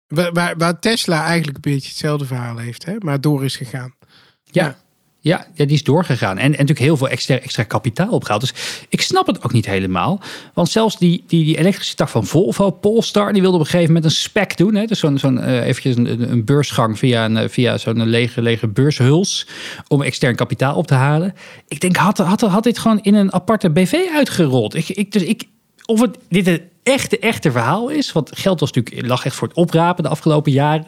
Waar, 0.07 0.31
waar, 0.31 0.57
waar 0.57 0.79
Tesla 0.79 1.25
eigenlijk 1.25 1.65
een 1.65 1.71
beetje 1.71 1.87
hetzelfde 1.87 2.25
verhaal 2.25 2.57
heeft, 2.57 2.85
hè? 2.85 2.95
maar 2.99 3.21
door 3.21 3.45
is 3.45 3.55
gegaan. 3.55 3.95
Ja. 4.43 4.65
Ja, 4.65 4.77
ja, 5.21 5.47
die 5.55 5.67
is 5.67 5.83
doorgegaan. 5.83 6.37
En, 6.37 6.43
en 6.43 6.49
natuurlijk 6.49 6.79
heel 6.79 6.97
veel 6.97 7.09
extra, 7.09 7.39
extra 7.39 7.63
kapitaal 7.63 8.09
opgehaald. 8.09 8.41
Dus 8.41 8.53
ik 8.89 9.01
snap 9.01 9.27
het 9.27 9.43
ook 9.43 9.53
niet 9.53 9.65
helemaal. 9.65 10.21
Want 10.53 10.69
zelfs 10.69 10.97
die, 10.97 11.23
die, 11.27 11.43
die 11.43 11.57
elektrische 11.57 11.95
tak 11.95 12.09
van 12.09 12.25
Volvo, 12.25 12.71
Polestar, 12.71 13.33
die 13.33 13.41
wilde 13.41 13.57
op 13.57 13.63
een 13.63 13.69
gegeven 13.69 13.93
moment 13.93 14.11
een 14.11 14.17
spec 14.17 14.57
doen. 14.57 14.75
Hè? 14.75 14.85
Dus 14.85 14.99
zo'n 14.99 15.17
zo'n 15.17 15.37
uh, 15.37 15.65
eventjes 15.65 15.95
een, 15.95 16.31
een, 16.31 16.45
beursgang 16.45 16.99
via, 16.99 17.25
een, 17.25 17.49
via 17.49 17.77
zo'n 17.77 18.05
lege, 18.05 18.41
lege 18.41 18.67
beurshuls. 18.67 19.47
Om 19.87 20.01
extern 20.01 20.35
kapitaal 20.35 20.75
op 20.75 20.87
te 20.87 20.93
halen. 20.93 21.33
Ik 21.67 21.79
denk, 21.79 21.95
had, 21.95 22.17
had, 22.17 22.41
had 22.41 22.63
dit 22.63 22.79
gewoon 22.79 22.99
in 23.01 23.13
een 23.13 23.33
aparte 23.33 23.69
BV 23.69 23.95
uitgerold. 24.13 24.75
Ik, 24.75 24.89
ik, 24.89 25.11
dus 25.11 25.23
ik, 25.23 25.43
of 25.85 26.01
het 26.01 26.17
dit 26.29 26.45
het 26.45 26.61
echte, 26.83 27.19
echte 27.19 27.51
verhaal 27.51 27.89
is. 27.89 28.11
Want 28.11 28.29
geld 28.33 28.59
was 28.59 28.71
natuurlijk, 28.71 29.07
lag 29.07 29.25
echt 29.25 29.35
voor 29.35 29.47
het 29.47 29.57
oprapen 29.57 30.03
de 30.03 30.09
afgelopen 30.09 30.51
jaren. 30.51 30.85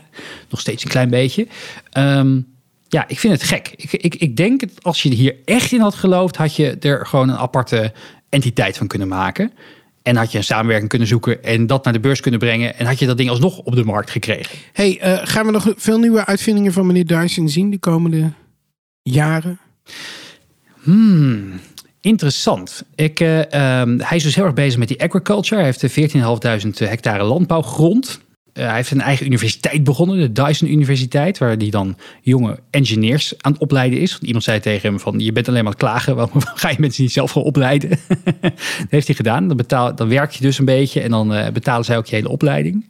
Nog 0.49 0.59
steeds 0.59 0.83
een 0.83 0.89
klein 0.89 1.09
beetje. 1.09 1.47
Um, 1.97 2.50
ja, 2.91 3.07
ik 3.07 3.19
vind 3.19 3.33
het 3.33 3.43
gek. 3.43 3.73
Ik, 3.75 3.91
ik, 3.91 4.15
ik 4.15 4.35
denk 4.35 4.59
dat 4.59 4.69
als 4.81 5.01
je 5.01 5.09
hier 5.09 5.35
echt 5.45 5.71
in 5.71 5.79
had 5.79 5.95
geloofd, 5.95 6.35
had 6.35 6.55
je 6.55 6.77
er 6.79 7.05
gewoon 7.05 7.29
een 7.29 7.37
aparte 7.37 7.93
entiteit 8.29 8.77
van 8.77 8.87
kunnen 8.87 9.07
maken. 9.07 9.51
En 10.01 10.15
had 10.15 10.31
je 10.31 10.37
een 10.37 10.43
samenwerking 10.43 10.89
kunnen 10.89 11.07
zoeken 11.07 11.43
en 11.43 11.67
dat 11.67 11.83
naar 11.83 11.93
de 11.93 11.99
beurs 11.99 12.19
kunnen 12.19 12.39
brengen. 12.39 12.77
En 12.77 12.85
had 12.85 12.99
je 12.99 13.05
dat 13.05 13.17
ding 13.17 13.29
alsnog 13.29 13.57
op 13.57 13.75
de 13.75 13.83
markt 13.83 14.09
gekregen. 14.09 14.57
Hey, 14.73 14.99
uh, 15.03 15.19
gaan 15.23 15.45
we 15.45 15.51
nog 15.51 15.73
veel 15.75 15.99
nieuwe 15.99 16.25
uitvindingen 16.25 16.73
van 16.73 16.85
meneer 16.85 17.05
Dyson 17.05 17.49
zien 17.49 17.69
de 17.69 17.79
komende 17.79 18.31
jaren? 19.01 19.59
Hmm, 20.81 21.59
interessant. 22.01 22.83
Ik, 22.95 23.19
uh, 23.19 23.39
um, 23.39 23.99
hij 23.99 24.17
is 24.17 24.23
dus 24.23 24.35
heel 24.35 24.45
erg 24.45 24.53
bezig 24.53 24.79
met 24.79 24.87
die 24.87 25.03
agriculture. 25.03 25.61
Hij 25.61 25.73
heeft 25.79 26.15
14.500 26.15 26.89
hectare 26.89 27.23
landbouwgrond. 27.23 28.19
Uh, 28.53 28.65
hij 28.65 28.75
heeft 28.75 28.91
een 28.91 29.01
eigen 29.01 29.25
universiteit 29.25 29.83
begonnen, 29.83 30.17
de 30.17 30.31
Dyson 30.31 30.71
Universiteit, 30.71 31.37
waar 31.37 31.57
hij 31.57 31.69
dan 31.69 31.97
jonge 32.21 32.59
engineers 32.69 33.33
aan 33.37 33.51
het 33.51 33.61
opleiden 33.61 33.99
is. 33.99 34.11
Want 34.11 34.23
iemand 34.23 34.43
zei 34.43 34.59
tegen 34.59 34.89
hem 34.89 34.99
van, 34.99 35.19
je 35.19 35.31
bent 35.31 35.47
alleen 35.47 35.63
maar 35.63 35.73
aan 35.73 35.79
het 35.79 35.89
klagen, 35.89 36.15
waarom 36.25 36.41
ga 36.41 36.69
je 36.69 36.75
mensen 36.79 37.03
niet 37.03 37.11
zelf 37.11 37.31
gaan 37.31 37.43
opleiden? 37.43 37.89
dat 38.41 38.89
heeft 38.89 39.07
hij 39.07 39.15
gedaan. 39.15 39.47
Dan, 39.47 39.57
betaal, 39.57 39.95
dan 39.95 40.09
werk 40.09 40.31
je 40.31 40.41
dus 40.41 40.59
een 40.59 40.65
beetje 40.65 41.01
en 41.01 41.09
dan 41.09 41.33
uh, 41.33 41.49
betalen 41.49 41.85
zij 41.85 41.97
ook 41.97 42.05
je 42.05 42.15
hele 42.15 42.29
opleiding. 42.29 42.89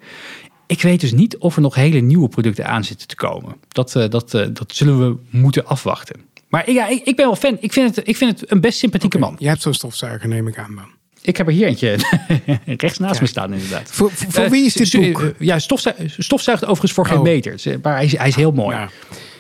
Ik 0.67 0.81
weet 0.81 1.01
dus 1.01 1.11
niet 1.11 1.37
of 1.37 1.55
er 1.55 1.61
nog 1.61 1.75
hele 1.75 1.99
nieuwe 1.99 2.29
producten 2.29 2.67
aan 2.67 2.83
zitten 2.83 3.07
te 3.07 3.15
komen. 3.15 3.55
Dat, 3.67 3.95
uh, 3.95 4.09
dat, 4.09 4.31
dat 4.31 4.73
zullen 4.73 4.99
we 4.99 5.17
moeten 5.29 5.65
afwachten. 5.65 6.15
Maar 6.49 6.71
ja, 6.71 6.87
ik, 6.87 7.03
ik 7.03 7.15
ben 7.15 7.25
wel 7.25 7.35
fan. 7.35 7.57
Ik 7.59 7.73
vind 7.73 7.95
het, 7.95 8.07
ik 8.07 8.17
vind 8.17 8.39
het 8.39 8.51
een 8.51 8.61
best 8.61 8.77
sympathieke 8.77 9.17
okay. 9.17 9.29
man. 9.29 9.37
Je 9.39 9.47
hebt 9.47 9.61
zo'n 9.61 9.73
stofzuiger, 9.73 10.29
neem 10.29 10.47
ik 10.47 10.57
aan, 10.57 10.73
man. 10.73 10.99
Ik 11.21 11.37
heb 11.37 11.47
er 11.47 11.53
hier 11.53 11.67
eentje 11.67 11.97
rechts 12.65 12.97
naast 12.97 13.15
ja. 13.15 13.21
me 13.21 13.27
staan, 13.27 13.53
inderdaad. 13.53 13.89
Voor, 13.91 14.11
voor 14.11 14.43
uh, 14.43 14.49
wie 14.49 14.65
is 14.65 14.73
dit 14.73 14.91
boek? 14.91 15.21
Uh, 15.21 15.29
ja, 15.39 15.59
stofzuigt, 15.59 16.15
stofzuigt 16.17 16.63
overigens 16.63 16.91
voor 16.91 17.03
oh. 17.03 17.11
geen 17.11 17.21
meter. 17.21 17.79
Maar 17.81 17.95
hij 17.95 18.05
is, 18.05 18.17
hij 18.17 18.27
is 18.27 18.35
heel 18.35 18.51
mooi. 18.51 18.75
Ja. 18.75 18.89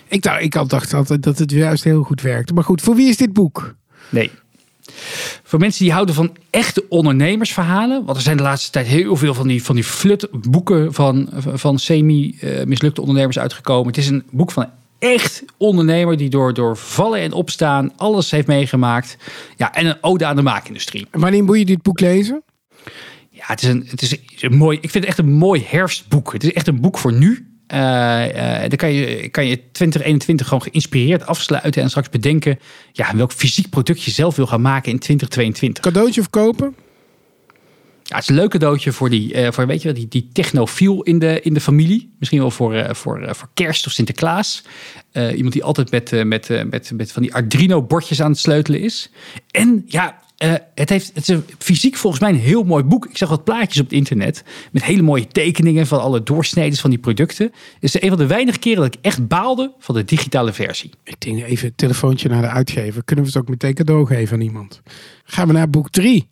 Ik, 0.07 0.21
dacht, 0.21 0.41
ik 0.41 0.53
had 0.53 0.69
dacht 0.69 0.93
altijd 0.93 1.23
dat 1.23 1.37
het 1.37 1.51
juist 1.51 1.83
heel 1.83 2.03
goed 2.03 2.21
werkte. 2.21 2.53
Maar 2.53 2.63
goed, 2.63 2.81
voor 2.81 2.95
wie 2.95 3.09
is 3.09 3.17
dit 3.17 3.33
boek? 3.33 3.75
Nee. 4.09 4.31
Voor 5.43 5.59
mensen 5.59 5.83
die 5.83 5.93
houden 5.93 6.15
van 6.15 6.35
echte 6.49 6.85
ondernemersverhalen. 6.89 8.05
Want 8.05 8.17
er 8.17 8.23
zijn 8.23 8.37
de 8.37 8.43
laatste 8.43 8.71
tijd 8.71 8.87
heel 8.87 9.15
veel 9.15 9.33
van 9.33 9.47
die, 9.47 9.63
van 9.63 9.75
die 9.75 9.83
flut 9.83 10.27
boeken 10.31 10.93
van, 10.93 11.29
van 11.53 11.79
semi-mislukte 11.79 13.01
ondernemers 13.01 13.39
uitgekomen. 13.39 13.87
Het 13.87 13.97
is 13.97 14.09
een 14.09 14.23
boek 14.31 14.51
van 14.51 14.69
echt 15.01 15.43
ondernemer 15.57 16.17
die 16.17 16.29
door, 16.29 16.53
door 16.53 16.77
vallen 16.77 17.19
en 17.19 17.33
opstaan 17.33 17.93
alles 17.97 18.31
heeft 18.31 18.47
meegemaakt. 18.47 19.17
Ja, 19.57 19.73
en 19.73 19.85
een 19.85 19.97
ode 20.01 20.25
aan 20.25 20.35
de 20.35 20.41
maakindustrie. 20.41 21.07
En 21.11 21.19
wanneer 21.19 21.43
moet 21.43 21.57
je 21.57 21.65
dit 21.65 21.81
boek 21.81 21.99
lezen? 21.99 22.43
Ja, 23.29 23.43
het 23.45 23.61
is 23.61 23.67
een, 23.67 23.85
het 23.87 24.01
is 24.01 24.17
een 24.39 24.55
mooi. 24.55 24.77
Ik 24.81 24.89
vind 24.89 25.03
het 25.03 25.05
echt 25.05 25.17
een 25.17 25.31
mooi 25.31 25.65
herfstboek. 25.67 26.33
Het 26.33 26.43
is 26.43 26.53
echt 26.53 26.67
een 26.67 26.81
boek 26.81 26.97
voor 26.97 27.13
nu. 27.13 27.45
Uh, 27.73 27.77
uh, 27.77 28.59
dan 28.59 28.77
kan 28.77 28.93
je, 28.93 29.29
kan 29.29 29.45
je 29.45 29.55
2021 29.71 30.47
gewoon 30.47 30.63
geïnspireerd 30.63 31.25
afsluiten 31.25 31.81
en 31.81 31.89
straks 31.89 32.09
bedenken 32.09 32.59
ja, 32.91 33.15
welk 33.15 33.31
fysiek 33.31 33.69
product 33.69 34.03
je 34.03 34.11
zelf 34.11 34.35
wil 34.35 34.47
gaan 34.47 34.61
maken 34.61 34.91
in 34.91 34.99
2022. 34.99 35.83
Cadeautje 35.83 36.21
of 36.21 36.29
kopen? 36.29 36.75
Ja, 38.11 38.17
het 38.17 38.25
is 38.25 38.29
een 38.29 38.41
leuk 38.41 38.49
cadeautje 38.49 38.91
voor 38.91 39.09
die, 39.09 39.33
uh, 39.33 39.51
voor, 39.51 39.67
weet 39.67 39.81
je, 39.81 39.91
die, 39.91 40.07
die 40.07 40.29
technofiel 40.33 41.01
in 41.01 41.19
de, 41.19 41.41
in 41.41 41.53
de 41.53 41.59
familie. 41.59 42.13
Misschien 42.19 42.39
wel 42.39 42.51
voor, 42.51 42.75
uh, 42.75 42.89
voor, 42.89 43.21
uh, 43.21 43.33
voor 43.33 43.49
kerst 43.53 43.85
of 43.85 43.91
Sinterklaas. 43.91 44.63
iemand 45.35 45.53
die 45.53 45.63
altijd 45.63 45.91
met, 45.91 46.25
met, 46.25 46.49
met, 46.69 46.91
met 46.95 47.11
van 47.11 47.21
die 47.21 47.33
Arduino-bordjes 47.33 48.21
aan 48.21 48.31
het 48.31 48.39
sleutelen 48.39 48.79
is. 48.79 49.11
En 49.51 49.83
ja, 49.87 50.19
het, 50.75 50.89
heeft, 50.89 51.11
het 51.13 51.29
is 51.29 51.37
fysiek 51.57 51.95
volgens 51.95 52.21
mij 52.21 52.31
een 52.31 52.39
heel 52.39 52.63
mooi 52.63 52.83
boek. 52.83 53.05
Ik 53.05 53.17
zag 53.17 53.29
wat 53.29 53.43
plaatjes 53.43 53.79
op 53.79 53.85
het 53.85 53.93
internet. 53.93 54.43
Met 54.71 54.83
hele 54.83 55.01
mooie 55.01 55.27
tekeningen 55.27 55.87
van 55.87 56.01
alle 56.01 56.23
doorsneden 56.23 56.77
van 56.77 56.89
die 56.89 56.99
producten. 56.99 57.45
Het 57.45 57.83
is 57.83 58.01
een 58.01 58.09
van 58.09 58.17
de 58.17 58.27
weinige 58.27 58.59
keren 58.59 58.83
dat 58.83 58.93
ik 58.93 58.99
echt 59.01 59.27
baalde 59.27 59.73
van 59.79 59.95
de 59.95 60.03
digitale 60.03 60.53
versie. 60.53 60.91
Ik 61.03 61.21
denk 61.21 61.43
even 61.43 61.67
een 61.67 61.75
telefoontje 61.75 62.29
naar 62.29 62.41
de 62.41 62.47
uitgever. 62.47 63.03
Kunnen 63.03 63.25
we 63.25 63.31
het 63.31 63.41
ook 63.41 63.49
meteen 63.49 63.73
cadeau 63.73 64.05
geven 64.05 64.35
aan 64.35 64.43
iemand? 64.43 64.81
Gaan 65.23 65.47
we 65.47 65.53
naar 65.53 65.69
boek 65.69 65.89
3. 65.89 66.27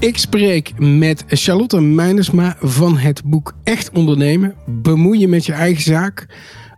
Ik 0.00 0.18
spreek 0.18 0.78
met 0.78 1.24
Charlotte 1.26 1.80
Meinersma 1.80 2.56
van 2.60 2.96
het 2.96 3.22
boek 3.24 3.54
Echt 3.64 3.90
Ondernemen. 3.90 4.54
Bemoeien 4.66 5.28
met 5.28 5.46
je 5.46 5.52
eigen 5.52 5.82
zaak. 5.82 6.26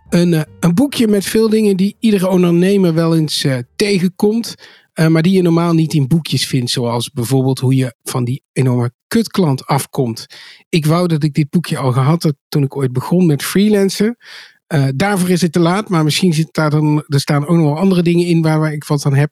Een, 0.09 0.31
uh, 0.31 0.41
een 0.59 0.73
boekje 0.73 1.07
met 1.07 1.25
veel 1.25 1.49
dingen 1.49 1.77
die 1.77 1.95
iedere 1.99 2.27
ondernemer 2.27 2.93
wel 2.93 3.15
eens 3.15 3.43
uh, 3.43 3.57
tegenkomt. 3.75 4.55
Uh, 4.93 5.07
maar 5.07 5.21
die 5.21 5.33
je 5.33 5.41
normaal 5.41 5.73
niet 5.73 5.93
in 5.93 6.07
boekjes 6.07 6.47
vindt. 6.47 6.71
Zoals 6.71 7.11
bijvoorbeeld 7.11 7.59
hoe 7.59 7.75
je 7.75 7.95
van 8.03 8.23
die 8.23 8.43
enorme 8.51 8.91
kutklant 9.07 9.65
afkomt. 9.65 10.25
Ik 10.69 10.85
wou 10.85 11.07
dat 11.07 11.23
ik 11.23 11.33
dit 11.33 11.49
boekje 11.49 11.77
al 11.77 11.91
gehad 11.91 12.23
had 12.23 12.35
toen 12.49 12.63
ik 12.63 12.75
ooit 12.75 12.91
begon 12.91 13.25
met 13.25 13.43
freelancen. 13.43 14.17
daarvoor 14.95 15.29
is 15.29 15.41
het 15.41 15.51
te 15.51 15.59
laat. 15.59 15.89
Maar 15.89 16.03
misschien 16.03 16.33
zit 16.33 16.53
daar 16.53 16.69
dan, 16.69 17.03
er 17.07 17.19
staan 17.19 17.47
ook 17.47 17.57
nog 17.57 17.65
wel 17.65 17.77
andere 17.77 18.01
dingen 18.01 18.25
in 18.25 18.41
waar, 18.41 18.59
waar 18.59 18.73
ik 18.73 18.83
wat 18.83 19.05
aan 19.05 19.15
heb. 19.15 19.31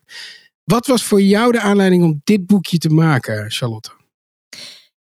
Wat 0.64 0.88
was 0.88 1.04
voor 1.04 1.22
jou 1.22 1.52
de 1.52 1.60
aanleiding 1.60 2.04
om 2.04 2.22
dit 2.24 2.46
boekje 2.46 2.78
te 2.78 2.90
maken, 2.90 3.52
Charlotte? 3.52 3.92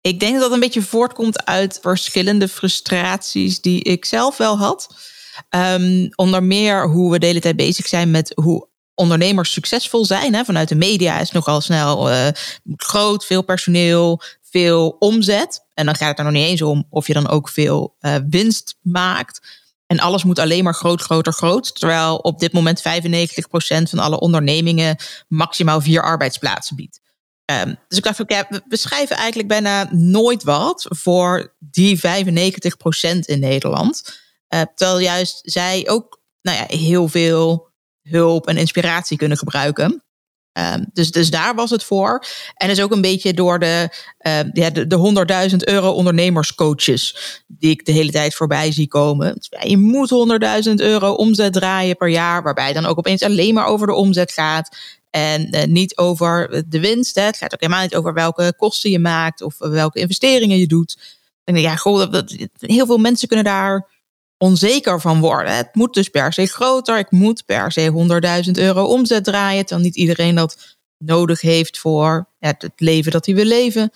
Ik 0.02 0.20
denk 0.20 0.34
dat 0.34 0.42
dat 0.42 0.52
een 0.52 0.60
beetje 0.60 0.82
voortkomt 0.82 1.46
uit 1.46 1.80
verschillende 1.82 2.48
frustraties 2.48 3.62
die 3.62 3.84
ik 3.84 4.06
zelf 4.06 4.38
wel 4.38 4.58
had. 4.58 4.96
Um, 5.50 6.10
onder 6.16 6.44
meer 6.44 6.88
hoe 6.88 7.12
we 7.12 7.20
de 7.20 7.26
hele 7.26 7.40
tijd 7.40 7.56
bezig 7.56 7.88
zijn 7.88 8.12
met 8.12 8.32
hoe 8.36 8.68
ondernemers 8.94 9.52
succesvol 9.52 10.06
zijn. 10.06 10.34
Hè. 10.34 10.44
Vanuit 10.44 10.70
de 10.70 10.76
media 10.76 11.20
is 11.20 11.32
nogal 11.32 11.62
snel 11.62 12.12
uh, 12.12 12.28
groot, 12.76 13.26
veel 13.26 13.42
personeel, 13.44 14.22
veel 14.42 14.90
omzet. 14.90 15.66
En 15.74 15.86
dan 15.86 15.96
gaat 15.96 16.10
het 16.10 16.18
er 16.18 16.24
nog 16.24 16.34
niet 16.34 16.46
eens 16.46 16.62
om 16.62 16.86
of 16.90 17.08
je 17.08 17.14
dan 17.14 17.30
ook 17.30 17.50
veel 17.50 17.96
uh, 18.00 18.16
winst 18.30 18.78
maakt. 18.82 19.59
En 19.90 20.00
alles 20.00 20.24
moet 20.24 20.40
alleen 20.40 20.64
maar 20.64 20.74
groot, 20.74 21.02
groter, 21.02 21.34
groot. 21.34 21.80
Terwijl 21.80 22.18
op 22.18 22.40
dit 22.40 22.54
moment 22.54 22.82
95% 22.82 22.84
van 23.90 24.00
alle 24.00 24.20
ondernemingen 24.20 24.98
maximaal 25.28 25.82
vier 25.82 26.02
arbeidsplaatsen 26.02 26.76
biedt. 26.76 27.00
Um, 27.52 27.80
dus 27.88 27.98
ik 27.98 28.04
dacht, 28.04 28.20
okay, 28.20 28.48
we 28.68 28.78
schrijven 28.78 29.16
eigenlijk 29.16 29.48
bijna 29.48 29.88
nooit 29.92 30.44
wat 30.44 30.86
voor 30.90 31.56
die 31.60 31.98
95% 31.98 32.02
in 33.20 33.40
Nederland. 33.40 34.20
Uh, 34.50 34.62
terwijl 34.76 35.00
juist 35.00 35.40
zij 35.44 35.90
ook 35.90 36.22
nou 36.42 36.58
ja, 36.58 36.78
heel 36.78 37.08
veel 37.08 37.72
hulp 38.02 38.48
en 38.48 38.58
inspiratie 38.58 39.18
kunnen 39.18 39.38
gebruiken. 39.38 40.04
Um, 40.60 40.86
dus, 40.94 41.12
dus 41.12 41.30
daar 41.30 41.56
was 41.56 41.70
het 41.70 41.84
voor. 41.84 42.26
En 42.56 42.70
is 42.70 42.82
ook 42.82 42.92
een 42.92 43.02
beetje 43.02 43.34
door 43.34 43.60
de, 43.60 43.90
uh, 44.28 44.40
ja, 44.54 44.70
de, 44.70 44.88
de 44.88 45.50
100.000 45.50 45.56
euro 45.58 45.92
ondernemerscoaches 45.92 47.16
die 47.48 47.70
ik 47.70 47.86
de 47.86 47.92
hele 47.92 48.12
tijd 48.12 48.36
voorbij 48.36 48.72
zie 48.72 48.88
komen. 48.88 49.36
Dus 49.36 49.70
je 49.70 49.78
moet 49.78 50.12
100.000 50.68 50.74
euro 50.76 51.12
omzet 51.12 51.54
draaien 51.54 51.96
per 51.96 52.10
jaar, 52.10 52.44
waarbij 52.44 52.74
dan 52.74 52.86
ook 52.86 52.98
opeens 52.98 53.24
alleen 53.24 53.54
maar 53.54 53.66
over 53.66 53.88
de 53.88 53.94
omzet 53.94 54.32
gaat. 54.32 54.78
En 55.10 55.56
uh, 55.56 55.64
niet 55.64 55.98
over 55.98 56.64
de 56.68 56.80
winst. 56.80 57.16
Hè. 57.16 57.22
Het 57.22 57.38
gaat 57.38 57.54
ook 57.54 57.62
helemaal 57.62 57.82
niet 57.82 57.96
over 57.96 58.14
welke 58.14 58.54
kosten 58.58 58.92
je 58.92 59.00
maakt 59.00 59.42
of 59.42 59.56
welke 59.58 60.00
investeringen 60.00 60.58
je 60.58 60.68
doet. 60.68 61.18
Ja, 61.44 61.76
dat, 61.84 62.36
heel 62.60 62.86
veel 62.86 62.98
mensen 62.98 63.28
kunnen 63.28 63.46
daar 63.46 63.88
onzeker 64.40 65.02
van 65.02 65.20
worden. 65.20 65.56
Het 65.56 65.76
moet 65.76 65.94
dus 65.94 66.10
per 66.10 66.34
se 66.34 66.46
groter. 66.46 66.98
Ik 66.98 67.12
moet 67.12 67.46
per 67.46 67.72
se 67.72 68.44
100.000 68.46 68.52
euro 68.52 68.86
omzet 68.86 69.24
draaien. 69.24 69.66
Terwijl 69.66 69.88
niet 69.88 69.98
iedereen 69.98 70.36
dat 70.36 70.78
nodig 70.98 71.42
heeft 71.42 71.78
voor 71.78 72.30
het 72.40 72.72
leven 72.76 73.12
dat 73.12 73.26
hij 73.26 73.36
wil 73.36 73.46
leven. 73.46 73.92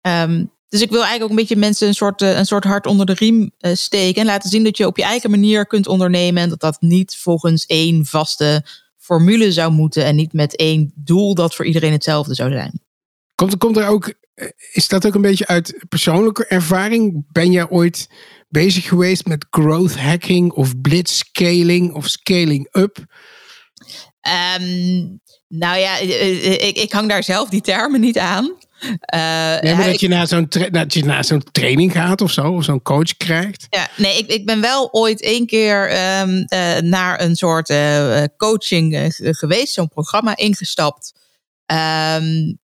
Um, 0.00 0.50
dus 0.68 0.80
ik 0.80 0.90
wil 0.90 1.00
eigenlijk 1.00 1.24
ook 1.24 1.30
een 1.30 1.44
beetje 1.44 1.56
mensen 1.56 1.88
een 1.88 1.94
soort, 1.94 2.20
een 2.20 2.46
soort 2.46 2.64
hart 2.64 2.86
onder 2.86 3.06
de 3.06 3.14
riem 3.14 3.52
uh, 3.60 3.74
steken. 3.74 4.20
En 4.20 4.26
laten 4.26 4.50
zien 4.50 4.64
dat 4.64 4.76
je 4.76 4.86
op 4.86 4.96
je 4.96 5.02
eigen 5.02 5.30
manier 5.30 5.66
kunt 5.66 5.86
ondernemen. 5.86 6.42
En 6.42 6.48
dat 6.48 6.60
dat 6.60 6.80
niet 6.80 7.16
volgens 7.16 7.66
één 7.66 8.06
vaste 8.06 8.64
formule 8.96 9.52
zou 9.52 9.72
moeten. 9.72 10.04
En 10.04 10.16
niet 10.16 10.32
met 10.32 10.56
één 10.56 10.92
doel 10.94 11.34
dat 11.34 11.54
voor 11.54 11.64
iedereen 11.64 11.92
hetzelfde 11.92 12.34
zou 12.34 12.50
zijn. 12.50 12.80
Komt, 13.34 13.56
komt 13.58 13.76
er 13.76 13.86
ook, 13.86 14.14
eh, 14.34 14.48
is 14.72 14.88
dat 14.88 15.06
ook 15.06 15.14
een 15.14 15.20
beetje 15.20 15.46
uit 15.46 15.84
persoonlijke 15.88 16.46
ervaring? 16.46 17.24
Ben 17.32 17.50
jij 17.50 17.68
ooit 17.68 18.08
bezig 18.52 18.88
geweest 18.88 19.26
met 19.26 19.46
growth 19.50 19.96
hacking 19.96 20.52
of 20.52 20.80
blitzscaling 20.80 21.94
of 21.94 22.08
scaling 22.08 22.68
up? 22.72 22.98
Um, 24.58 25.20
nou 25.48 25.78
ja, 25.78 25.96
ik, 25.98 26.76
ik 26.76 26.92
hang 26.92 27.08
daar 27.08 27.22
zelf 27.22 27.48
die 27.48 27.60
termen 27.60 28.00
niet 28.00 28.18
aan. 28.18 28.56
Uh, 29.14 29.76
dat, 29.86 30.00
je 30.00 30.08
naar 30.08 30.26
zo'n 30.26 30.48
dat 30.70 30.94
je 30.94 31.04
naar 31.04 31.24
zo'n 31.24 31.42
training 31.52 31.92
gaat 31.92 32.20
of 32.20 32.30
zo, 32.30 32.52
of 32.52 32.64
zo'n 32.64 32.82
coach 32.82 33.16
krijgt. 33.16 33.66
Ja, 33.70 33.88
nee, 33.96 34.18
ik, 34.18 34.26
ik 34.26 34.46
ben 34.46 34.60
wel 34.60 34.92
ooit 34.92 35.22
één 35.22 35.46
keer 35.46 35.90
um, 36.20 36.44
uh, 36.48 36.78
naar 36.78 37.20
een 37.20 37.36
soort 37.36 37.70
uh, 37.70 38.24
coaching 38.36 39.14
geweest, 39.18 39.72
zo'n 39.72 39.88
programma 39.88 40.36
ingestapt. 40.36 41.12
Um, 41.66 42.60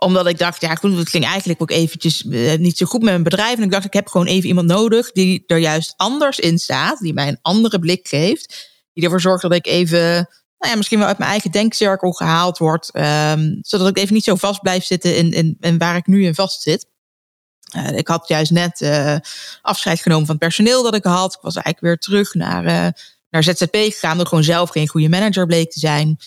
omdat 0.00 0.26
ik 0.26 0.38
dacht, 0.38 0.60
ja, 0.60 0.74
goed, 0.74 0.96
het 0.96 1.08
ging 1.08 1.24
eigenlijk 1.24 1.62
ook 1.62 1.70
eventjes 1.70 2.22
niet 2.58 2.76
zo 2.76 2.86
goed 2.86 3.02
met 3.02 3.10
mijn 3.10 3.22
bedrijf. 3.22 3.56
En 3.56 3.62
ik 3.62 3.70
dacht, 3.70 3.84
ik 3.84 3.92
heb 3.92 4.08
gewoon 4.08 4.26
even 4.26 4.48
iemand 4.48 4.66
nodig 4.66 5.12
die 5.12 5.44
er 5.46 5.58
juist 5.58 5.94
anders 5.96 6.38
in 6.38 6.58
staat, 6.58 6.98
die 6.98 7.14
mij 7.14 7.28
een 7.28 7.38
andere 7.42 7.78
blik 7.78 8.08
geeft, 8.08 8.70
die 8.92 9.04
ervoor 9.04 9.20
zorgt 9.20 9.42
dat 9.42 9.52
ik 9.52 9.66
even 9.66 10.28
nou 10.60 10.72
ja, 10.72 10.76
misschien 10.76 10.98
wel 10.98 11.08
uit 11.08 11.18
mijn 11.18 11.30
eigen 11.30 11.50
denkcirkel 11.50 12.12
gehaald 12.12 12.58
wordt. 12.58 12.90
Um, 12.96 13.58
zodat 13.62 13.88
ik 13.88 13.98
even 13.98 14.14
niet 14.14 14.24
zo 14.24 14.34
vast 14.34 14.60
blijf 14.60 14.84
zitten 14.84 15.16
in, 15.16 15.56
in, 15.60 15.78
waar 15.78 15.96
ik 15.96 16.06
nu 16.06 16.24
in 16.24 16.34
vast 16.34 16.62
zit. 16.62 16.86
Uh, 17.76 17.96
ik 17.96 18.08
had 18.08 18.28
juist 18.28 18.50
net 18.50 18.80
uh, 18.80 19.16
afscheid 19.62 20.00
genomen 20.00 20.26
van 20.26 20.34
het 20.34 20.44
personeel 20.44 20.82
dat 20.82 20.94
ik 20.94 21.04
had. 21.04 21.34
Ik 21.34 21.40
was 21.40 21.54
eigenlijk 21.54 21.86
weer 21.86 21.98
terug 21.98 22.34
naar, 22.34 22.62
naar 23.30 23.42
ZZP 23.42 23.74
gegaan, 23.74 24.10
omdat 24.10 24.20
ik 24.20 24.28
gewoon 24.28 24.44
zelf 24.44 24.70
geen 24.70 24.88
goede 24.88 25.08
manager 25.08 25.46
bleek 25.46 25.70
te 25.70 25.78
zijn. 25.78 26.18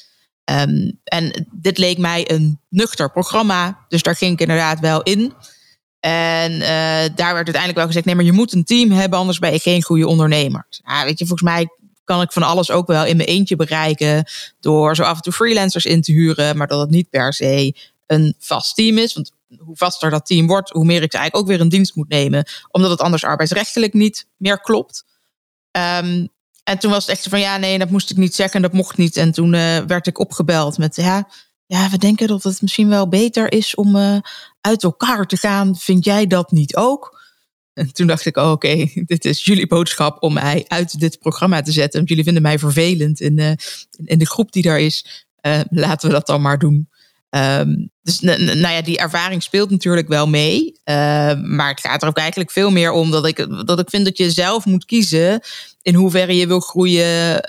Um, 0.52 1.00
en 1.04 1.48
dit 1.52 1.78
leek 1.78 1.98
mij 1.98 2.32
een 2.32 2.60
nuchter 2.70 3.12
programma, 3.12 3.86
dus 3.88 4.02
daar 4.04 4.16
ging 4.16 4.34
ik 4.34 4.42
inderdaad 4.42 4.80
wel 4.80 5.04
in. 5.04 5.34
En 6.00 6.60
daar 7.16 7.34
werd 7.34 7.36
uiteindelijk 7.36 7.76
wel 7.76 7.86
gezegd: 7.86 8.06
nee, 8.06 8.16
maar 8.16 8.26
je 8.26 8.32
moet 8.32 8.54
een 8.54 8.64
team 8.64 8.92
hebben, 8.92 9.20
anders 9.20 9.40
ben 9.40 9.52
je 9.52 9.60
geen 9.60 9.84
goede 9.84 10.08
ondernemer. 10.08 10.66
Ja, 10.70 11.04
weet 11.04 11.20
je, 11.20 11.26
volgens 11.26 11.50
mij 11.50 11.68
kan 12.04 12.22
ik 12.22 12.32
van 12.32 12.44
alles 12.44 12.72
ook 12.72 12.88
wel 12.88 13.06
in 13.06 13.18
mijn 13.18 13.30
eentje 13.30 13.56
bereiken. 13.56 14.26
Door 14.60 14.96
zo 14.96 15.04
af 15.04 15.16
en 15.16 15.22
toe 15.22 15.34
freelancers 15.34 15.86
in 15.86 16.02
te 16.02 16.12
huren. 16.12 16.58
Maar 16.58 16.68
dat 16.68 16.80
het 16.80 16.90
niet 16.90 17.10
per 17.10 17.34
se 17.34 17.76
een 18.08 18.36
vast 18.40 18.76
team 18.76 18.98
is. 18.98 19.14
Want 19.14 19.32
hoe 19.58 19.76
vaster 19.76 20.10
dat 20.10 20.26
team 20.26 20.48
wordt, 20.48 20.70
hoe 20.70 20.86
meer 20.86 21.02
ik 21.02 21.12
ze 21.12 21.18
eigenlijk 21.18 21.36
ook 21.36 21.52
weer 21.52 21.66
in 21.66 21.70
dienst 21.70 21.96
moet 21.96 22.10
nemen. 22.10 22.46
Omdat 22.72 22.92
het 22.92 23.00
anders 23.00 23.24
arbeidsrechtelijk 23.24 23.94
niet 23.94 24.28
meer 24.38 24.62
klopt. 24.62 25.06
Um, 25.72 26.30
en 26.64 26.80
toen 26.80 26.92
was 26.92 27.06
het 27.06 27.18
echt 27.18 27.28
van 27.28 27.40
ja, 27.40 27.58
nee, 27.58 27.78
dat 27.80 27.90
moest 27.90 28.10
ik 28.10 28.18
niet 28.18 28.36
zeggen, 28.36 28.62
dat 28.62 28.74
mocht 28.74 28.98
niet. 28.98 29.18
En 29.18 29.32
toen 29.32 29.54
uh, 29.54 29.78
werd 29.78 30.08
ik 30.08 30.20
opgebeld 30.20 30.78
met 30.78 30.96
ja, 30.96 31.30
ja, 31.66 31.90
we 31.90 31.98
denken 31.98 32.28
dat 32.28 32.44
het 32.44 32.62
misschien 32.62 32.90
wel 32.90 33.08
beter 33.08 33.52
is 33.52 33.76
om 33.76 33.96
uh, 33.96 34.18
uit 34.62 34.84
elkaar 34.84 35.26
te 35.26 35.38
gaan. 35.38 35.76
Vind 35.76 36.06
jij 36.06 36.28
dat 36.28 36.52
niet 36.52 36.76
ook? 36.76 37.22
En 37.74 37.94
toen 37.94 38.08
dacht 38.08 38.26
ik, 38.26 38.38
oh, 38.38 38.52
oké, 38.52 38.88
dit 39.06 39.26
is 39.26 39.46
jullie 39.46 39.68
boodschap 39.68 40.24
om 40.24 40.34
mij 40.34 40.66
uit 40.68 41.00
dit 41.00 41.20
programma 41.20 41.62
te 41.62 41.72
zetten. 41.72 41.98
Want 41.98 42.10
jullie 42.10 42.24
vinden 42.24 42.42
mij 42.42 42.60
vervelend 42.60 43.20
in, 43.20 43.40
uh, 43.40 43.52
in 44.04 44.20
de 44.20 44.28
groep 44.28 44.52
die 44.52 44.64
daar 44.64 44.80
is. 44.80 45.26
Laten 45.70 46.08
we 46.08 46.14
dat 46.14 46.28
dan 46.28 46.42
maar 46.42 46.60
doen. 46.60 46.90
Um, 47.36 47.92
dus 48.02 48.20
nou 48.20 48.68
ja, 48.68 48.82
die 48.82 48.98
ervaring 48.98 49.44
speelt 49.44 49.70
natuurlijk 49.70 50.08
wel 50.08 50.28
mee. 50.28 50.66
Uh, 50.66 50.96
maar 51.42 51.70
het 51.70 51.80
gaat 51.80 52.02
er 52.02 52.08
ook 52.08 52.18
eigenlijk 52.18 52.52
veel 52.52 52.72
meer 52.72 52.92
om 52.92 53.12
dat 53.12 53.26
ik, 53.26 53.66
dat 53.66 53.80
ik 53.80 53.90
vind 53.90 54.06
dat 54.06 54.18
je 54.18 54.32
zelf 54.32 54.66
moet 54.66 54.86
kiezen 54.86 55.42
in 55.82 55.96
hoeverre 55.96 56.36
je 56.36 56.48
wil 56.48 56.60
groeien. 56.60 57.44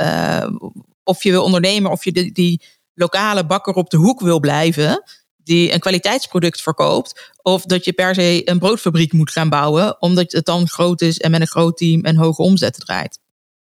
of 1.02 1.22
je 1.22 1.30
wil 1.30 1.44
ondernemen, 1.44 1.90
of 1.90 2.04
je 2.04 2.12
die, 2.12 2.32
die 2.32 2.62
lokale 2.94 3.46
bakker 3.46 3.74
op 3.74 3.90
de 3.90 3.96
hoek 3.96 4.20
wil 4.20 4.40
blijven 4.40 5.02
die 5.44 5.72
een 5.72 5.80
kwaliteitsproduct 5.80 6.62
verkoopt. 6.62 7.32
Of 7.42 7.62
dat 7.62 7.84
je 7.84 7.92
per 7.92 8.14
se 8.14 8.42
een 8.44 8.58
broodfabriek 8.58 9.12
moet 9.12 9.30
gaan 9.30 9.48
bouwen, 9.48 10.00
omdat 10.00 10.32
het 10.32 10.44
dan 10.44 10.68
groot 10.68 11.00
is 11.00 11.18
en 11.18 11.30
met 11.30 11.40
een 11.40 11.46
groot 11.46 11.76
team 11.76 12.04
en 12.04 12.16
hoge 12.16 12.42
omzetten 12.42 12.84
draait. 12.84 13.18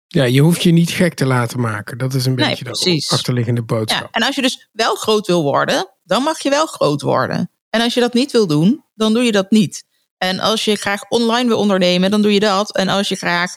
Ja, 0.07 0.24
je 0.24 0.41
hoeft 0.41 0.63
je 0.63 0.72
niet 0.72 0.89
gek 0.89 1.13
te 1.13 1.26
laten 1.26 1.59
maken. 1.59 1.97
Dat 1.97 2.13
is 2.13 2.26
een 2.26 2.36
beetje 2.36 2.63
de 2.63 3.05
achterliggende 3.09 3.63
boodschap. 3.63 4.01
Ja, 4.01 4.07
en 4.11 4.24
als 4.24 4.36
je 4.36 4.41
dus 4.41 4.70
wel 4.72 4.95
groot 4.95 5.28
wil 5.28 5.43
worden, 5.43 5.93
dan 6.10 6.24
mag 6.24 6.39
je 6.39 6.49
wel 6.49 6.66
groot 6.66 7.01
worden. 7.01 7.51
En 7.70 7.82
als 7.82 7.93
je 7.93 7.99
dat 7.99 8.14
niet 8.14 8.32
wil 8.32 8.47
doen, 8.47 8.84
dan 8.95 9.14
doe 9.14 9.24
je 9.24 9.32
dat 9.32 9.51
niet. 9.51 9.84
En 10.18 10.39
als 10.39 10.66
je 10.66 10.76
graag 10.76 11.10
online 11.10 11.47
wil 11.47 11.57
ondernemen, 11.57 12.12
dan 12.12 12.22
doe 12.22 12.34
je 12.34 12.39
dat. 12.39 12.76
En 12.76 12.88
als 12.88 13.10
je 13.10 13.16
graag 13.16 13.55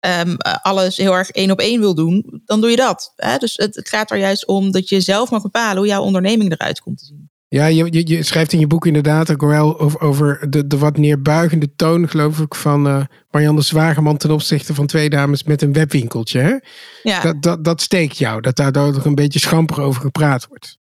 um, 0.00 0.36
alles 0.62 0.96
heel 0.96 1.14
erg 1.14 1.30
één 1.30 1.50
op 1.50 1.58
één 1.58 1.80
wil 1.80 1.94
doen, 1.94 2.42
dan 2.44 2.60
doe 2.60 2.70
je 2.70 2.76
dat. 2.76 3.12
Hè? 3.16 3.36
Dus 3.36 3.56
het, 3.56 3.88
gaat 3.88 4.10
er 4.10 4.18
juist 4.18 4.46
om 4.46 4.70
dat 4.70 4.88
je 4.88 5.00
zelf 5.00 5.30
mag 5.30 5.42
bepalen 5.42 5.76
hoe 5.76 5.86
jouw 5.86 6.02
onderneming 6.02 6.52
eruit 6.52 6.80
komt 6.80 6.98
te 6.98 7.04
zien. 7.04 7.30
Ja, 7.48 7.66
je, 7.66 7.86
je, 7.90 8.08
je, 8.08 8.22
schrijft 8.22 8.52
in 8.52 8.58
je 8.58 8.66
boek 8.66 8.86
inderdaad 8.86 9.30
ook 9.30 9.40
wel 9.40 9.80
over, 9.80 10.00
over 10.00 10.50
de, 10.50 10.66
de 10.66 10.78
wat 10.78 10.96
neerbuigende 10.96 11.74
toon, 11.76 12.08
geloof 12.08 12.38
ik, 12.38 12.54
van 12.54 12.86
uh, 12.86 13.04
Marianne 13.30 13.62
Zwageman 13.62 14.16
ten 14.16 14.30
opzichte 14.30 14.74
van 14.74 14.86
twee 14.86 15.10
dames 15.10 15.42
met 15.42 15.62
een 15.62 15.72
webwinkeltje. 15.72 16.40
Hè? 16.40 16.54
Ja. 17.02 17.20
Dat, 17.20 17.42
dat, 17.42 17.64
dat 17.64 17.80
steekt 17.80 18.18
jou, 18.18 18.40
dat 18.40 18.56
daar 18.56 18.72
nog 18.72 19.04
een 19.04 19.14
beetje 19.14 19.38
schamper 19.38 19.80
over 19.80 20.00
gepraat 20.00 20.46
wordt. 20.48 20.79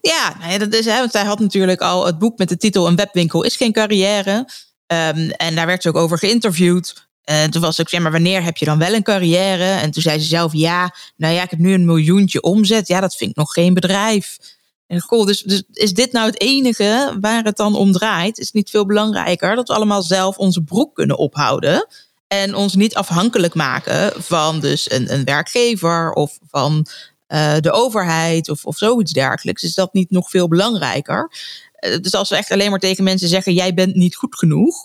Ja, 0.00 0.36
nou 0.38 0.52
ja, 0.52 0.58
dat 0.58 0.74
is, 0.74 0.84
hè, 0.84 0.98
want 0.98 1.10
zij 1.10 1.24
had 1.24 1.38
natuurlijk 1.38 1.80
al 1.80 2.06
het 2.06 2.18
boek 2.18 2.38
met 2.38 2.48
de 2.48 2.56
titel 2.56 2.86
Een 2.86 2.96
webwinkel 2.96 3.42
is 3.42 3.56
geen 3.56 3.72
carrière. 3.72 4.48
Um, 4.86 5.30
en 5.30 5.54
daar 5.54 5.66
werd 5.66 5.82
ze 5.82 5.88
ook 5.88 5.96
over 5.96 6.18
geïnterviewd. 6.18 7.06
En 7.24 7.50
toen 7.50 7.60
was 7.60 7.78
ik, 7.78 7.88
ja, 7.88 8.00
maar 8.00 8.12
wanneer 8.12 8.42
heb 8.42 8.56
je 8.56 8.64
dan 8.64 8.78
wel 8.78 8.94
een 8.94 9.02
carrière? 9.02 9.64
En 9.64 9.90
toen 9.90 10.02
zei 10.02 10.18
ze 10.18 10.26
zelf, 10.26 10.52
ja, 10.52 10.94
nou 11.16 11.34
ja, 11.34 11.42
ik 11.42 11.50
heb 11.50 11.58
nu 11.58 11.72
een 11.72 11.84
miljoentje 11.84 12.42
omzet. 12.42 12.88
Ja, 12.88 13.00
dat 13.00 13.16
vind 13.16 13.30
ik 13.30 13.36
nog 13.36 13.52
geen 13.52 13.74
bedrijf. 13.74 14.38
En 14.86 15.00
goh, 15.00 15.26
dus, 15.26 15.42
dus 15.42 15.62
is 15.72 15.94
dit 15.94 16.12
nou 16.12 16.26
het 16.26 16.40
enige 16.40 17.16
waar 17.20 17.44
het 17.44 17.56
dan 17.56 17.76
om 17.76 17.92
draait? 17.92 18.38
Is 18.38 18.44
het 18.44 18.54
niet 18.54 18.70
veel 18.70 18.86
belangrijker 18.86 19.56
dat 19.56 19.68
we 19.68 19.74
allemaal 19.74 20.02
zelf 20.02 20.36
onze 20.36 20.62
broek 20.62 20.94
kunnen 20.94 21.18
ophouden? 21.18 21.86
En 22.26 22.54
ons 22.54 22.74
niet 22.74 22.94
afhankelijk 22.94 23.54
maken 23.54 24.22
van 24.22 24.60
dus 24.60 24.90
een, 24.90 25.12
een 25.12 25.24
werkgever 25.24 26.12
of 26.12 26.38
van 26.50 26.86
uh, 27.28 27.58
de 27.58 27.72
overheid 27.72 28.48
of, 28.48 28.64
of 28.64 28.76
zoiets 28.76 29.12
dergelijks. 29.12 29.62
Is 29.62 29.74
dat 29.74 29.92
niet 29.92 30.10
nog 30.10 30.30
veel 30.30 30.48
belangrijker? 30.48 31.30
Uh, 31.86 31.98
dus 31.98 32.14
als 32.14 32.28
we 32.28 32.36
echt 32.36 32.50
alleen 32.50 32.70
maar 32.70 32.78
tegen 32.78 33.04
mensen 33.04 33.28
zeggen: 33.28 33.54
jij 33.54 33.74
bent 33.74 33.94
niet 33.94 34.16
goed 34.16 34.38
genoeg, 34.38 34.84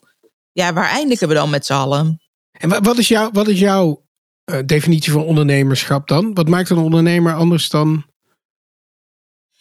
ja, 0.52 0.74
waar 0.74 0.90
eindigen 0.90 1.28
we 1.28 1.34
dan 1.34 1.50
met 1.50 1.66
z'n 1.66 1.74
allen? 1.74 2.22
En 2.52 2.84
wat 2.84 2.98
is, 2.98 3.08
jouw 3.08 3.32
wat 3.32 3.48
is 3.48 3.60
jouw 3.60 4.04
uh, 4.46 4.60
definitie 4.66 5.12
van 5.12 5.24
ondernemerschap 5.24 6.08
dan? 6.08 6.34
Wat 6.34 6.48
maakt 6.48 6.70
een 6.70 6.78
ondernemer 6.78 7.34
anders 7.34 7.70
dan 7.70 8.06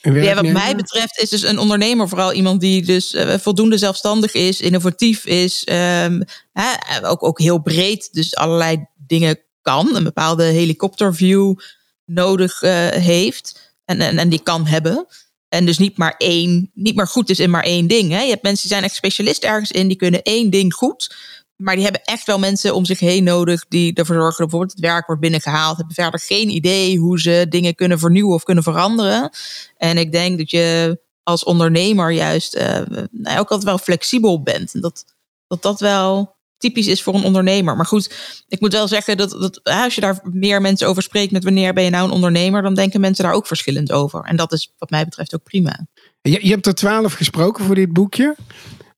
ja, 0.01 0.35
wat 0.35 0.47
mij 0.47 0.77
betreft 0.77 1.19
is 1.19 1.29
dus 1.29 1.43
een 1.43 1.59
ondernemer 1.59 2.09
vooral 2.09 2.33
iemand 2.33 2.61
die 2.61 2.85
dus 2.85 3.15
uh, 3.15 3.35
voldoende 3.35 3.79
zelfstandig 3.79 4.35
is, 4.35 4.61
innovatief 4.61 5.27
is, 5.27 5.67
um, 5.71 6.23
hè, 6.53 7.09
ook, 7.09 7.23
ook 7.23 7.39
heel 7.39 7.59
breed, 7.59 8.09
dus 8.13 8.37
allerlei 8.37 8.87
dingen 9.07 9.41
kan, 9.63 9.97
een 9.97 10.05
bepaalde 10.05 10.45
helikopterview 10.45 11.55
nodig 12.09 12.63
uh, 12.63 12.89
heeft 12.89 13.77
en, 13.85 14.01
en, 14.01 14.19
en 14.19 14.29
die 14.29 14.43
kan 14.43 14.67
hebben. 14.67 15.07
En 15.49 15.65
dus 15.67 15.79
niet 15.79 15.97
maar 15.97 16.15
één, 16.19 16.71
niet 16.75 16.97
maar 16.97 17.07
goed 17.07 17.31
is 17.31 17.41
in 17.41 17.51
maar 17.51 17.63
één 17.63 17.87
ding. 17.87 18.11
Hè. 18.11 18.21
Je 18.21 18.31
hebt 18.31 18.43
mensen 18.43 18.63
die 18.63 18.73
zijn 18.73 18.85
echt 18.85 18.95
specialist 18.95 19.45
ergens 19.45 19.71
in, 19.71 19.89
die 19.89 19.97
kunnen 19.97 20.23
één 20.23 20.51
ding 20.51 20.75
goed. 20.75 21.17
Maar 21.57 21.75
die 21.75 21.85
hebben 21.85 22.05
echt 22.05 22.27
wel 22.27 22.39
mensen 22.39 22.75
om 22.75 22.85
zich 22.85 22.99
heen 22.99 23.25
nodig 23.25 23.67
die 23.69 23.95
ervoor 23.95 24.15
zorgen 24.15 24.39
dat 24.39 24.49
bijvoorbeeld 24.49 24.73
het 24.73 24.81
werk 24.81 25.07
wordt 25.07 25.21
binnengehaald. 25.21 25.77
Hebben 25.77 25.95
verder 25.95 26.21
geen 26.21 26.49
idee 26.49 26.99
hoe 26.99 27.21
ze 27.21 27.47
dingen 27.49 27.75
kunnen 27.75 27.99
vernieuwen 27.99 28.35
of 28.35 28.43
kunnen 28.43 28.65
veranderen. 28.65 29.31
En 29.77 29.99
ik 29.99 30.13
denk 30.13 30.39
dat 30.39 30.51
je 30.51 30.99
als 31.23 31.45
ondernemer 31.45 32.11
juist 32.11 32.57
uh, 32.57 32.81
ook 33.23 33.49
altijd 33.49 33.63
wel 33.63 33.79
flexibel 33.79 34.43
bent. 34.43 34.75
En 34.75 34.81
dat, 34.81 35.05
dat 35.47 35.63
dat 35.63 35.81
wel 35.81 36.38
typisch 36.59 36.87
is 36.87 37.03
voor 37.03 37.15
een 37.15 37.25
ondernemer. 37.25 37.77
Maar 37.77 37.87
goed, 37.87 38.15
ik 38.49 38.61
moet 38.61 38.73
wel 38.73 38.89
zeggen 38.89 39.17
dat, 39.17 39.31
dat 39.31 39.61
als 39.63 39.95
je 39.95 40.01
daar 40.01 40.21
meer 40.23 40.61
mensen 40.61 40.89
over 40.89 41.03
spreekt 41.03 41.33
met 41.33 41.45
wanneer 41.45 41.73
ben 41.73 41.85
je 41.85 41.91
nou 41.91 42.05
een 42.05 42.15
ondernemer, 42.15 42.63
dan 42.63 42.75
denken 42.75 43.01
mensen 43.01 43.25
daar 43.25 43.33
ook 43.33 43.47
verschillend 43.47 43.93
over. 43.93 44.21
En 44.25 44.37
dat 44.37 44.53
is 44.53 44.73
wat 44.79 44.91
mij 44.91 45.05
betreft 45.05 45.35
ook 45.35 45.43
prima. 45.43 45.87
Je, 46.21 46.39
je 46.43 46.51
hebt 46.51 46.67
er 46.67 46.75
twaalf 46.75 47.13
gesproken 47.13 47.65
voor 47.65 47.75
dit 47.75 47.93
boekje. 47.93 48.37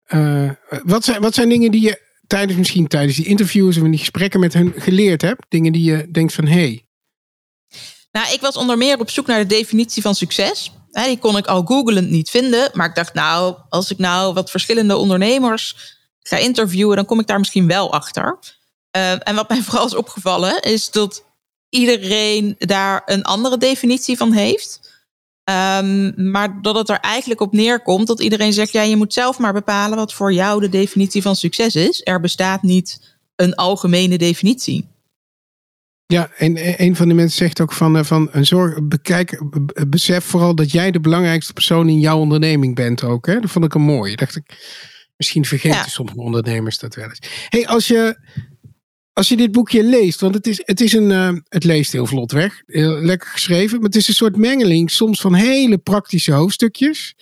Uh, 0.09 0.51
wat, 0.85 1.05
zijn, 1.05 1.21
wat 1.21 1.35
zijn 1.35 1.49
dingen 1.49 1.71
die 1.71 1.83
je 1.83 2.01
tijdens 2.27 2.59
misschien 2.59 2.87
tijdens 2.87 3.17
die 3.17 3.27
interviews 3.27 3.77
of 3.77 3.85
in 3.85 3.91
die 3.91 3.99
gesprekken 3.99 4.41
met 4.41 4.53
hun 4.53 4.73
geleerd 4.77 5.23
hebt? 5.23 5.47
Dingen 5.49 5.73
die 5.73 5.85
je 5.85 6.09
denkt 6.11 6.33
van 6.33 6.47
hé. 6.47 6.53
Hey. 6.53 6.85
Nou, 8.13 8.33
ik 8.33 8.41
was 8.41 8.57
onder 8.57 8.79
meer 8.79 8.99
op 8.99 9.11
zoek 9.11 9.27
naar 9.27 9.39
de 9.39 9.47
definitie 9.47 10.03
van 10.03 10.15
succes. 10.15 10.73
Die 10.91 11.19
kon 11.19 11.37
ik 11.37 11.47
al 11.47 11.65
googelend 11.65 12.11
niet 12.11 12.31
vinden. 12.31 12.71
Maar 12.73 12.89
ik 12.89 12.95
dacht, 12.95 13.15
nou, 13.15 13.57
als 13.69 13.91
ik 13.91 13.99
nou 13.99 14.35
wat 14.35 14.51
verschillende 14.51 14.97
ondernemers 14.97 15.99
ga 16.23 16.37
interviewen, 16.37 16.97
dan 16.97 17.05
kom 17.05 17.21
ik 17.21 17.27
daar 17.27 17.39
misschien 17.39 17.67
wel 17.67 17.93
achter. 17.93 18.39
Uh, 18.97 19.29
en 19.29 19.35
wat 19.35 19.49
mij 19.49 19.63
vooral 19.67 19.87
is 19.87 19.95
opgevallen, 19.95 20.63
is 20.63 20.91
dat 20.91 21.25
iedereen 21.69 22.55
daar 22.59 23.03
een 23.07 23.23
andere 23.23 23.59
definitie 23.59 24.17
van 24.17 24.33
heeft. 24.33 24.99
Um, 25.51 26.31
maar 26.31 26.63
dat 26.63 26.75
het 26.75 26.89
er 26.89 27.01
eigenlijk 27.01 27.41
op 27.41 27.53
neerkomt 27.53 28.07
dat 28.07 28.21
iedereen 28.21 28.53
zegt: 28.53 28.73
ja, 28.73 28.83
je 28.83 28.97
moet 28.97 29.13
zelf 29.13 29.39
maar 29.39 29.53
bepalen 29.53 29.99
wat 29.99 30.13
voor 30.13 30.33
jou 30.33 30.61
de 30.61 30.69
definitie 30.69 31.23
van 31.23 31.37
succes 31.37 31.75
is. 31.75 32.01
Er 32.05 32.21
bestaat 32.21 32.63
niet 32.63 33.17
een 33.37 33.55
algemene 33.55 34.19
definitie. 34.19 34.89
Ja, 36.07 36.31
en 36.37 36.83
een 36.83 36.97
van 36.97 37.09
de 37.09 37.15
mensen 37.15 37.39
zegt 37.39 37.61
ook 37.61 37.73
van, 37.73 37.97
eh, 37.97 38.05
van 38.05 38.29
een 38.33 38.47
zorg, 38.47 38.83
bekijk, 38.83 39.43
besef 39.89 40.25
vooral 40.25 40.55
dat 40.55 40.71
jij 40.71 40.91
de 40.91 41.01
belangrijkste 41.01 41.53
persoon 41.53 41.89
in 41.89 42.01
jouw 42.01 42.19
onderneming 42.19 42.75
bent 42.75 43.05
ook. 43.05 43.27
Hè? 43.27 43.41
Dat 43.41 43.51
vond 43.51 43.65
ik 43.65 43.75
een 43.75 43.83
mooi. 43.83 44.15
Dacht 44.15 44.37
ik, 44.37 44.45
misschien 45.21 45.45
vergeten 45.45 45.79
ja. 45.79 45.87
sommige 45.87 46.19
ondernemers 46.19 46.79
dat 46.79 46.95
wel 46.95 47.09
eens. 47.09 47.19
Hey, 47.49 47.67
als 47.67 47.87
je 47.87 48.19
als 49.13 49.29
je 49.29 49.37
dit 49.37 49.53
boekje 49.53 49.85
leest, 49.85 50.21
want 50.21 50.35
het, 50.35 50.47
is, 50.47 50.63
het, 50.65 50.81
is 50.81 50.93
een, 50.93 51.11
uh, 51.11 51.33
het 51.49 51.65
leest 51.65 51.93
heel 51.93 52.07
vlot 52.07 52.33
weg, 52.33 52.63
heel 52.67 53.01
lekker 53.01 53.29
geschreven, 53.29 53.77
maar 53.77 53.87
het 53.87 53.97
is 53.97 54.09
een 54.09 54.15
soort 54.15 54.37
mengeling 54.37 54.91
soms 54.91 55.21
van 55.21 55.35
hele 55.35 55.79
praktische 55.79 56.33
hoofdstukjes. 56.33 57.15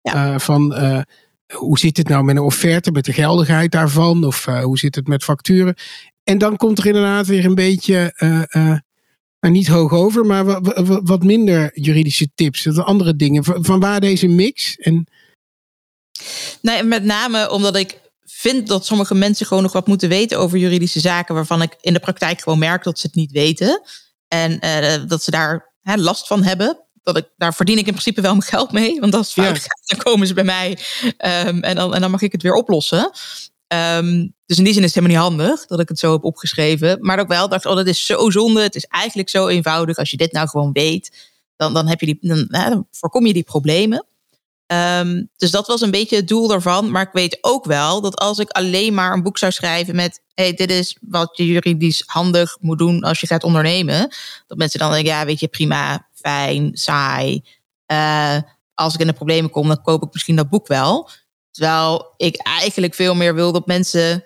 Ja. 0.00 0.32
Uh, 0.32 0.38
van 0.38 0.74
uh, 0.78 1.00
hoe 1.52 1.78
zit 1.78 1.96
het 1.96 2.08
nou 2.08 2.24
met 2.24 2.36
een 2.36 2.42
offerte, 2.42 2.90
met 2.90 3.04
de 3.04 3.12
geldigheid 3.12 3.72
daarvan? 3.72 4.24
Of 4.24 4.44
hoe 4.44 4.78
zit 4.78 4.94
het 4.94 5.06
met 5.06 5.24
facturen? 5.24 5.74
En 6.24 6.38
dan 6.38 6.56
komt 6.56 6.78
er 6.78 6.86
inderdaad 6.86 7.26
weer 7.26 7.44
een 7.44 7.54
beetje, 7.54 8.14
nou, 9.40 9.54
niet 9.54 9.68
hoog 9.68 9.92
over, 9.92 10.26
maar 10.26 10.44
wat, 10.44 11.00
wat 11.02 11.22
minder 11.22 11.70
juridische 11.80 12.28
tips. 12.34 12.78
Andere 12.78 13.16
dingen. 13.16 13.44
Van 13.44 13.80
waar 13.80 14.00
deze 14.00 14.26
mix? 14.26 14.76
En... 14.76 15.06
Nee, 16.60 16.82
met 16.82 17.04
name 17.04 17.50
omdat 17.50 17.76
ik 17.76 18.00
vind 18.24 18.66
dat 18.66 18.86
sommige 18.86 19.14
mensen 19.14 19.46
gewoon 19.46 19.62
nog 19.62 19.72
wat 19.72 19.86
moeten 19.86 20.08
weten 20.08 20.38
over 20.38 20.58
juridische 20.58 21.00
zaken, 21.00 21.34
waarvan 21.34 21.62
ik 21.62 21.76
in 21.80 21.92
de 21.92 22.00
praktijk 22.00 22.40
gewoon 22.40 22.58
merk 22.58 22.84
dat 22.84 22.98
ze 22.98 23.06
het 23.06 23.16
niet 23.16 23.32
weten. 23.32 23.82
En 24.28 24.64
uh, 24.64 25.08
dat 25.08 25.22
ze 25.22 25.30
daar 25.30 25.74
hè, 25.82 25.96
last 25.96 26.26
van 26.26 26.42
hebben. 26.42 26.80
Dat 27.02 27.16
ik, 27.16 27.28
daar 27.36 27.54
verdien 27.54 27.78
ik 27.78 27.86
in 27.86 27.92
principe 27.92 28.20
wel 28.20 28.32
mijn 28.32 28.42
geld 28.42 28.72
mee. 28.72 29.00
Want 29.00 29.14
als 29.14 29.34
het 29.34 29.44
fout 29.44 29.58
gaat, 29.58 29.82
dan 29.84 29.98
komen 29.98 30.26
ze 30.26 30.34
bij 30.34 30.44
mij. 30.44 30.78
Um, 31.04 31.62
en, 31.62 31.76
dan, 31.76 31.94
en 31.94 32.00
dan 32.00 32.10
mag 32.10 32.22
ik 32.22 32.32
het 32.32 32.42
weer 32.42 32.54
oplossen. 32.54 33.10
Um, 33.68 34.34
dus 34.46 34.58
in 34.58 34.64
die 34.64 34.72
zin 34.72 34.82
is 34.82 34.94
het 34.94 35.04
helemaal 35.04 35.28
niet 35.28 35.38
handig 35.38 35.66
dat 35.66 35.80
ik 35.80 35.88
het 35.88 35.98
zo 35.98 36.12
heb 36.12 36.24
opgeschreven. 36.24 36.98
Maar 37.00 37.18
ook 37.18 37.28
wel 37.28 37.48
dacht, 37.48 37.66
oh, 37.66 37.76
dat 37.76 37.86
is 37.86 38.06
zo 38.06 38.30
zonde. 38.30 38.62
Het 38.62 38.74
is 38.74 38.84
eigenlijk 38.84 39.28
zo 39.28 39.48
eenvoudig. 39.48 39.96
Als 39.96 40.10
je 40.10 40.16
dit 40.16 40.32
nou 40.32 40.48
gewoon 40.48 40.72
weet, 40.72 41.32
dan, 41.56 41.74
dan, 41.74 41.88
heb 41.88 42.00
je 42.00 42.06
die, 42.06 42.18
dan, 42.20 42.46
dan 42.48 42.86
voorkom 42.90 43.26
je 43.26 43.32
die 43.32 43.42
problemen. 43.42 44.06
Um, 44.72 45.30
dus 45.36 45.50
dat 45.50 45.66
was 45.66 45.80
een 45.80 45.90
beetje 45.90 46.16
het 46.16 46.28
doel 46.28 46.48
daarvan. 46.48 46.90
Maar 46.90 47.02
ik 47.02 47.12
weet 47.12 47.38
ook 47.40 47.64
wel 47.64 48.00
dat 48.00 48.16
als 48.16 48.38
ik 48.38 48.50
alleen 48.50 48.94
maar 48.94 49.12
een 49.12 49.22
boek 49.22 49.38
zou 49.38 49.52
schrijven 49.52 49.94
met: 49.94 50.22
hey, 50.34 50.54
dit 50.54 50.70
is 50.70 50.96
wat 51.00 51.36
je 51.36 51.46
juridisch 51.46 52.02
handig 52.06 52.56
moet 52.60 52.78
doen 52.78 53.02
als 53.02 53.20
je 53.20 53.26
gaat 53.26 53.44
ondernemen. 53.44 54.14
Dat 54.46 54.58
mensen 54.58 54.78
dan 54.78 54.90
denken: 54.90 55.12
ja, 55.12 55.24
weet 55.24 55.40
je, 55.40 55.48
prima, 55.48 56.08
fijn, 56.14 56.70
saai. 56.76 57.44
Uh, 57.92 58.36
als 58.74 58.94
ik 58.94 59.00
in 59.00 59.06
de 59.06 59.12
problemen 59.12 59.50
kom, 59.50 59.68
dan 59.68 59.82
koop 59.82 60.02
ik 60.02 60.12
misschien 60.12 60.36
dat 60.36 60.48
boek 60.48 60.66
wel. 60.66 61.10
Terwijl 61.50 62.14
ik 62.16 62.36
eigenlijk 62.36 62.94
veel 62.94 63.14
meer 63.14 63.34
wil 63.34 63.52
dat 63.52 63.66
mensen 63.66 64.24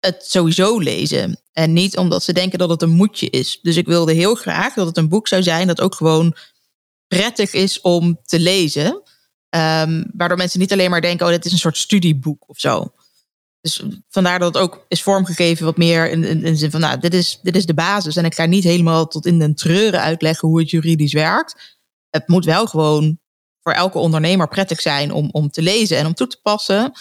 het 0.00 0.24
sowieso 0.26 0.78
lezen. 0.78 1.40
En 1.52 1.72
niet 1.72 1.96
omdat 1.96 2.22
ze 2.22 2.32
denken 2.32 2.58
dat 2.58 2.70
het 2.70 2.82
een 2.82 2.90
moedje 2.90 3.30
is. 3.30 3.58
Dus 3.62 3.76
ik 3.76 3.86
wilde 3.86 4.12
heel 4.12 4.34
graag 4.34 4.74
dat 4.74 4.86
het 4.86 4.96
een 4.96 5.08
boek 5.08 5.28
zou 5.28 5.42
zijn 5.42 5.66
dat 5.66 5.80
ook 5.80 5.94
gewoon 5.94 6.36
prettig 7.08 7.52
is 7.52 7.80
om 7.80 8.18
te 8.24 8.40
lezen. 8.40 9.02
Um, 9.56 10.10
waardoor 10.16 10.36
mensen 10.36 10.60
niet 10.60 10.72
alleen 10.72 10.90
maar 10.90 11.00
denken, 11.00 11.26
oh, 11.26 11.32
dit 11.32 11.44
is 11.44 11.52
een 11.52 11.58
soort 11.58 11.76
studieboek 11.76 12.44
of 12.48 12.58
zo. 12.58 12.92
Dus 13.60 13.82
vandaar 14.08 14.38
dat 14.38 14.54
het 14.54 14.62
ook 14.62 14.84
is 14.88 15.02
vormgegeven 15.02 15.64
wat 15.64 15.76
meer 15.76 16.10
in, 16.10 16.24
in, 16.24 16.44
in 16.44 16.52
de 16.52 16.56
zin 16.56 16.70
van, 16.70 16.80
nou, 16.80 16.98
dit 16.98 17.14
is, 17.14 17.38
dit 17.42 17.56
is 17.56 17.66
de 17.66 17.74
basis. 17.74 18.16
En 18.16 18.24
ik 18.24 18.34
ga 18.34 18.44
niet 18.44 18.64
helemaal 18.64 19.06
tot 19.06 19.26
in 19.26 19.38
de 19.38 19.54
treuren 19.54 20.00
uitleggen 20.00 20.48
hoe 20.48 20.60
het 20.60 20.70
juridisch 20.70 21.12
werkt. 21.12 21.78
Het 22.10 22.28
moet 22.28 22.44
wel 22.44 22.66
gewoon 22.66 23.18
voor 23.62 23.72
elke 23.72 23.98
ondernemer 23.98 24.48
prettig 24.48 24.80
zijn 24.80 25.12
om, 25.12 25.28
om 25.32 25.50
te 25.50 25.62
lezen 25.62 25.96
en 25.96 26.06
om 26.06 26.14
toe 26.14 26.26
te 26.26 26.40
passen. 26.42 26.92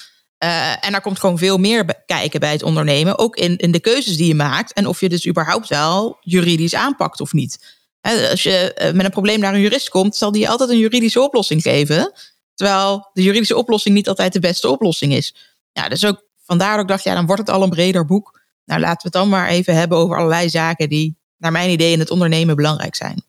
Uh, 0.44 0.86
en 0.86 0.92
daar 0.92 1.02
komt 1.02 1.20
gewoon 1.20 1.38
veel 1.38 1.58
meer 1.58 2.04
kijken 2.06 2.40
bij 2.40 2.52
het 2.52 2.64
ondernemen. 2.64 3.18
Ook 3.18 3.36
in, 3.36 3.58
in 3.58 3.72
de 3.72 3.80
keuzes 3.80 4.18
die 4.18 4.28
je 4.28 4.36
maakt. 4.36 4.74
En 4.74 4.88
of 4.88 5.00
je 5.00 5.10
dus 5.10 5.28
überhaupt 5.28 5.68
wel 5.68 6.18
juridisch 6.22 6.76
aanpakt 6.76 7.22
of 7.22 7.34
niet. 7.34 7.84
als 8.30 8.44
je 8.44 8.74
eh, 8.74 8.94
met 8.94 9.06
een 9.06 9.12
probleem 9.12 9.40
naar 9.40 9.54
een 9.54 9.62
jurist 9.62 9.90
komt, 9.90 10.16
zal 10.16 10.32
die 10.32 10.50
altijd 10.50 10.70
een 10.70 10.78
juridische 10.78 11.22
oplossing 11.22 11.62
geven. 11.62 12.14
Terwijl 12.56 13.10
de 13.14 13.24
juridische 13.24 13.58
oplossing 13.58 13.96
niet 13.96 14.08
altijd 14.08 14.34
de 14.34 14.40
beste 14.40 14.70
oplossing 14.70 15.14
is. 15.14 15.36
Ja, 15.72 15.90
dus 15.90 16.06
ook 16.06 16.24
vandaar 16.44 16.72
dat 16.72 16.82
ik 16.82 16.88
dacht, 16.88 17.04
ja, 17.04 17.14
dan 17.14 17.26
wordt 17.26 17.42
het 17.42 17.50
al 17.50 17.64
een 17.64 17.70
breder 17.70 18.06
boek. 18.06 18.42
Nou, 18.66 18.80
laten 18.80 18.98
we 18.98 19.04
het 19.04 19.14
dan 19.14 19.30
maar 19.30 19.48
even 19.48 19.76
hebben 19.76 19.98
over 19.98 20.18
allerlei 20.18 20.50
zaken 20.50 20.90
die 20.90 21.18
naar 21.38 21.52
mijn 21.52 21.70
idee 21.70 21.92
in 21.92 22.00
het 22.00 22.12
ondernemen 22.12 22.56
belangrijk 22.56 22.96
zijn. 22.96 23.24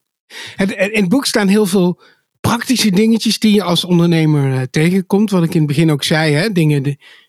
in 0.57 1.01
het 1.01 1.09
boek 1.09 1.27
staan 1.27 1.49
heel 1.49 1.67
veel 1.67 2.01
praktische 2.41 2.91
dingetjes 2.91 3.39
die 3.39 3.55
je 3.55 3.63
als 3.63 3.85
ondernemer 3.85 4.53
eh, 4.53 4.63
tegenkomt. 4.71 5.31
Wat 5.31 5.43
ik 5.43 5.55
in 5.55 5.59
het 5.59 5.69
begin 5.69 5.91
ook 5.91 6.03
zei, 6.03 6.35
hè, 6.35 6.53
dingen 6.53 6.83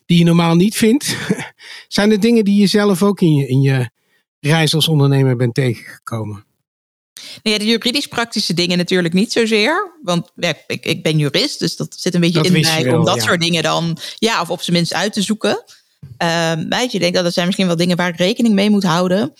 die 0.05 0.17
je 0.17 0.23
normaal 0.23 0.55
niet 0.55 0.75
vindt. 0.75 1.17
Zijn 1.87 2.11
er 2.11 2.19
dingen 2.19 2.45
die 2.45 2.59
je 2.59 2.67
zelf 2.67 3.03
ook 3.03 3.21
in 3.21 3.35
je, 3.35 3.47
in 3.47 3.61
je 3.61 3.89
reis 4.39 4.75
als 4.75 4.87
ondernemer 4.87 5.35
bent 5.35 5.53
tegengekomen? 5.53 6.46
Nee, 7.43 7.59
de 7.59 7.65
juridisch-praktische 7.65 8.53
dingen 8.53 8.77
natuurlijk 8.77 9.13
niet 9.13 9.31
zozeer. 9.31 9.91
Want 10.03 10.31
ja, 10.35 10.53
ik, 10.67 10.85
ik 10.85 11.03
ben 11.03 11.17
jurist, 11.17 11.59
dus 11.59 11.75
dat 11.75 11.95
zit 11.99 12.13
een 12.13 12.21
beetje 12.21 12.41
in 12.41 12.61
mij 12.61 12.93
om 12.93 13.05
dat 13.05 13.21
soort 13.21 13.41
dingen 13.41 13.63
dan, 13.63 13.97
ja, 14.17 14.41
of 14.41 14.49
op 14.49 14.61
zijn 14.61 14.75
minst 14.75 14.93
uit 14.93 15.13
te 15.13 15.21
zoeken. 15.21 15.63
Uh, 16.23 16.51
weet 16.69 16.91
je, 16.91 16.99
denk 16.99 17.13
dat 17.13 17.23
dat 17.23 17.33
zijn 17.33 17.45
misschien 17.45 17.67
wel 17.67 17.75
dingen 17.75 17.97
waar 17.97 18.09
ik 18.09 18.17
rekening 18.17 18.53
mee 18.53 18.69
moet 18.69 18.83
houden. 18.83 19.33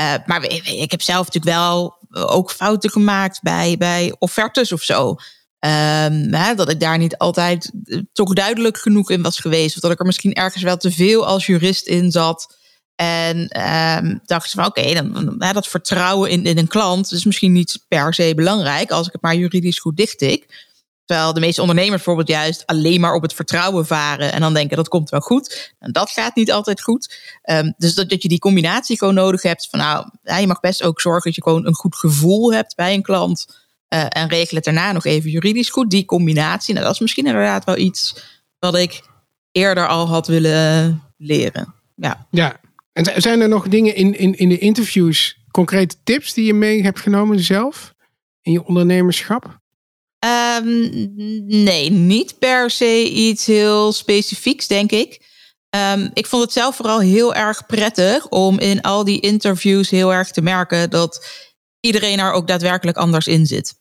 Uh, 0.00 0.14
maar 0.26 0.44
ik 0.64 0.90
heb 0.90 1.02
zelf 1.02 1.26
natuurlijk 1.26 1.56
wel 1.56 1.94
ook 2.10 2.50
fouten 2.50 2.90
gemaakt 2.90 3.42
bij, 3.42 3.76
bij 3.78 4.14
offertes 4.18 4.72
of 4.72 4.82
zo. 4.82 5.08
Um, 5.08 6.34
hè, 6.34 6.54
dat 6.54 6.70
ik 6.70 6.80
daar 6.80 6.98
niet 6.98 7.16
altijd 7.18 7.72
eh, 7.84 7.98
toch 8.12 8.32
duidelijk 8.32 8.78
genoeg 8.78 9.10
in 9.10 9.22
was 9.22 9.38
geweest. 9.38 9.74
Of 9.74 9.80
dat 9.80 9.90
ik 9.90 9.98
er 9.98 10.06
misschien 10.06 10.34
ergens 10.34 10.62
wel 10.62 10.76
te 10.76 10.90
veel 10.90 11.26
als 11.26 11.46
jurist 11.46 11.86
in 11.86 12.10
zat. 12.10 12.56
En 12.96 13.38
um, 14.04 14.20
dacht 14.24 14.50
ze 14.50 14.56
van 14.56 14.66
oké, 14.66 14.94
dan, 14.94 15.36
dat 15.38 15.66
vertrouwen 15.66 16.30
in, 16.30 16.44
in 16.44 16.58
een 16.58 16.66
klant 16.66 17.12
is 17.12 17.24
misschien 17.24 17.52
niet 17.52 17.84
per 17.88 18.14
se 18.14 18.32
belangrijk 18.36 18.90
als 18.90 19.06
ik 19.06 19.12
het 19.12 19.22
maar 19.22 19.36
juridisch 19.36 19.78
goed 19.78 19.96
dichtik. 19.96 20.64
Terwijl 21.04 21.32
de 21.32 21.40
meeste 21.40 21.60
ondernemers 21.60 21.96
bijvoorbeeld 21.96 22.28
juist 22.28 22.66
alleen 22.66 23.00
maar 23.00 23.14
op 23.14 23.22
het 23.22 23.34
vertrouwen 23.34 23.86
varen 23.86 24.32
en 24.32 24.40
dan 24.40 24.54
denken 24.54 24.76
dat 24.76 24.88
komt 24.88 25.10
wel 25.10 25.20
goed. 25.20 25.74
En 25.78 25.92
dat 25.92 26.10
gaat 26.10 26.34
niet 26.34 26.52
altijd 26.52 26.82
goed. 26.82 27.14
Um, 27.50 27.74
dus 27.78 27.94
dat, 27.94 28.22
je 28.22 28.28
die 28.28 28.38
combinatie 28.38 28.98
gewoon 28.98 29.14
nodig 29.14 29.42
hebt 29.42 29.68
van 29.70 29.78
nou, 29.78 30.06
je 30.40 30.46
mag 30.46 30.60
best 30.60 30.82
ook 30.82 31.00
zorgen 31.00 31.24
dat 31.24 31.34
je 31.34 31.42
gewoon 31.42 31.66
een 31.66 31.74
goed 31.74 31.96
gevoel 31.96 32.52
hebt 32.52 32.74
bij 32.74 32.94
een 32.94 33.02
klant. 33.02 33.46
Uh, 33.94 34.06
en 34.08 34.28
regel 34.28 34.56
het 34.56 34.64
daarna 34.64 34.92
nog 34.92 35.04
even 35.04 35.30
juridisch 35.30 35.70
goed. 35.70 35.90
Die 35.90 36.04
combinatie, 36.04 36.74
nou, 36.74 36.86
dat 36.86 36.94
is 36.94 37.00
misschien 37.00 37.26
inderdaad 37.26 37.64
wel 37.64 37.76
iets 37.76 38.22
wat 38.58 38.76
ik 38.76 39.02
eerder 39.52 39.88
al 39.88 40.08
had 40.08 40.26
willen 40.26 41.02
leren. 41.16 41.74
Ja. 41.94 42.26
ja, 42.30 42.60
en 42.96 43.22
zijn 43.22 43.40
er 43.40 43.48
nog 43.48 43.68
dingen 43.68 43.94
in, 43.94 44.18
in, 44.18 44.34
in 44.34 44.48
de 44.48 44.58
interviews, 44.58 45.38
concrete 45.50 45.96
tips 46.04 46.32
die 46.32 46.44
je 46.44 46.54
mee 46.54 46.82
hebt 46.82 47.00
genomen 47.00 47.40
zelf 47.40 47.94
in 48.42 48.52
je 48.52 48.64
ondernemerschap? 48.64 49.58
Um, 50.60 50.90
nee, 51.46 51.90
niet 51.90 52.38
per 52.38 52.70
se 52.70 53.10
iets 53.10 53.46
heel 53.46 53.92
specifieks, 53.92 54.66
denk 54.66 54.92
ik. 54.92 55.24
Um, 55.70 56.10
ik 56.14 56.26
vond 56.26 56.42
het 56.42 56.52
zelf 56.52 56.76
vooral 56.76 57.00
heel 57.00 57.34
erg 57.34 57.66
prettig 57.66 58.28
om 58.28 58.58
in 58.58 58.80
al 58.80 59.04
die 59.04 59.20
interviews 59.20 59.90
heel 59.90 60.12
erg 60.12 60.30
te 60.30 60.42
merken 60.42 60.90
dat 60.90 61.26
iedereen 61.80 62.18
er 62.18 62.32
ook 62.32 62.46
daadwerkelijk 62.46 62.96
anders 62.96 63.26
in 63.26 63.46
zit. 63.46 63.74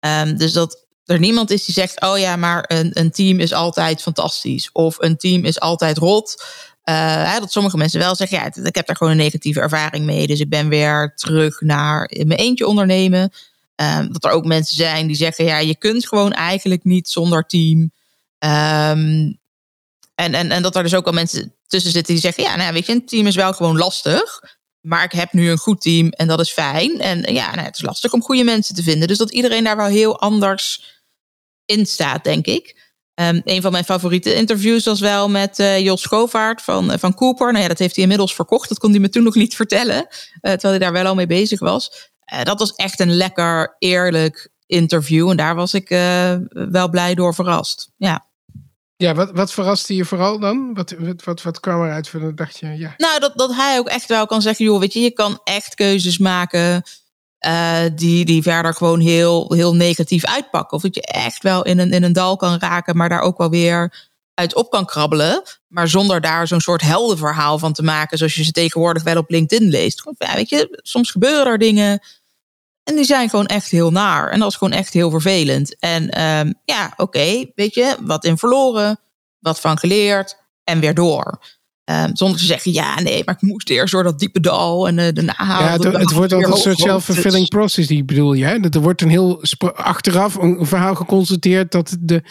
Um, 0.00 0.36
dus 0.36 0.52
dat 0.52 0.86
er 1.04 1.18
niemand 1.18 1.50
is 1.50 1.64
die 1.64 1.74
zegt: 1.74 2.00
Oh 2.00 2.18
ja, 2.18 2.36
maar 2.36 2.64
een, 2.66 2.90
een 2.92 3.10
team 3.10 3.40
is 3.40 3.52
altijd 3.52 4.02
fantastisch. 4.02 4.70
Of 4.72 4.98
een 4.98 5.16
team 5.16 5.44
is 5.44 5.60
altijd 5.60 5.98
rot. 5.98 6.44
Uh, 6.88 7.38
dat 7.38 7.52
sommige 7.52 7.76
mensen 7.76 7.98
wel 7.98 8.14
zeggen, 8.14 8.38
ja, 8.38 8.64
ik 8.64 8.74
heb 8.74 8.86
daar 8.86 8.96
gewoon 8.96 9.12
een 9.12 9.18
negatieve 9.18 9.60
ervaring 9.60 10.04
mee. 10.04 10.26
Dus 10.26 10.40
ik 10.40 10.48
ben 10.48 10.68
weer 10.68 11.12
terug 11.14 11.60
naar 11.60 12.10
mijn 12.14 12.40
eentje 12.40 12.66
ondernemen. 12.66 13.32
Um, 13.76 14.12
dat 14.12 14.24
er 14.24 14.30
ook 14.30 14.44
mensen 14.44 14.76
zijn 14.76 15.06
die 15.06 15.16
zeggen, 15.16 15.44
ja, 15.44 15.58
je 15.58 15.76
kunt 15.76 16.08
gewoon 16.08 16.32
eigenlijk 16.32 16.84
niet 16.84 17.08
zonder 17.08 17.46
team. 17.46 17.78
Um, 18.38 19.38
en, 20.14 20.34
en, 20.34 20.50
en 20.50 20.62
dat 20.62 20.76
er 20.76 20.82
dus 20.82 20.94
ook 20.94 21.06
al 21.06 21.12
mensen 21.12 21.54
tussen 21.66 21.92
zitten 21.92 22.12
die 22.12 22.22
zeggen, 22.22 22.42
ja, 22.42 22.56
nou, 22.56 22.72
weet 22.72 22.86
je, 22.86 22.92
een 22.92 23.06
team 23.06 23.26
is 23.26 23.34
wel 23.34 23.52
gewoon 23.52 23.76
lastig. 23.76 24.40
Maar 24.80 25.04
ik 25.04 25.12
heb 25.12 25.32
nu 25.32 25.50
een 25.50 25.58
goed 25.58 25.80
team 25.80 26.08
en 26.08 26.26
dat 26.26 26.40
is 26.40 26.50
fijn. 26.50 27.00
En 27.00 27.34
ja, 27.34 27.54
nou, 27.54 27.66
het 27.66 27.76
is 27.76 27.82
lastig 27.82 28.12
om 28.12 28.22
goede 28.22 28.44
mensen 28.44 28.74
te 28.74 28.82
vinden. 28.82 29.08
Dus 29.08 29.18
dat 29.18 29.30
iedereen 29.30 29.64
daar 29.64 29.76
wel 29.76 29.86
heel 29.86 30.20
anders 30.20 30.94
in 31.64 31.86
staat, 31.86 32.24
denk 32.24 32.46
ik. 32.46 32.83
Um, 33.20 33.40
een 33.44 33.62
van 33.62 33.72
mijn 33.72 33.84
favoriete 33.84 34.34
interviews 34.34 34.84
was 34.84 35.00
wel 35.00 35.30
met 35.30 35.58
uh, 35.58 35.78
Jos 35.78 36.02
Schovaert 36.02 36.62
van, 36.62 36.90
uh, 36.90 36.96
van 36.98 37.14
Cooper. 37.14 37.50
Nou 37.52 37.62
ja, 37.62 37.68
dat 37.68 37.78
heeft 37.78 37.94
hij 37.94 38.02
inmiddels 38.02 38.34
verkocht. 38.34 38.68
Dat 38.68 38.78
kon 38.78 38.90
hij 38.90 39.00
me 39.00 39.08
toen 39.08 39.22
nog 39.22 39.34
niet 39.34 39.56
vertellen. 39.62 39.96
Uh, 39.96 40.06
terwijl 40.40 40.72
hij 40.72 40.78
daar 40.78 40.92
wel 40.92 41.06
al 41.06 41.14
mee 41.14 41.26
bezig 41.26 41.60
was. 41.60 42.12
dat 42.42 42.58
was 42.58 42.74
echt 42.74 43.00
een 43.00 43.14
lekker, 43.14 43.76
eerlijk 43.78 44.50
interview. 44.66 45.30
En 45.30 45.36
daar 45.36 45.54
was 45.54 45.74
ik 45.74 45.88
wel 46.48 46.88
blij 46.90 47.14
door 47.14 47.34
verrast. 47.34 47.90
Ja. 47.96 48.26
Ja, 48.96 49.14
wat, 49.14 49.30
wat 49.30 49.52
verraste 49.52 49.94
je 49.94 50.04
vooral 50.04 50.38
dan? 50.38 50.74
Wat, 50.74 50.94
wat, 50.98 51.24
wat, 51.24 51.42
wat 51.42 51.60
kwam 51.60 51.84
eruit 51.84 52.08
van 52.08 52.20
dat 52.20 52.36
dacht 52.36 52.58
je? 52.58 52.66
Ja. 52.66 52.94
Nou, 52.96 53.20
dat, 53.20 53.32
dat 53.34 53.54
hij 53.54 53.78
ook 53.78 53.88
echt 53.88 54.08
wel 54.08 54.26
kan 54.26 54.42
zeggen: 54.42 54.64
joh, 54.64 54.80
weet 54.80 54.92
je, 54.92 55.00
je 55.00 55.10
kan 55.10 55.40
echt 55.44 55.74
keuzes 55.74 56.18
maken 56.18 56.82
uh, 57.46 57.78
die, 57.94 58.24
die 58.24 58.42
verder 58.42 58.74
gewoon 58.74 59.00
heel, 59.00 59.52
heel 59.52 59.74
negatief 59.74 60.24
uitpakken. 60.24 60.76
Of 60.76 60.82
dat 60.82 60.94
je 60.94 61.02
echt 61.02 61.42
wel 61.42 61.62
in 61.62 61.78
een, 61.78 61.92
in 61.92 62.02
een 62.02 62.12
dal 62.12 62.36
kan 62.36 62.58
raken, 62.58 62.96
maar 62.96 63.08
daar 63.08 63.20
ook 63.20 63.38
wel 63.38 63.50
weer 63.50 64.08
uit 64.34 64.54
op 64.54 64.70
kan 64.70 64.86
krabbelen. 64.86 65.42
Maar 65.68 65.88
zonder 65.88 66.20
daar 66.20 66.46
zo'n 66.46 66.60
soort 66.60 66.82
heldenverhaal 66.82 67.58
van 67.58 67.72
te 67.72 67.82
maken, 67.82 68.18
zoals 68.18 68.34
je 68.34 68.44
ze 68.44 68.52
tegenwoordig 68.52 69.02
wel 69.02 69.16
op 69.16 69.30
LinkedIn 69.30 69.68
leest. 69.68 70.02
Ja, 70.18 70.34
weet 70.34 70.48
je, 70.48 70.80
soms 70.82 71.10
gebeuren 71.10 71.46
er 71.46 71.58
dingen. 71.58 72.00
En 72.84 72.94
die 72.94 73.04
zijn 73.04 73.30
gewoon 73.30 73.46
echt 73.46 73.70
heel 73.70 73.90
naar. 73.90 74.30
En 74.30 74.38
dat 74.38 74.50
is 74.50 74.56
gewoon 74.56 74.72
echt 74.72 74.92
heel 74.92 75.10
vervelend. 75.10 75.78
En 75.78 76.22
um, 76.22 76.54
ja, 76.64 76.92
oké, 76.96 77.50
weet 77.54 77.74
je, 77.74 77.96
wat 78.00 78.24
in 78.24 78.38
verloren, 78.38 79.00
wat 79.38 79.60
van 79.60 79.78
geleerd 79.78 80.36
en 80.64 80.80
weer 80.80 80.94
door. 80.94 81.40
Ehm, 81.84 82.10
zonder 82.12 82.38
te 82.38 82.44
zeggen, 82.44 82.72
ja, 82.72 83.00
nee, 83.00 83.22
maar 83.24 83.34
ik 83.34 83.48
moest 83.48 83.70
eerst 83.70 83.92
door 83.92 84.02
dat 84.02 84.18
diepe 84.18 84.40
dal 84.40 84.88
en 84.88 84.98
uh, 84.98 85.08
daarna 85.12 85.34
Ja, 85.38 85.72
het, 85.72 85.84
het 85.84 86.12
wordt 86.12 86.32
altijd 86.32 86.52
een 86.52 86.60
soort 86.60 86.78
self-fulfilling 86.78 87.48
process, 87.48 87.88
die 87.88 88.04
bedoel 88.04 88.32
je. 88.32 88.44
Hè? 88.44 88.60
Dat 88.60 88.74
er 88.74 88.80
wordt 88.80 89.02
een 89.02 89.08
heel 89.08 89.42
achteraf 89.74 90.34
een 90.34 90.66
verhaal 90.66 90.94
geconstateerd 90.94 91.72
dat 91.72 91.96
de, 92.00 92.22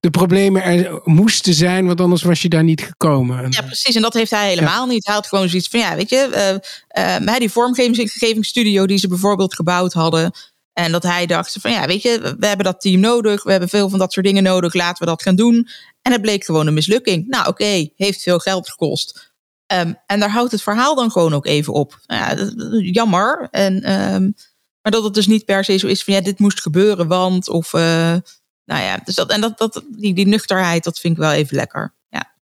de 0.00 0.10
problemen 0.10 0.62
er 0.62 1.00
moesten 1.04 1.54
zijn, 1.54 1.86
want 1.86 2.00
anders 2.00 2.22
was 2.22 2.42
je 2.42 2.48
daar 2.48 2.64
niet 2.64 2.82
gekomen. 2.82 3.46
Ja, 3.50 3.62
precies. 3.62 3.94
En 3.94 4.02
dat 4.02 4.14
heeft 4.14 4.30
hij 4.30 4.48
helemaal 4.48 4.86
niet. 4.86 5.06
Hij 5.06 5.14
had 5.14 5.26
gewoon 5.26 5.48
zoiets 5.48 5.68
van, 5.68 5.80
ja, 5.80 5.96
weet 5.96 6.10
je, 6.10 6.60
uh, 6.96 7.26
uh, 7.26 7.38
die 7.38 7.50
vormgevingsstudio 7.50 8.86
die 8.86 8.98
ze 8.98 9.08
bijvoorbeeld 9.08 9.54
gebouwd 9.54 9.92
hadden. 9.92 10.32
En 10.72 10.92
dat 10.92 11.02
hij 11.02 11.26
dacht 11.26 11.56
van, 11.60 11.70
ja, 11.70 11.86
weet 11.86 12.02
je, 12.02 12.36
we 12.38 12.46
hebben 12.46 12.66
dat 12.66 12.80
team 12.80 13.00
nodig. 13.00 13.42
We 13.42 13.50
hebben 13.50 13.68
veel 13.68 13.88
van 13.88 13.98
dat 13.98 14.12
soort 14.12 14.26
dingen 14.26 14.42
nodig. 14.42 14.74
Laten 14.74 15.04
we 15.04 15.10
dat 15.10 15.22
gaan 15.22 15.36
doen. 15.36 15.68
En 16.02 16.12
het 16.12 16.20
bleek 16.22 16.44
gewoon 16.44 16.66
een 16.66 16.74
mislukking. 16.74 17.26
Nou, 17.28 17.48
oké, 17.48 17.88
heeft 17.96 18.22
veel 18.22 18.38
geld 18.38 18.70
gekost. 18.70 19.32
Um, 19.72 19.98
en 20.06 20.20
daar 20.20 20.30
houdt 20.30 20.52
het 20.52 20.62
verhaal 20.62 20.94
dan 20.94 21.10
gewoon 21.10 21.34
ook 21.34 21.46
even 21.46 21.72
op. 21.72 22.00
Nou 22.06 22.36
ja, 22.36 22.50
jammer. 22.80 23.48
En, 23.50 23.92
um, 23.92 24.34
maar 24.82 24.92
dat 24.92 25.04
het 25.04 25.14
dus 25.14 25.26
niet 25.26 25.44
per 25.44 25.64
se 25.64 25.76
zo 25.76 25.86
is 25.86 26.04
van, 26.04 26.14
ja, 26.14 26.20
dit 26.20 26.38
moest 26.38 26.60
gebeuren, 26.60 27.08
want, 27.08 27.48
of... 27.48 27.72
Uh, 27.72 28.16
nou 28.64 28.82
ja, 28.82 29.00
dus 29.04 29.14
dat, 29.14 29.30
en 29.30 29.40
dat, 29.40 29.58
dat, 29.58 29.84
die, 29.88 30.14
die 30.14 30.26
nuchterheid, 30.26 30.84
dat 30.84 30.98
vind 30.98 31.14
ik 31.14 31.22
wel 31.22 31.32
even 31.32 31.56
lekker. 31.56 31.94
Ja. 32.08 32.34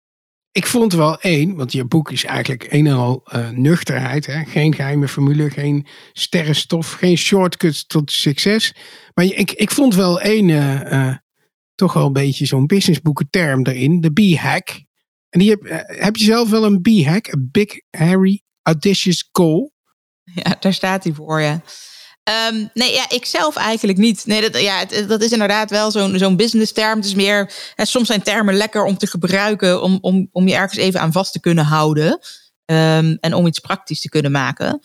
Ik 0.53 0.67
vond 0.67 0.93
wel 0.93 1.21
één, 1.21 1.57
want 1.57 1.73
je 1.73 1.85
boek 1.85 2.11
is 2.11 2.25
eigenlijk 2.25 2.73
een 2.73 2.87
en 2.87 2.95
al 2.95 3.23
uh, 3.35 3.49
nuchterheid. 3.49 4.27
Hè? 4.27 4.45
Geen 4.45 4.75
geheime 4.75 5.09
formule, 5.09 5.51
geen 5.51 5.87
sterrenstof, 6.13 6.93
geen 6.93 7.17
shortcuts 7.17 7.87
tot 7.87 8.13
succes. 8.13 8.75
Maar 9.15 9.25
ik, 9.25 9.53
ik 9.53 9.71
vond 9.71 9.95
wel 9.95 10.21
één, 10.21 10.49
uh, 10.49 11.15
toch 11.81 11.93
wel 11.93 12.07
een 12.07 12.13
beetje 12.13 12.47
zo'n 12.47 12.67
businessboeken 12.67 13.31
term 13.31 13.67
erin. 13.67 14.01
De 14.01 14.13
B-hack. 14.13 14.69
En 15.29 15.41
die 15.41 15.51
heb, 15.51 15.61
heb 15.87 16.17
je 16.17 16.25
zelf 16.25 16.51
wel 16.51 16.65
een 16.65 16.81
B-hack? 16.81 17.27
Een 17.27 17.49
big, 17.53 17.81
hairy, 17.91 18.43
audacious 18.63 19.29
goal? 19.33 19.73
Ja, 20.35 20.57
daar 20.61 20.75
staat 20.75 21.05
hij 21.05 21.13
voor, 21.13 21.41
ja. 21.41 21.63
Um, 22.53 22.71
nee, 22.75 22.93
ja, 22.93 23.11
ik 23.11 23.25
zelf 23.25 23.57
eigenlijk 23.57 23.99
niet. 23.99 24.27
Nee, 24.27 24.41
dat, 24.41 24.61
ja, 24.61 24.79
het, 24.79 25.09
dat 25.09 25.23
is 25.23 25.33
inderdaad 25.33 25.71
wel 25.71 25.91
zo'n 25.91 26.19
zo'n 26.19 26.37
business 26.37 26.73
term. 26.73 26.97
Het 26.97 27.05
is 27.05 27.15
meer, 27.15 27.53
hè, 27.75 27.85
soms 27.85 28.07
zijn 28.07 28.23
termen 28.23 28.55
lekker 28.55 28.85
om 28.85 28.99
te 28.99 29.07
gebruiken 29.07 29.83
om, 29.83 29.99
om, 30.01 30.29
om 30.33 30.49
je 30.49 30.55
ergens 30.55 30.79
even 30.79 31.01
aan 31.01 31.13
vast 31.13 31.33
te 31.33 31.41
kunnen 31.41 31.65
houden. 31.65 32.21
Um, 32.67 33.17
en 33.21 33.35
om 33.35 33.47
iets 33.47 33.59
praktisch 33.59 34.01
te 34.01 34.09
kunnen 34.09 34.31
maken. 34.31 34.81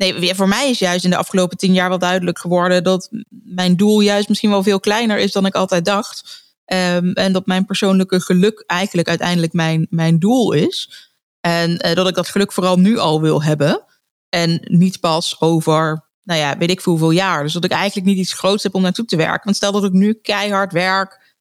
Nee, 0.00 0.34
voor 0.34 0.48
mij 0.48 0.70
is 0.70 0.78
juist 0.78 1.04
in 1.04 1.10
de 1.10 1.16
afgelopen 1.16 1.56
tien 1.56 1.72
jaar 1.72 1.88
wel 1.88 1.98
duidelijk 1.98 2.38
geworden 2.38 2.84
dat 2.84 3.08
mijn 3.28 3.76
doel 3.76 4.00
juist 4.00 4.28
misschien 4.28 4.50
wel 4.50 4.62
veel 4.62 4.80
kleiner 4.80 5.18
is 5.18 5.32
dan 5.32 5.46
ik 5.46 5.54
altijd 5.54 5.84
dacht. 5.84 6.44
Um, 6.66 7.12
en 7.12 7.32
dat 7.32 7.46
mijn 7.46 7.64
persoonlijke 7.64 8.20
geluk 8.20 8.64
eigenlijk 8.66 9.08
uiteindelijk 9.08 9.52
mijn, 9.52 9.86
mijn 9.90 10.18
doel 10.18 10.52
is. 10.52 11.08
En 11.40 11.70
uh, 11.70 11.94
dat 11.94 12.08
ik 12.08 12.14
dat 12.14 12.28
geluk 12.28 12.52
vooral 12.52 12.78
nu 12.78 12.98
al 12.98 13.20
wil 13.20 13.42
hebben. 13.42 13.84
En 14.28 14.60
niet 14.62 15.00
pas 15.00 15.40
over 15.40 16.08
nou 16.22 16.40
ja, 16.40 16.58
weet 16.58 16.70
ik 16.70 16.80
veel 16.80 16.92
hoeveel 16.92 17.10
jaar. 17.10 17.42
Dus 17.42 17.52
dat 17.52 17.64
ik 17.64 17.70
eigenlijk 17.70 18.06
niet 18.06 18.18
iets 18.18 18.32
groots 18.32 18.62
heb 18.62 18.74
om 18.74 18.82
naartoe 18.82 19.04
te 19.04 19.16
werken. 19.16 19.44
Want 19.44 19.56
stel 19.56 19.72
dat 19.72 19.84
ik 19.84 19.92
nu 19.92 20.14
keihard 20.14 20.72
werk 20.72 21.36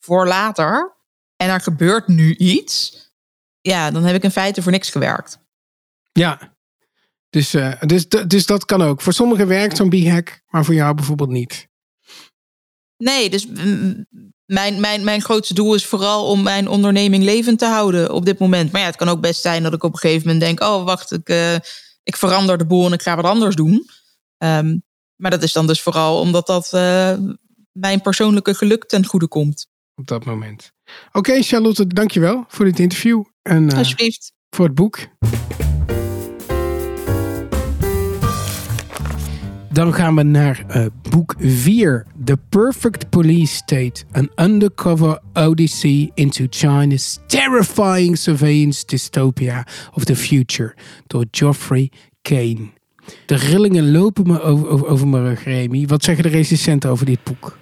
voor 0.00 0.26
later 0.26 0.96
en 1.36 1.48
er 1.48 1.60
gebeurt 1.60 2.08
nu 2.08 2.34
iets, 2.34 2.96
ja, 3.60 3.90
dan 3.90 4.04
heb 4.04 4.16
ik 4.16 4.22
in 4.22 4.30
feite 4.30 4.62
voor 4.62 4.72
niks 4.72 4.90
gewerkt. 4.90 5.38
Ja, 6.12 6.53
dus, 7.34 7.54
uh, 7.54 7.72
dus, 7.80 8.08
dus 8.08 8.46
dat 8.46 8.64
kan 8.64 8.82
ook. 8.82 9.00
Voor 9.00 9.12
sommigen 9.12 9.46
werkt 9.46 9.76
zo'n 9.76 9.88
b-hack, 9.88 10.40
maar 10.48 10.64
voor 10.64 10.74
jou 10.74 10.94
bijvoorbeeld 10.94 11.30
niet. 11.30 11.68
Nee, 12.96 13.30
dus 13.30 13.46
mijn, 14.46 14.80
mijn, 14.80 15.04
mijn 15.04 15.22
grootste 15.22 15.54
doel 15.54 15.74
is 15.74 15.86
vooral 15.86 16.26
om 16.26 16.42
mijn 16.42 16.68
onderneming 16.68 17.24
levend 17.24 17.58
te 17.58 17.66
houden 17.66 18.12
op 18.12 18.24
dit 18.24 18.38
moment. 18.38 18.72
Maar 18.72 18.80
ja, 18.80 18.86
het 18.86 18.96
kan 18.96 19.08
ook 19.08 19.20
best 19.20 19.40
zijn 19.40 19.62
dat 19.62 19.72
ik 19.72 19.82
op 19.82 19.92
een 19.92 19.98
gegeven 19.98 20.22
moment 20.22 20.44
denk: 20.44 20.62
oh, 20.62 20.84
wacht, 20.84 21.12
ik, 21.12 21.28
uh, 21.28 21.54
ik 22.02 22.16
verander 22.16 22.58
de 22.58 22.66
boel 22.66 22.86
en 22.86 22.92
ik 22.92 23.02
ga 23.02 23.16
wat 23.16 23.24
anders 23.24 23.54
doen. 23.54 23.88
Um, 24.38 24.82
maar 25.16 25.30
dat 25.30 25.42
is 25.42 25.52
dan 25.52 25.66
dus 25.66 25.82
vooral 25.82 26.20
omdat 26.20 26.46
dat 26.46 26.70
uh, 26.74 27.14
mijn 27.72 28.00
persoonlijke 28.00 28.54
geluk 28.54 28.84
ten 28.84 29.06
goede 29.06 29.28
komt. 29.28 29.66
Op 29.94 30.06
dat 30.06 30.24
moment. 30.24 30.72
Oké, 31.08 31.18
okay, 31.18 31.42
Charlotte, 31.42 31.86
dankjewel 31.86 32.44
voor 32.48 32.64
dit 32.64 32.78
interview. 32.78 33.24
En, 33.42 33.70
uh, 33.70 33.78
Alsjeblieft. 33.78 34.32
Voor 34.50 34.64
het 34.64 34.74
boek. 34.74 34.98
Dan 39.74 39.94
gaan 39.94 40.14
we 40.14 40.22
naar 40.22 40.64
uh, 40.76 40.86
boek 41.10 41.34
4. 41.38 42.06
The 42.24 42.38
Perfect 42.48 43.10
Police 43.10 43.54
State. 43.54 44.04
An 44.12 44.30
Undercover 44.36 45.18
Odyssey 45.32 46.10
into 46.14 46.46
China's 46.50 47.18
Terrifying 47.26 48.18
Surveillance 48.18 48.84
Dystopia 48.86 49.66
of 49.92 50.04
the 50.04 50.16
Future. 50.16 50.74
Door 51.06 51.24
Geoffrey 51.30 51.90
Kane. 52.22 52.68
De 53.26 53.34
rillingen 53.34 53.90
lopen 53.90 54.26
me 54.26 54.42
over, 54.42 54.68
over, 54.68 54.86
over 54.86 55.08
mijn 55.08 55.24
rug, 55.24 55.44
Remy. 55.44 55.86
Wat 55.86 56.04
zeggen 56.04 56.24
de 56.24 56.30
recensenten 56.30 56.90
over 56.90 57.06
dit 57.06 57.22
boek? 57.22 57.58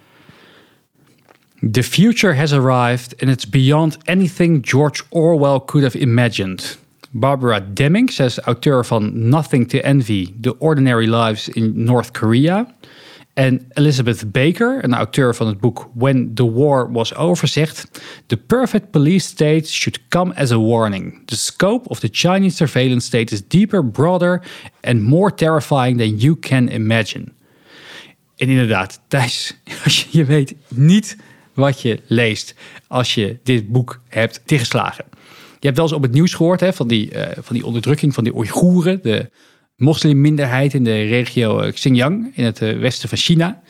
The 1.71 1.83
future 1.83 2.35
has 2.35 2.53
arrived 2.53 3.23
and 3.23 3.31
it's 3.31 3.49
beyond 3.49 3.99
anything 4.05 4.67
George 4.67 5.03
Orwell 5.09 5.61
could 5.65 5.85
have 5.85 5.99
imagined. 5.99 6.79
Barbara 7.15 7.67
Deming, 7.73 8.13
zij 8.13 8.27
is 8.27 8.39
auteur 8.39 8.85
van 8.85 9.29
Nothing 9.29 9.69
to 9.69 9.79
Envy: 9.79 10.33
The 10.41 10.59
Ordinary 10.59 11.15
Lives 11.15 11.49
in 11.49 11.85
North 11.85 12.11
Korea. 12.11 12.75
En 13.35 13.67
Elizabeth 13.69 14.33
Baker, 14.33 14.85
een 14.85 14.95
auteur 14.95 15.35
van 15.35 15.47
het 15.47 15.61
boek 15.61 15.89
When 15.95 16.35
the 16.35 16.53
War 16.53 16.93
Was 16.93 17.15
Over, 17.15 17.49
zegt: 17.49 18.03
The 18.27 18.37
perfect 18.37 18.91
police 18.91 19.27
state 19.27 19.65
should 19.65 20.01
come 20.09 20.35
as 20.35 20.51
a 20.51 20.59
warning. 20.59 21.23
The 21.25 21.37
scope 21.37 21.89
of 21.89 22.01
the 22.01 22.09
Chinese 22.11 22.57
surveillance 22.57 23.07
state 23.07 23.35
is 23.35 23.47
deeper, 23.49 23.85
broader 23.85 24.43
and 24.81 25.03
more 25.03 25.35
terrifying 25.35 25.99
than 25.99 26.17
you 26.17 26.39
can 26.39 26.69
imagine. 26.69 27.25
En 28.37 28.49
inderdaad, 28.49 29.01
Thijs, 29.09 29.57
je 30.11 30.25
weet 30.25 30.55
niet 30.69 31.17
wat 31.55 31.83
je 31.83 32.01
leest 32.07 32.55
als 32.87 33.15
je 33.15 33.39
dit 33.43 33.69
boek 33.69 34.01
hebt 34.09 34.41
tegenslagen. 34.45 35.05
Je 35.63 35.69
hebt 35.69 35.81
wel 35.81 35.87
eens 35.87 35.97
op 35.97 36.03
het 36.03 36.13
nieuws 36.13 36.35
gehoord 36.35 36.61
hè, 36.61 36.73
van, 36.73 36.89
die, 36.89 37.15
uh, 37.15 37.27
van 37.41 37.57
die 37.57 37.67
onderdrukking 37.67 38.15
van 38.15 38.25
die 38.25 38.35
Oeigoeren, 38.37 39.03
de 39.03 39.31
moslimminderheid 39.77 40.75
in 40.75 40.85
de 40.85 41.03
regio 41.03 41.61
eh, 41.61 41.73
Xinjiang 41.73 42.33
in 42.35 42.45
het 42.45 42.63
eh, 42.63 42.79
westen 42.79 43.09
van 43.09 43.19
China. 43.19 43.63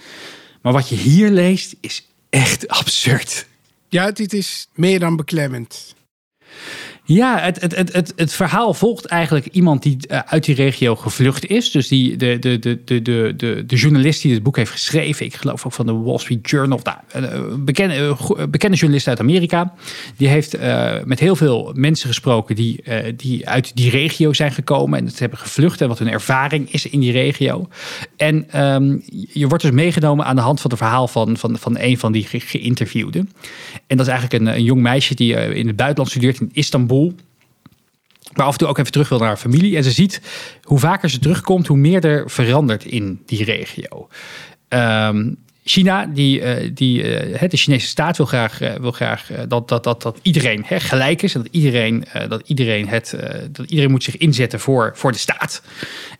Maar 0.62 0.72
wat 0.72 0.88
je 0.88 0.95
hier 0.95 1.30
leest 1.30 1.74
is 1.80 2.09
echt 2.30 2.68
absurd. 2.80 3.47
Ja, 3.88 4.11
dit 4.11 4.32
is 4.32 4.68
meer 4.74 4.99
dan 4.99 5.16
beklemmend. 5.16 5.95
Ja, 7.15 7.39
het, 7.39 7.61
het, 7.61 7.77
het, 7.77 7.93
het, 7.93 8.13
het 8.17 8.33
verhaal 8.33 8.75
volgt 8.75 9.05
eigenlijk 9.05 9.47
iemand 9.47 9.83
die 9.83 9.97
eh, 10.09 10.19
uit 10.27 10.45
die 10.45 10.55
regio 10.55 10.97
gevlucht 10.97 11.47
is. 11.47 11.71
Dus 11.71 11.89
die, 11.89 12.17
de, 12.17 12.39
de, 12.39 12.59
de, 12.59 12.85
de, 12.85 13.03
de, 13.03 13.65
de, 13.67 13.77
journalist 13.77 14.23
die 14.23 14.35
het 14.35 14.43
boek 14.43 14.57
heeft 14.57 14.71
geschreven, 14.71 15.27
ik 15.27 15.35
geloof 15.35 15.67
ook 15.67 15.73
van 15.73 15.87
de 15.87 15.93
Wall 15.93 16.19
Street 16.19 16.51
Journal, 16.51 16.81
nou, 16.83 16.97
een 17.13 17.65
bekende, 17.65 18.17
bekende 18.51 18.77
journalist 18.77 19.09
uit 19.09 19.21
Amerika. 19.21 19.75
Die 20.17 20.29
heeft 20.29 20.57
met 21.05 21.21
heel 21.21 21.37
veel 21.37 21.73
mensen 21.75 22.09
gesproken 22.09 22.57
die, 22.57 22.85
die 23.17 23.49
uit 23.49 23.77
die 23.77 23.91
regio 23.91 24.33
zijn 24.33 24.53
gekomen 24.53 24.99
en 24.99 25.07
het 25.07 25.19
hebben 25.19 25.39
gevlucht 25.39 25.81
en 25.81 25.89
wat 25.89 25.99
hun 25.99 26.11
ervaring 26.11 26.73
is 26.73 26.87
in 26.87 27.01
die 27.01 27.13
regio. 27.13 27.69
En 28.17 28.63
um, 28.65 29.03
je 29.33 29.49
wordt 29.49 29.63
dus 29.63 29.73
meegenomen 29.73 30.25
aan 30.25 30.37
de 30.37 30.43
hand 30.43 30.61
van 30.61 30.71
het 30.71 30.79
verhaal 30.79 31.09
van, 31.09 31.37
van, 31.37 31.59
van 31.59 31.79
een 31.79 31.99
van 31.99 32.13
die 32.13 32.25
ge 32.25 32.41
geïnterviewden. 32.41 33.31
En 33.87 33.97
dat 33.97 34.07
is 34.07 34.13
eigenlijk 34.13 34.43
een, 34.43 34.55
een 34.55 34.65
jong 34.65 34.83
meisje 34.83 35.15
die 35.15 35.35
in 35.35 35.67
het 35.67 35.77
buitenland 35.77 36.11
studeert 36.11 36.41
in 36.41 36.51
Istanbul. 36.53 37.01
Maar 38.34 38.46
af 38.46 38.53
en 38.53 38.59
toe 38.59 38.68
ook 38.68 38.78
even 38.78 38.92
terug 38.92 39.09
wil 39.09 39.18
naar 39.18 39.28
haar 39.28 39.36
familie. 39.36 39.76
En 39.76 39.84
ze 39.84 39.90
ziet 39.90 40.20
hoe 40.62 40.78
vaker 40.78 41.11
ze 41.11 41.18
terugkomt, 41.18 41.66
hoe 41.66 41.76
meer 41.76 42.05
er 42.05 42.30
verandert 42.30 42.84
in 42.84 43.22
die 43.26 43.44
regio. 43.44 44.09
Um, 44.68 45.36
China, 45.64 46.07
die, 46.07 46.40
uh, 46.40 46.70
die, 46.74 47.03
uh, 47.32 47.48
de 47.48 47.57
Chinese 47.57 47.86
staat 47.86 48.16
wil 48.16 48.26
graag, 48.26 48.62
uh, 48.62 48.74
wil 48.74 48.90
graag 48.90 49.30
dat, 49.48 49.68
dat, 49.68 49.84
dat, 49.84 50.03
dat 50.03 50.18
iedereen 50.22 50.64
hè, 50.66 50.80
gelijk 50.80 51.22
is. 51.22 51.34
En 51.34 51.42
dat 51.42 51.53
iedereen, 51.53 52.05
dat, 52.28 52.42
iedereen 52.46 52.88
het, 52.88 53.16
dat 53.50 53.70
iedereen 53.70 53.90
moet 53.90 54.05
zich 54.05 54.16
inzetten 54.16 54.61
voor, 54.61 54.92
voor 54.94 55.12
de 55.12 55.18
staat. 55.18 55.62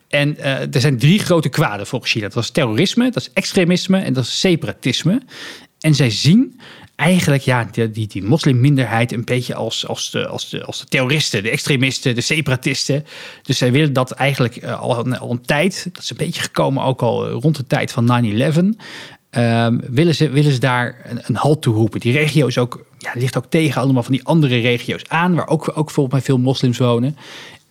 En 0.07 0.43
er 0.73 0.81
zijn 0.81 0.97
drie 0.97 1.19
grote 1.19 1.49
kwaden 1.49 1.87
volgens 1.87 2.11
China. 2.11 2.27
Dat 2.27 2.43
is 2.43 2.49
terrorisme, 2.49 3.11
dat 3.11 3.21
is 3.21 3.31
extremisme 3.33 3.99
en 3.99 4.13
dat 4.13 4.23
is 4.23 4.39
separatisme. 4.39 5.21
En 5.79 5.95
zij 5.95 6.09
zien 6.09 6.59
eigenlijk 7.03 7.43
ja, 7.43 7.67
die, 7.71 7.91
die, 7.91 8.07
die 8.07 8.23
moslimminderheid 8.23 9.11
een 9.11 9.25
beetje 9.25 9.55
als, 9.55 9.87
als, 9.87 10.11
de, 10.11 10.27
als, 10.27 10.49
de, 10.49 10.63
als 10.63 10.79
de 10.79 10.85
terroristen, 10.85 11.43
de 11.43 11.49
extremisten, 11.49 12.15
de 12.15 12.21
separatisten. 12.21 13.05
Dus 13.41 13.57
zij 13.57 13.71
willen 13.71 13.93
dat 13.93 14.11
eigenlijk 14.11 14.63
uh, 14.63 14.81
al, 14.81 15.17
al, 15.17 15.31
een 15.31 15.41
tijd, 15.41 15.89
dat 15.93 16.03
is 16.03 16.09
een 16.09 16.17
beetje 16.17 16.41
gekomen 16.41 16.83
ook 16.83 17.01
al 17.01 17.29
rond 17.29 17.55
de 17.55 17.67
tijd 17.67 17.91
van 17.91 18.23
9-11. 18.53 18.57
Um, 19.37 19.81
willen, 19.89 20.15
ze, 20.15 20.29
willen 20.29 20.51
ze 20.51 20.59
daar 20.59 21.01
een, 21.03 21.21
een 21.23 21.35
halt 21.35 21.61
toe 21.61 21.75
roepen. 21.75 21.99
Die 21.99 22.13
regio 22.13 22.47
is 22.47 22.57
ook, 22.57 22.85
ja, 22.97 23.11
ligt 23.13 23.37
ook 23.37 23.45
tegen 23.49 23.81
allemaal 23.81 24.03
van 24.03 24.11
die 24.11 24.25
andere 24.25 24.59
regio's 24.59 25.03
aan, 25.07 25.35
waar 25.35 25.47
ook, 25.47 25.71
ook 25.75 25.91
volgens 25.91 26.15
mij 26.15 26.23
veel 26.23 26.37
moslims 26.37 26.77
wonen. 26.77 27.17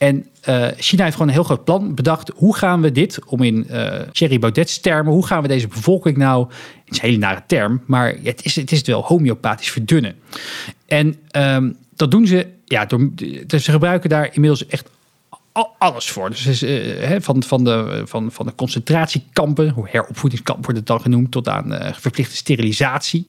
En 0.02 0.26
uh, 0.48 0.66
China 0.76 1.02
heeft 1.02 1.16
gewoon 1.16 1.28
een 1.28 1.34
heel 1.34 1.44
groot 1.44 1.64
plan 1.64 1.94
bedacht. 1.94 2.30
Hoe 2.34 2.56
gaan 2.56 2.80
we 2.80 2.92
dit, 2.92 3.18
om 3.24 3.42
in 3.42 3.66
uh, 3.70 4.00
Thierry 4.12 4.38
Baudet's 4.38 4.80
termen, 4.80 5.12
hoe 5.12 5.26
gaan 5.26 5.42
we 5.42 5.48
deze 5.48 5.68
bevolking 5.68 6.16
nou, 6.16 6.46
het 6.84 6.94
is 6.94 7.02
een 7.02 7.08
hele 7.08 7.18
nare 7.18 7.42
term, 7.46 7.82
maar 7.86 8.14
het 8.22 8.44
is 8.44 8.56
het 8.56 8.72
is 8.72 8.82
wel 8.82 9.02
homeopathisch 9.02 9.70
verdunnen. 9.70 10.14
En 10.86 11.16
um, 11.36 11.76
dat 11.96 12.10
doen 12.10 12.26
ze 12.26 12.46
ja, 12.64 12.88
ze 13.48 13.70
gebruiken 13.70 14.10
daar 14.10 14.28
inmiddels 14.32 14.66
echt 14.66 14.88
alles 15.78 16.10
voor. 16.10 16.30
Dus 16.30 16.46
is, 16.46 16.62
uh, 16.62 17.16
van, 17.20 17.42
van, 17.42 17.64
de, 17.64 18.02
van, 18.04 18.32
van 18.32 18.46
de 18.46 18.54
concentratiekampen, 18.54 19.74
heropvoedingskamp 19.84 20.64
wordt 20.64 20.78
het 20.78 20.88
dan 20.88 21.00
genoemd, 21.00 21.30
tot 21.30 21.48
aan 21.48 21.94
verplichte 21.94 22.36
sterilisatie. 22.36 23.26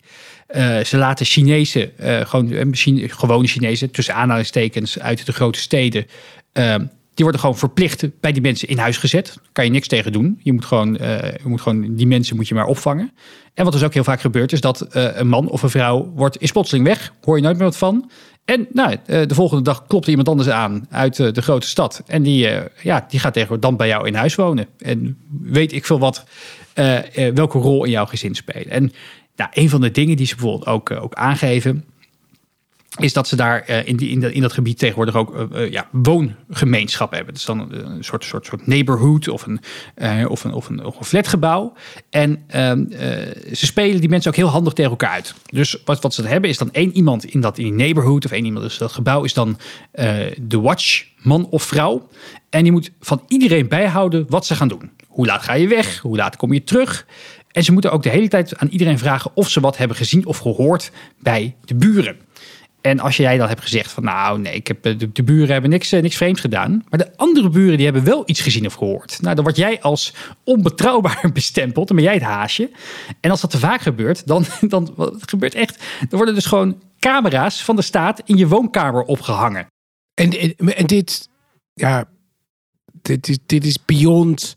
Uh, 0.56 0.80
ze 0.80 0.98
laten 0.98 1.26
Chinezen, 1.26 1.92
gewoon, 2.00 2.70
misschien 2.70 3.10
gewone 3.10 3.48
Chinezen, 3.48 3.92
tussen 3.92 4.16
aanhalingstekens 4.16 5.00
uit 5.00 5.26
de 5.26 5.34
grote 5.34 5.60
steden, 5.60 6.06
die 7.14 7.24
worden 7.24 7.40
gewoon 7.40 7.58
verplicht 7.58 8.20
bij 8.20 8.32
die 8.32 8.42
mensen 8.42 8.68
in 8.68 8.78
huis 8.78 8.98
gezet. 8.98 9.26
Daar 9.26 9.50
kan 9.52 9.66
je 9.66 9.72
niks 9.72 9.88
tegen 9.88 10.12
doen. 10.12 10.40
Je 10.44 10.54
moet 10.54 10.66
gewoon, 10.66 10.94
je 10.94 11.44
moet 11.44 11.62
gewoon 11.62 11.96
die 11.96 12.08
mensen 12.08 12.36
moet 12.36 12.48
je 12.48 12.56
maar 12.56 12.66
opvangen. 12.66 13.12
En 13.54 13.64
wat 13.64 13.74
dus 13.74 13.84
ook 13.84 13.94
heel 13.94 14.04
vaak 14.04 14.22
gebeurt, 14.22 14.52
is 14.52 14.62
dat 14.62 14.86
een 14.90 15.28
man 15.28 15.50
of 15.50 15.64
een 15.64 15.70
vrouw 15.70 16.12
wordt 16.16 16.42
is 16.42 16.52
plotseling 16.52 16.86
weg. 16.86 17.14
Hoor 17.22 17.36
je 17.36 17.44
nooit 17.44 17.58
meer 17.58 17.66
wat 17.66 17.78
van. 17.78 18.10
En 18.46 18.68
nou, 18.72 18.98
eh, 19.06 19.28
de 19.28 19.36
volgende 19.36 19.64
dag 19.64 19.86
klopt 19.88 20.08
iemand 20.08 20.30
anders 20.30 20.50
aan 20.50 20.86
uit 20.90 21.20
eh, 21.20 21.32
de 21.32 21.42
grote 21.42 21.68
stad. 21.68 22.04
En 22.08 22.24
die, 22.24 22.48
eh, 22.48 22.66
ja, 22.82 23.06
die 23.10 23.20
gaat 23.20 23.34
tegenwoordig 23.34 23.70
dan 23.70 23.78
bij 23.78 23.88
jou 23.88 24.08
in 24.08 24.16
huis 24.16 24.36
wonen. 24.36 24.68
En 24.78 25.18
weet 25.42 25.72
ik 25.74 25.86
veel 25.86 26.00
wat, 26.00 26.26
welke 27.34 27.58
rol 27.58 27.84
in 27.84 27.92
jouw 27.92 28.06
gezin 28.06 28.36
spelen. 28.36 28.70
En 28.70 28.92
nou, 29.36 29.50
een 29.54 29.70
van 29.70 29.82
de 29.82 29.92
dingen 29.92 30.18
die 30.18 30.26
ze 30.26 30.36
bijvoorbeeld 30.36 30.68
ook, 30.68 30.92
ook 30.92 31.14
aangeven 31.14 31.86
is 32.98 33.14
dat 33.14 33.28
ze 33.28 33.36
daar 33.36 33.70
uh, 33.70 33.88
in, 33.88 33.96
die, 33.96 34.10
in, 34.34 34.42
dat 34.42 34.54
gebied 34.54 34.78
tegenwoordig 34.78 35.16
ook 35.16 35.52
uh, 35.54 35.72
ja, 35.72 35.88
woongemeenschap 35.92 37.12
hebben. 37.12 37.34
Dus 37.34 37.46
dan 37.46 37.72
een 37.72 38.04
soort, 38.04 38.24
soort, 38.24 38.46
soort 38.46 38.68
neighborhood 38.68 39.28
of 39.28 39.46
een, 39.46 39.60
of, 40.28 40.44
een, 40.44 40.54
of, 40.54 40.70
een, 40.70 40.84
of 40.84 41.00
een 41.00 41.06
flatgebouw. 41.06 41.74
En 42.10 42.44
ehm, 42.48 42.86
ze 43.52 43.66
spelen 43.66 44.00
die 44.00 44.10
mensen 44.10 44.32
ook 44.32 44.38
heel 44.38 44.48
handig 44.48 44.74
tegen 44.74 44.92
elkaar 44.92 45.10
uit. 45.10 45.34
Dus 45.46 45.82
wat, 45.86 46.02
wat 46.02 46.14
ze 46.14 46.28
hebben 46.28 46.50
is 46.50 46.58
dan 46.58 46.72
één 46.72 46.96
iemand 46.96 47.26
in 47.26 47.42
dat 47.42 47.58
in 47.58 47.64
die 47.64 47.74
neighborhood 47.74 48.26
of 48.26 48.32
één 48.32 48.46
iemand 48.46 48.72
in 48.72 48.78
dat 48.78 48.92
gebouw 48.92 49.24
is 49.24 49.34
dan 49.34 49.58
de 50.42 50.60
watch, 50.60 51.06
man 51.18 51.48
of 51.50 51.64
vrouw. 51.64 52.08
En 52.50 52.64
die 52.64 52.72
moet 52.72 52.92
van 53.00 53.24
iedereen 53.28 53.68
bijhouden 53.68 54.26
wat 54.30 54.46
ze 54.46 54.56
gaan 54.56 54.68
doen. 54.68 54.92
Hoe 55.08 55.26
laat 55.26 55.44
ga 55.44 55.54
je 55.54 55.68
weg? 55.68 56.00
Hoe 56.00 56.16
laat 56.16 56.36
kom 56.36 56.54
je 56.54 56.64
terug? 56.64 57.06
En 57.54 57.64
ze 57.64 57.72
moeten 57.72 57.92
ook 57.92 58.04
de 58.04 58.10
hele 58.10 58.28
tijd 58.28 58.58
aan 58.58 58.68
iedereen 58.68 58.98
vragen 58.98 59.32
of 59.34 59.50
ze 59.50 59.60
wat 59.60 59.78
hebben 59.78 59.98
gezien 59.98 60.26
of 60.26 60.38
gehoord 60.38 60.92
bij 61.20 61.56
de 61.66 61.76
buren. 61.76 62.18
En 62.82 63.00
als 63.00 63.18
jij 63.18 63.38
dan 63.38 63.48
hebt 63.48 63.62
gezegd 63.62 63.92
van 63.92 64.04
nou 64.04 64.40
nee, 64.40 64.54
ik 64.54 64.68
heb, 64.68 64.84
de, 64.84 65.12
de, 65.12 65.24
buren 65.24 65.52
hebben 65.52 65.70
niks, 65.70 65.92
eh, 65.92 66.02
niks 66.02 66.16
vreemds 66.16 66.42
gedaan. 66.42 66.84
Maar 66.90 67.00
de 67.00 67.18
andere 67.18 67.50
buren 67.50 67.76
die 67.76 67.86
hebben 67.86 68.04
wel 68.04 68.24
iets 68.26 68.42
gezien 68.42 68.66
of 68.66 68.74
gehoord. 68.74 69.22
Nou, 69.22 69.36
dan 69.36 69.44
word 69.44 69.56
jij 69.56 69.82
als 69.82 70.14
onbetrouwbaar 70.44 71.30
bestempeld. 71.34 71.88
Dan 71.88 71.96
ben 71.96 72.06
jij 72.06 72.14
het 72.14 72.24
haasje. 72.24 72.72
En 73.20 73.32
als 73.32 73.42
dat 73.42 73.50
te 73.50 73.60
vaak 73.60 73.82
gebeurt, 73.82 74.28
dan, 74.28 74.46
dan 74.74 74.94
gebeurt 75.20 75.54
echt. 75.54 75.84
Dan 76.00 76.18
worden 76.18 76.36
dus 76.36 76.46
gewoon 76.46 76.82
camera's 77.00 77.64
van 77.64 77.76
de 77.76 77.82
staat 77.82 78.22
in 78.26 78.38
je 78.38 78.48
woonkamer 78.48 79.04
opgehangen. 79.04 79.68
En, 80.14 80.56
en, 80.58 80.86
dit, 80.86 81.30
ja, 81.74 82.06
dit 83.02 83.28
is, 83.30 83.38
dit 83.46 83.66
is 83.66 83.86
beyond. 83.86 84.56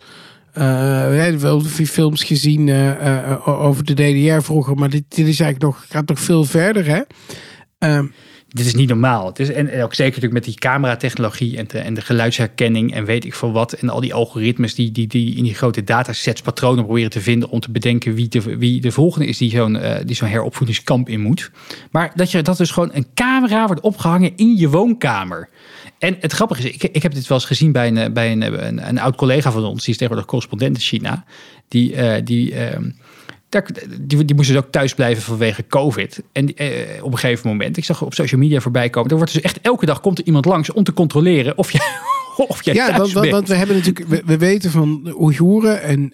Uh, 0.59 0.63
we 1.09 1.15
hebben 1.15 1.41
wel 1.41 1.61
films 1.61 2.25
gezien 2.25 2.67
uh, 2.67 3.49
over 3.49 3.85
de 3.85 3.95
DDR 3.95 4.41
vroeger, 4.41 4.77
maar 4.77 4.91
dit, 4.91 5.05
dit 5.09 5.27
is 5.27 5.41
eigenlijk 5.41 5.63
nog, 5.63 5.87
gaat 5.89 6.09
nog 6.09 6.21
veel 6.21 6.45
verder. 6.45 6.87
Hè? 6.87 7.01
Um, 7.97 8.13
dit 8.49 8.67
is 8.67 8.75
niet 8.75 8.89
normaal. 8.89 9.27
Het 9.27 9.39
is, 9.39 9.51
en, 9.51 9.67
ook 9.67 9.95
zeker 9.95 10.05
natuurlijk 10.05 10.33
met 10.33 10.45
die 10.45 10.55
cameratechnologie 10.55 11.57
en 11.57 11.67
de, 11.67 11.79
en 11.79 11.95
de 11.95 12.01
geluidsherkenning 12.01 12.95
en 12.95 13.05
weet 13.05 13.25
ik 13.25 13.35
veel 13.35 13.53
wat. 13.53 13.73
En 13.73 13.89
al 13.89 14.01
die 14.01 14.15
algoritmes 14.15 14.75
die, 14.75 14.93
die, 14.93 15.07
die 15.07 15.37
in 15.37 15.43
die 15.43 15.55
grote 15.55 15.85
datasets 15.85 16.43
patronen 16.43 16.85
proberen 16.85 17.11
te 17.11 17.21
vinden 17.21 17.49
om 17.49 17.61
te 17.61 17.71
bedenken 17.71 18.15
wie 18.15 18.29
de, 18.29 18.57
wie 18.59 18.81
de 18.81 18.93
volgende 18.93 19.27
is 19.27 19.39
die 19.39 19.51
zo'n 19.51 19.79
die 20.05 20.17
heropvoedingskamp 20.25 21.09
in 21.09 21.21
moet. 21.21 21.51
Maar 21.91 22.13
dat 22.15 22.31
je 22.31 22.43
dat 22.43 22.57
dus 22.57 22.71
gewoon 22.71 22.91
een 22.93 23.07
camera 23.15 23.67
wordt 23.67 23.83
opgehangen 23.83 24.33
in 24.37 24.57
je 24.57 24.69
woonkamer. 24.69 25.49
En 25.99 26.17
het 26.21 26.33
grappige 26.33 26.69
is, 26.69 26.75
ik, 26.75 26.83
ik 26.83 27.03
heb 27.03 27.15
dit 27.15 27.27
wel 27.27 27.39
eens 27.39 27.47
gezien 27.47 27.73
bij 27.73 27.87
een, 27.87 28.13
bij 28.13 28.33
een, 28.33 28.67
een, 28.67 28.89
een 28.89 28.99
oud 28.99 29.17
collega 29.17 29.51
van 29.51 29.65
ons, 29.65 29.85
die 29.85 29.93
is 29.93 29.99
tegenwoordig 29.99 30.27
correspondent 30.27 30.77
in 30.77 30.83
China. 30.83 31.25
Die, 31.69 31.93
uh, 31.93 32.15
die 32.25 32.53
uh, 32.53 32.79
die, 34.01 34.25
die 34.25 34.37
moesten 34.37 34.55
dus 34.55 34.65
ook 34.65 34.71
thuis 34.71 34.95
blijven 34.95 35.23
vanwege 35.23 35.67
COVID. 35.67 36.23
En 36.33 36.55
eh, 36.55 37.05
op 37.05 37.13
een 37.13 37.19
gegeven 37.19 37.49
moment, 37.49 37.77
ik 37.77 37.85
zag 37.85 38.03
op 38.03 38.15
social 38.15 38.41
media 38.41 38.61
voorbij 38.61 38.91
komen. 38.91 39.11
Er 39.11 39.17
wordt 39.17 39.33
dus 39.33 39.43
echt 39.43 39.61
elke 39.61 39.87
dag 39.87 40.01
komt 40.01 40.19
er 40.19 40.25
iemand 40.25 40.45
langs 40.45 40.73
om 40.73 40.85
te 40.85 40.93
controleren 40.93 41.59
of 41.59 41.73
jij, 41.73 41.87
of 42.37 42.65
jij 42.65 42.75
ja, 42.75 42.97
want, 42.97 43.13
want, 43.13 43.31
want, 43.31 43.49
we 43.49 43.55
hebben 43.55 43.77
natuurlijk, 43.77 44.25
we, 44.27 44.37
weten 44.37 44.71
van 44.71 45.15
Oeigoeren 45.19 45.83
en. 45.83 46.13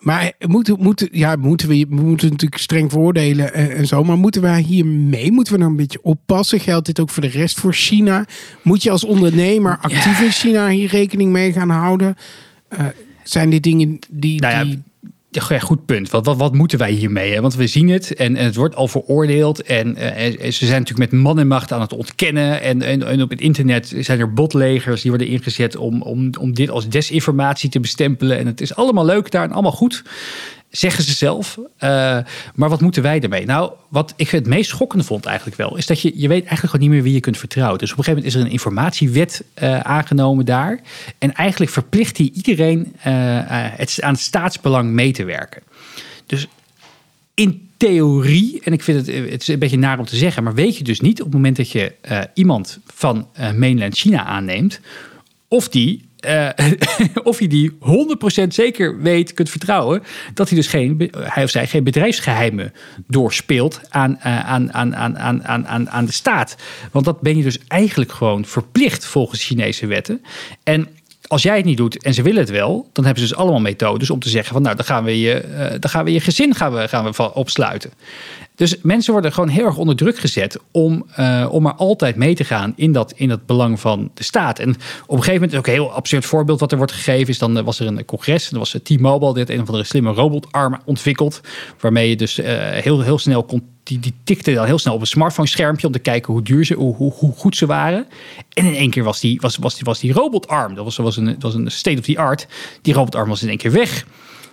Maar 0.00 0.32
moeten, 0.38 0.76
moeten, 0.78 1.08
ja, 1.12 1.36
moeten 1.36 1.68
we, 1.68 1.86
we 1.88 1.94
moeten 1.94 2.30
natuurlijk 2.30 2.60
streng 2.60 2.90
voordelen 2.90 3.54
en, 3.54 3.70
en, 3.70 3.86
zo. 3.86 4.04
Maar 4.04 4.18
moeten 4.18 4.42
wij 4.42 4.60
hier 4.60 4.86
mee? 4.86 5.32
Moeten 5.32 5.52
we 5.52 5.58
nou 5.58 5.70
een 5.70 5.76
beetje 5.76 6.02
oppassen? 6.02 6.60
Geldt 6.60 6.86
dit 6.86 7.00
ook 7.00 7.10
voor 7.10 7.22
de 7.22 7.28
rest 7.28 7.60
voor 7.60 7.74
China? 7.74 8.24
Moet 8.62 8.82
je 8.82 8.90
als 8.90 9.04
ondernemer 9.04 9.78
actief 9.80 10.20
in 10.20 10.30
China 10.30 10.68
hier 10.68 10.88
rekening 10.88 11.32
mee 11.32 11.52
gaan 11.52 11.70
houden? 11.70 12.16
Uh, 12.72 12.86
zijn 13.22 13.50
dit 13.50 13.62
dingen 13.62 13.98
die, 14.10 14.40
nou 14.40 14.54
ja, 14.54 14.64
die 14.64 14.82
ja, 15.30 15.58
goed 15.58 15.86
punt. 15.86 16.10
Wat, 16.10 16.26
wat, 16.26 16.36
wat 16.36 16.54
moeten 16.54 16.78
wij 16.78 16.90
hiermee? 16.90 17.40
Want 17.40 17.54
we 17.54 17.66
zien 17.66 17.88
het 17.88 18.14
en, 18.14 18.36
en 18.36 18.44
het 18.44 18.54
wordt 18.54 18.74
al 18.74 18.88
veroordeeld. 18.88 19.62
En, 19.62 19.88
uh, 19.88 20.50
ze 20.50 20.66
zijn 20.66 20.80
natuurlijk 20.80 21.10
met 21.10 21.20
man 21.20 21.38
en 21.38 21.46
macht 21.46 21.72
aan 21.72 21.80
het 21.80 21.92
ontkennen. 21.92 22.60
En, 22.60 22.82
en, 22.82 23.02
en, 23.02 23.22
op 23.22 23.30
het 23.30 23.40
internet 23.40 23.94
zijn 23.98 24.20
er 24.20 24.32
botlegers 24.32 25.02
die 25.02 25.10
worden 25.10 25.28
ingezet 25.28 25.76
om, 25.76 26.02
om, 26.02 26.30
om 26.38 26.54
dit 26.54 26.70
als 26.70 26.88
desinformatie 26.88 27.70
te 27.70 27.80
bestempelen. 27.80 28.38
En 28.38 28.46
het 28.46 28.60
is 28.60 28.74
allemaal 28.74 29.04
leuk 29.04 29.30
daar 29.30 29.44
en 29.44 29.52
allemaal 29.52 29.72
goed 29.72 30.02
zeggen 30.70 31.04
ze 31.04 31.12
zelf. 31.12 31.56
Uh, 31.58 31.68
maar 32.54 32.68
wat 32.68 32.80
moeten 32.80 33.02
wij 33.02 33.20
ermee? 33.20 33.46
Nou, 33.46 33.72
wat 33.88 34.12
ik 34.16 34.28
het 34.28 34.46
meest 34.46 34.70
schokkende 34.70 35.04
vond 35.04 35.26
eigenlijk 35.26 35.56
wel, 35.56 35.76
is 35.76 35.86
dat 35.86 36.00
je, 36.00 36.12
je 36.14 36.28
weet 36.28 36.40
eigenlijk 36.40 36.60
gewoon 36.60 36.80
niet 36.80 36.90
meer 36.90 37.02
wie 37.02 37.12
je 37.14 37.20
kunt 37.20 37.38
vertrouwen. 37.38 37.78
Dus 37.78 37.92
op 37.92 37.98
een 37.98 38.04
gegeven 38.04 38.22
moment 38.22 38.36
is 38.36 38.40
er 38.40 38.46
een 38.46 38.58
informatiewet 38.58 39.44
uh, 39.62 39.80
aangenomen 39.80 40.44
daar. 40.44 40.80
En 41.18 41.34
eigenlijk 41.34 41.72
verplicht 41.72 42.16
hij 42.16 42.30
iedereen 42.34 42.78
uh, 42.78 43.02
het, 43.04 43.98
aan 44.00 44.12
het 44.12 44.22
staatsbelang 44.22 44.90
mee 44.90 45.12
te 45.12 45.24
werken. 45.24 45.62
Dus 46.26 46.46
in 47.34 47.68
theorie, 47.76 48.60
en 48.64 48.72
ik 48.72 48.82
vind 48.82 49.06
het, 49.06 49.16
het 49.30 49.42
is 49.42 49.48
een 49.48 49.58
beetje 49.58 49.78
naar 49.78 49.98
om 49.98 50.04
te 50.04 50.16
zeggen, 50.16 50.42
maar 50.42 50.54
weet 50.54 50.76
je 50.76 50.84
dus 50.84 51.00
niet 51.00 51.18
op 51.18 51.26
het 51.26 51.34
moment 51.34 51.56
dat 51.56 51.70
je 51.70 51.94
iemand 52.34 52.78
van 52.86 53.28
mainland 53.56 53.96
China 53.96 54.24
aanneemt, 54.24 54.80
of 55.48 55.68
die 55.68 56.08
uh, 56.26 56.48
of 57.22 57.40
je 57.40 57.48
die 57.48 57.70
100% 58.44 58.46
zeker 58.48 59.00
weet, 59.00 59.34
kunt 59.34 59.50
vertrouwen, 59.50 60.02
dat 60.34 60.48
hij 60.48 60.58
dus 60.58 60.66
geen, 60.66 61.10
hij 61.16 61.44
of 61.44 61.50
zij 61.50 61.66
geen 61.66 61.84
bedrijfsgeheimen 61.84 62.72
doorspeelt 63.06 63.80
aan, 63.88 64.10
uh, 64.10 64.50
aan, 64.50 64.72
aan, 64.72 64.96
aan, 64.96 65.18
aan, 65.18 65.66
aan, 65.66 65.90
aan 65.90 66.04
de 66.04 66.12
staat. 66.12 66.56
Want 66.92 67.04
dat 67.04 67.20
ben 67.20 67.36
je 67.36 67.42
dus 67.42 67.58
eigenlijk 67.68 68.12
gewoon 68.12 68.44
verplicht 68.44 69.04
volgens 69.04 69.44
Chinese 69.44 69.86
wetten. 69.86 70.24
En 70.62 70.88
als 71.26 71.42
jij 71.42 71.56
het 71.56 71.64
niet 71.64 71.76
doet 71.76 72.02
en 72.02 72.14
ze 72.14 72.22
willen 72.22 72.40
het 72.40 72.50
wel, 72.50 72.88
dan 72.92 73.04
hebben 73.04 73.22
ze 73.22 73.28
dus 73.28 73.38
allemaal 73.38 73.60
methodes 73.60 74.10
om 74.10 74.20
te 74.20 74.28
zeggen 74.28 74.52
van 74.52 74.62
nou, 74.62 74.76
dan 74.76 74.84
gaan 74.84 75.04
we 75.04 75.20
je, 75.20 75.44
uh, 75.50 75.70
dan 75.78 75.90
gaan 75.90 76.04
we 76.04 76.12
je 76.12 76.20
gezin 76.20 76.54
gaan 76.54 76.72
we, 76.72 76.88
gaan 76.88 77.12
we 77.12 77.34
opsluiten. 77.34 77.90
Dus 78.60 78.76
mensen 78.82 79.12
worden 79.12 79.32
gewoon 79.32 79.48
heel 79.48 79.64
erg 79.64 79.76
onder 79.76 79.96
druk 79.96 80.18
gezet 80.18 80.58
om, 80.70 81.06
uh, 81.18 81.48
om 81.50 81.62
maar 81.62 81.74
altijd 81.74 82.16
mee 82.16 82.34
te 82.34 82.44
gaan 82.44 82.72
in 82.76 82.92
dat, 82.92 83.12
in 83.16 83.28
dat 83.28 83.46
belang 83.46 83.80
van 83.80 84.10
de 84.14 84.24
staat. 84.24 84.58
En 84.58 84.68
op 85.06 85.16
een 85.16 85.22
gegeven 85.22 85.40
moment, 85.40 85.54
ook 85.56 85.66
een 85.66 85.72
heel 85.72 85.92
absurd 85.92 86.24
voorbeeld 86.24 86.60
wat 86.60 86.72
er 86.72 86.76
wordt 86.76 86.92
gegeven, 86.92 87.28
is 87.28 87.38
dan 87.38 87.58
uh, 87.58 87.64
was 87.64 87.80
er 87.80 87.86
een 87.86 88.04
congres. 88.04 88.44
En 88.44 88.50
dan 88.50 88.58
was 88.58 88.76
T-Mobile, 88.82 89.34
dit 89.34 89.50
een 89.50 89.60
of 89.60 89.66
andere 89.66 89.84
slimme 89.84 90.12
robotarm 90.12 90.78
ontwikkeld. 90.84 91.40
Waarmee 91.80 92.08
je 92.08 92.16
dus 92.16 92.36
heel, 92.82 93.00
heel 93.00 93.18
snel 93.18 93.42
kon 93.42 93.62
die, 93.82 93.98
die 93.98 94.14
tikte 94.24 94.52
dan 94.52 94.66
heel 94.66 94.78
snel 94.78 94.94
op 94.94 95.00
een 95.00 95.06
smartphone 95.06 95.48
schermpje 95.48 95.86
om 95.86 95.92
te 95.92 95.98
kijken 95.98 96.32
hoe 96.32 96.42
duur 96.42 96.64
ze, 96.64 96.74
hoe, 96.74 96.96
hoe, 96.96 97.12
hoe, 97.12 97.32
goed 97.36 97.56
ze 97.56 97.66
waren. 97.66 98.06
En 98.52 98.64
in 98.64 98.74
één 98.74 98.90
keer 98.90 99.04
was 99.04 99.20
die, 99.20 99.40
was, 99.40 99.56
was 99.56 99.74
die, 99.74 99.84
was 99.84 100.00
die 100.00 100.12
robotarm, 100.12 100.74
dat 100.74 100.84
was, 100.84 100.96
was, 100.96 101.16
een, 101.16 101.36
was 101.38 101.54
een 101.54 101.70
state 101.70 101.98
of 101.98 102.04
the 102.04 102.18
art. 102.18 102.46
Die 102.82 102.94
robotarm 102.94 103.28
was 103.28 103.42
in 103.42 103.48
één 103.48 103.58
keer 103.58 103.72
weg. 103.72 104.04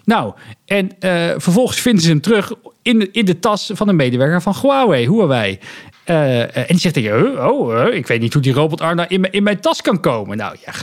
Nou, 0.08 0.34
en 0.66 0.86
uh, 1.00 1.30
vervolgens 1.38 1.80
vinden 1.80 2.04
ze 2.04 2.10
hem 2.10 2.22
terug 2.22 2.54
in 2.82 3.00
de, 3.00 3.10
in 3.12 3.26
de 3.26 3.40
tas 3.40 3.72
van 3.74 3.88
een 3.88 3.96
medewerker 3.96 4.42
van 4.42 4.56
Huawei. 4.62 5.08
Huawei. 5.08 5.60
Uh, 6.06 6.58
en 6.58 6.66
die 6.68 6.80
zegt 6.80 6.94
tegen 6.94 7.50
oh, 7.50 7.94
ik 7.94 8.08
weet 8.08 8.20
niet 8.20 8.34
hoe 8.34 8.42
die 8.42 8.54
robotarm 8.54 8.96
nou 8.96 9.08
in, 9.10 9.32
in 9.32 9.44
mijn 9.44 9.60
tas 9.60 9.82
kan 9.82 10.00
komen. 10.00 10.38
Nou 10.38 10.56
ja, 10.66 10.74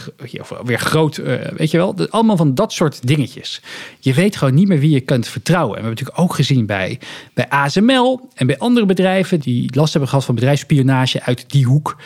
weer 0.65 0.79
groot, 0.79 1.17
weet 1.57 1.71
je 1.71 1.77
wel. 1.77 1.95
Allemaal 2.11 2.37
van 2.37 2.55
dat 2.55 2.73
soort 2.73 3.07
dingetjes. 3.07 3.63
Je 4.01 4.15
weet 4.15 4.37
gewoon 4.37 4.55
niet 4.55 4.69
meer 4.69 4.79
wie 4.79 4.91
je 4.91 5.01
kunt 5.01 5.29
vertrouwen. 5.29 5.77
En 5.77 5.83
we 5.83 5.89
hebben 5.89 6.05
natuurlijk 6.05 6.31
ook 6.31 6.37
gezien 6.37 6.67
bij, 6.67 6.99
bij 7.35 7.49
ASML 7.49 8.29
en 8.35 8.47
bij 8.47 8.59
andere 8.59 8.87
bedrijven 8.87 9.41
die 9.41 9.77
last 9.77 9.93
hebben 9.93 10.11
gehad 10.11 10.25
van 10.25 10.35
bedrijfsspionage 10.35 11.23
uit 11.23 11.51
die 11.51 11.65
hoek. 11.65 11.97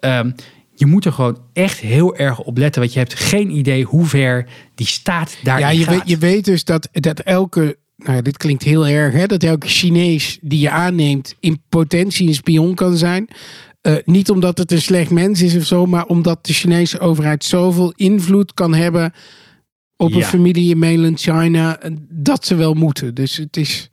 Um, 0.00 0.34
je 0.78 0.86
moet 0.86 1.04
er 1.04 1.12
gewoon 1.12 1.38
echt 1.52 1.78
heel 1.78 2.16
erg 2.16 2.40
op 2.40 2.58
letten. 2.58 2.80
Want 2.80 2.92
je 2.92 2.98
hebt 2.98 3.14
geen 3.14 3.50
idee 3.50 3.84
hoe 3.84 4.06
ver 4.06 4.46
die 4.74 4.86
staat 4.86 5.36
daar 5.42 5.58
ja, 5.58 5.68
je 5.68 5.84
gaat. 5.84 5.94
Weet, 5.94 6.08
je 6.08 6.18
weet 6.18 6.44
dus 6.44 6.64
dat, 6.64 6.88
dat 6.92 7.20
elke... 7.20 7.78
Nou, 7.96 8.22
dit 8.22 8.36
klinkt 8.36 8.62
heel 8.62 8.86
erg, 8.86 9.12
hè, 9.12 9.26
dat 9.26 9.42
elke 9.42 9.66
Chinees 9.66 10.38
die 10.40 10.60
je 10.60 10.70
aanneemt 10.70 11.34
in 11.40 11.62
potentie 11.68 12.28
een 12.28 12.34
spion 12.34 12.74
kan 12.74 12.96
zijn. 12.96 13.28
Uh, 13.82 13.96
niet 14.04 14.30
omdat 14.30 14.58
het 14.58 14.72
een 14.72 14.80
slecht 14.82 15.10
mens 15.10 15.42
is 15.42 15.56
of 15.56 15.64
zo, 15.64 15.86
maar 15.86 16.06
omdat 16.06 16.46
de 16.46 16.52
Chinese 16.52 16.98
overheid 16.98 17.44
zoveel 17.44 17.92
invloed 17.96 18.54
kan 18.54 18.74
hebben 18.74 19.12
op 19.96 20.12
een 20.12 20.24
familie 20.24 20.70
in 20.70 20.78
mainland 20.78 21.20
China 21.20 21.80
dat 22.08 22.46
ze 22.46 22.54
wel 22.54 22.74
moeten. 22.74 23.14
Dus 23.14 23.36
het 23.36 23.56
is. 23.56 23.90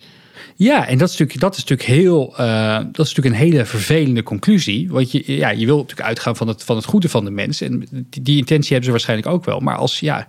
Ja, 0.58 0.88
en 0.88 0.98
dat 0.98 1.10
is 1.10 1.18
natuurlijk, 1.18 1.40
dat 1.40 1.58
is 1.58 1.64
natuurlijk, 1.66 1.90
heel, 1.90 2.34
eh, 2.38 2.76
dat 2.76 3.06
is 3.06 3.14
natuurlijk 3.14 3.36
een 3.36 3.50
hele 3.52 3.66
vervelende 3.66 4.24
conclusie. 4.24 4.90
Want 4.90 5.12
je, 5.12 5.36
ja, 5.36 5.50
je 5.50 5.66
wil 5.66 5.78
natuurlijk 5.78 6.08
uitgaan 6.08 6.36
van 6.36 6.48
het, 6.48 6.64
van 6.64 6.76
het 6.76 6.86
goede 6.86 7.10
van 7.10 7.26
de 7.26 7.32
mens. 7.32 7.62
En 7.62 7.88
die, 8.10 8.38
intentie 8.38 8.68
hebben 8.68 8.86
ze 8.86 8.92
waarschijnlijk 8.92 9.30
ook 9.30 9.46
wel. 9.46 9.60
Maar 9.60 9.76
als, 9.76 10.00
ja, 10.00 10.26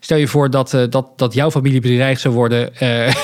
stel 0.00 0.16
je 0.16 0.26
voor 0.26 0.50
dat, 0.50 0.72
uh, 0.72 0.84
dat, 0.90 1.18
dat 1.18 1.34
jouw 1.34 1.50
familie 1.50 1.80
bedreigd 1.80 2.20
zou 2.20 2.34
worden. 2.34 2.70
Uh, 2.82 3.14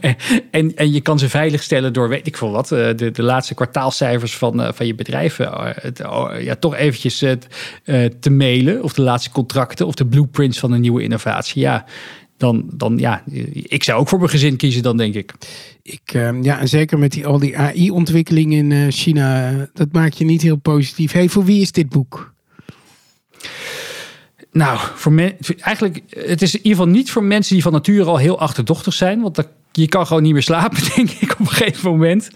en, 0.50 0.76
en 0.76 0.92
je 0.92 1.00
kan 1.00 1.18
ze 1.18 1.28
veiligstellen 1.28 1.92
door, 1.92 2.08
weet 2.08 2.26
ik 2.26 2.36
veel 2.36 2.50
wat, 2.50 2.68
de, 2.68 3.10
de 3.12 3.22
laatste 3.22 3.54
kwartaalcijfers 3.54 4.36
van, 4.36 4.74
van 4.74 4.86
je 4.86 4.94
bedrijf. 4.94 5.40
Oh, 5.40 6.30
ja, 6.40 6.54
toch 6.54 6.76
eventjes 6.76 7.18
te 8.20 8.30
mailen. 8.30 8.82
Of 8.82 8.92
de 8.92 9.02
laatste 9.02 9.30
contracten. 9.30 9.86
Of 9.86 9.94
de 9.94 10.06
blueprints 10.06 10.58
van 10.58 10.72
een 10.72 10.80
nieuwe 10.80 11.02
innovatie. 11.02 11.60
Ja 11.60 11.84
dan, 12.40 12.64
dan 12.72 12.98
ja, 12.98 13.22
ik 13.52 13.84
zou 13.84 14.00
ook 14.00 14.08
voor 14.08 14.18
mijn 14.18 14.30
gezin 14.30 14.56
kiezen 14.56 14.82
dan, 14.82 14.96
denk 14.96 15.14
ik. 15.14 15.32
Ik, 15.82 16.14
uh, 16.14 16.42
ja, 16.42 16.58
en 16.58 16.68
zeker 16.68 16.98
met 16.98 17.12
die, 17.12 17.26
al 17.26 17.38
die 17.38 17.58
AI-ontwikkeling 17.58 18.52
in 18.52 18.70
uh, 18.70 18.86
China, 18.88 19.52
dat 19.74 19.92
maakt 19.92 20.18
je 20.18 20.24
niet 20.24 20.42
heel 20.42 20.56
positief. 20.56 21.12
Hey, 21.12 21.28
voor 21.28 21.44
wie 21.44 21.60
is 21.60 21.72
dit 21.72 21.88
boek? 21.88 22.34
Nou, 24.52 24.78
voor 24.94 25.12
me, 25.12 25.34
eigenlijk, 25.60 26.00
het 26.08 26.42
is 26.42 26.54
in 26.54 26.62
ieder 26.62 26.78
geval 26.78 26.92
niet 26.92 27.10
voor 27.10 27.24
mensen 27.24 27.54
die 27.54 27.62
van 27.62 27.72
nature 27.72 28.10
al 28.10 28.16
heel 28.16 28.38
achterdochtig 28.38 28.94
zijn. 28.94 29.20
Want 29.20 29.48
je 29.72 29.88
kan 29.88 30.06
gewoon 30.06 30.22
niet 30.22 30.32
meer 30.32 30.42
slapen, 30.42 30.82
denk 30.96 31.10
ik, 31.10 31.32
op 31.32 31.38
een 31.38 31.46
gegeven 31.46 31.90
moment. 31.90 32.30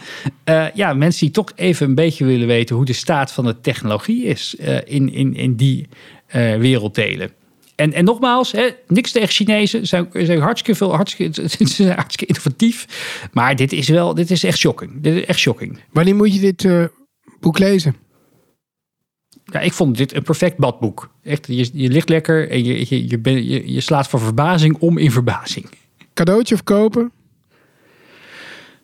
Uh, 0.45 0.67
ja, 0.75 0.95
mensen 0.95 1.21
die 1.21 1.35
toch 1.35 1.53
even 1.55 1.87
een 1.87 1.95
beetje 1.95 2.25
willen 2.25 2.47
weten 2.47 2.77
hoe 2.77 2.85
de 2.85 2.93
staat 2.93 3.33
van 3.33 3.45
de 3.45 3.61
technologie 3.61 4.25
is 4.25 4.55
in, 4.85 5.13
in, 5.13 5.35
in 5.35 5.55
die 5.55 5.89
werelddelen. 6.59 7.31
En, 7.77 7.93
en 7.93 8.05
nogmaals, 8.05 8.53
hè, 8.53 8.69
niks 8.87 9.13
tegen 9.13 9.29
Chinezen. 9.29 9.87
Zijn, 9.87 10.09
zijn 10.13 10.41
hartstikke 10.41 10.79
veel, 10.79 10.95
hartstikke, 10.95 11.43
hartstikke 12.01 12.27
innovatief. 12.27 12.87
Maar 13.33 13.57
dit 13.57 13.73
is 13.73 13.89
wel, 13.89 14.15
dit 14.15 14.31
is 14.31 14.45
echt 14.45 14.59
shocking. 14.59 14.93
Dit 15.01 15.15
is 15.15 15.25
echt 15.25 15.39
shocking. 15.39 15.81
Wanneer 15.93 16.17
moet 16.17 16.35
je 16.35 16.41
dit 16.41 16.65
uh, 16.65 16.85
boek 17.41 17.59
lezen? 17.59 17.97
Ja, 19.45 19.61
ik 19.61 19.73
vond 19.73 19.97
dit 19.97 20.15
een 20.15 20.23
perfect 20.23 20.57
badboek. 20.57 21.11
Echt, 21.23 21.47
je, 21.47 21.71
je 21.73 21.89
ligt 21.89 22.09
lekker 22.09 22.51
en 22.51 22.65
je, 22.65 22.87
je, 22.89 23.09
je, 23.09 23.19
ben, 23.19 23.45
je, 23.45 23.73
je 23.73 23.81
slaat 23.81 24.09
van 24.09 24.21
verbazing 24.21 24.77
om 24.79 24.99
in 24.99 25.11
verbazing. 25.11 25.67
Cadeautje 26.15 26.55
of 26.55 26.65
kopen? 26.65 27.13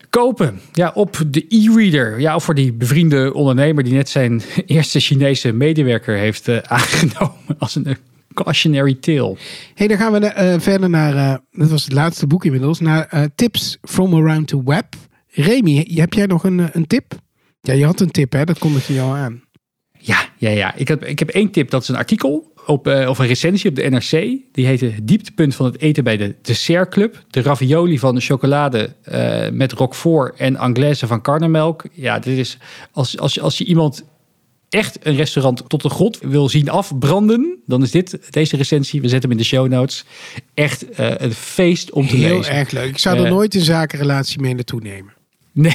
Kopen. 0.09 0.61
Ja, 0.71 0.91
op 0.93 1.21
de 1.27 1.45
e-reader. 1.49 2.19
Ja, 2.19 2.35
of 2.35 2.43
voor 2.43 2.55
die 2.55 2.73
bevriende 2.73 3.33
ondernemer 3.33 3.83
die 3.83 3.93
net 3.93 4.09
zijn 4.09 4.41
eerste 4.65 4.99
Chinese 4.99 5.51
medewerker 5.51 6.17
heeft 6.17 6.47
uh, 6.47 6.57
aangenomen 6.77 7.55
als 7.57 7.75
een 7.75 7.97
cautionary 8.33 8.93
tale. 8.93 9.37
hey, 9.75 9.87
dan 9.87 9.97
gaan 9.97 10.11
we 10.11 10.19
uh, 10.19 10.59
verder 10.59 10.89
naar, 10.89 11.15
uh, 11.15 11.35
dat 11.51 11.69
was 11.69 11.83
het 11.83 11.93
laatste 11.93 12.27
boek 12.27 12.45
inmiddels, 12.45 12.79
naar 12.79 13.09
uh, 13.13 13.23
tips 13.35 13.77
from 13.81 14.13
around 14.13 14.47
the 14.47 14.63
web. 14.63 14.85
Remy, 15.27 15.87
heb 15.93 16.13
jij 16.13 16.25
nog 16.25 16.43
een, 16.43 16.69
een 16.71 16.87
tip? 16.87 17.13
Ja, 17.61 17.73
je 17.73 17.85
had 17.85 17.99
een 17.99 18.11
tip, 18.11 18.31
hè? 18.31 18.43
Dat 18.43 18.59
kondigde 18.59 18.93
je 18.93 19.01
al 19.01 19.15
aan. 19.15 19.43
Ja, 19.97 20.29
ja, 20.37 20.49
ja. 20.49 20.75
Ik, 20.75 20.87
heb, 20.87 21.05
ik 21.05 21.19
heb 21.19 21.29
één 21.29 21.51
tip. 21.51 21.69
Dat 21.69 21.81
is 21.81 21.87
een 21.87 21.95
artikel 21.95 22.53
op, 22.65 22.87
of 22.87 23.19
een 23.19 23.27
recensie 23.27 23.69
op 23.69 23.75
de 23.75 23.89
NRC. 23.89 24.11
Die 24.51 24.65
heette 24.65 24.93
Dieptepunt 25.03 25.55
van 25.55 25.65
het 25.65 25.79
eten 25.79 26.03
bij 26.03 26.17
de 26.17 26.35
Dessertclub. 26.41 27.23
De 27.29 27.41
ravioli 27.41 27.99
van 27.99 28.15
de 28.15 28.21
chocolade 28.21 28.95
met 29.53 29.71
roquefort 29.71 30.37
en 30.39 30.55
anglaise 30.55 31.07
van 31.07 31.21
karnemelk. 31.21 31.83
Ja, 31.91 32.19
dit 32.19 32.37
is 32.37 32.57
als, 32.91 33.17
als, 33.17 33.39
als 33.39 33.57
je 33.57 33.65
iemand 33.65 34.03
echt 34.71 34.97
een 35.05 35.15
restaurant 35.15 35.63
tot 35.67 35.81
de 35.81 35.89
grond 35.89 36.19
wil 36.21 36.49
zien 36.49 36.69
afbranden, 36.69 37.59
dan 37.65 37.81
is 37.81 37.91
dit 37.91 38.19
deze 38.29 38.57
recensie. 38.57 39.01
We 39.01 39.07
zetten 39.07 39.29
hem 39.29 39.37
in 39.37 39.43
de 39.43 39.49
show 39.49 39.67
notes. 39.67 40.05
Echt 40.53 40.99
uh, 40.99 41.11
een 41.17 41.33
feest 41.33 41.91
om 41.91 42.07
te 42.07 42.15
Heel 42.15 42.35
lezen. 42.37 42.51
Heel 42.51 42.59
erg 42.59 42.71
leuk. 42.71 42.89
Ik 42.89 42.97
zou 42.97 43.17
er 43.17 43.25
uh, 43.25 43.29
nooit 43.29 43.55
een 43.55 43.61
zakenrelatie 43.61 44.41
mee 44.41 44.53
naartoe 44.53 44.81
nemen. 44.81 45.13
Nee. 45.53 45.73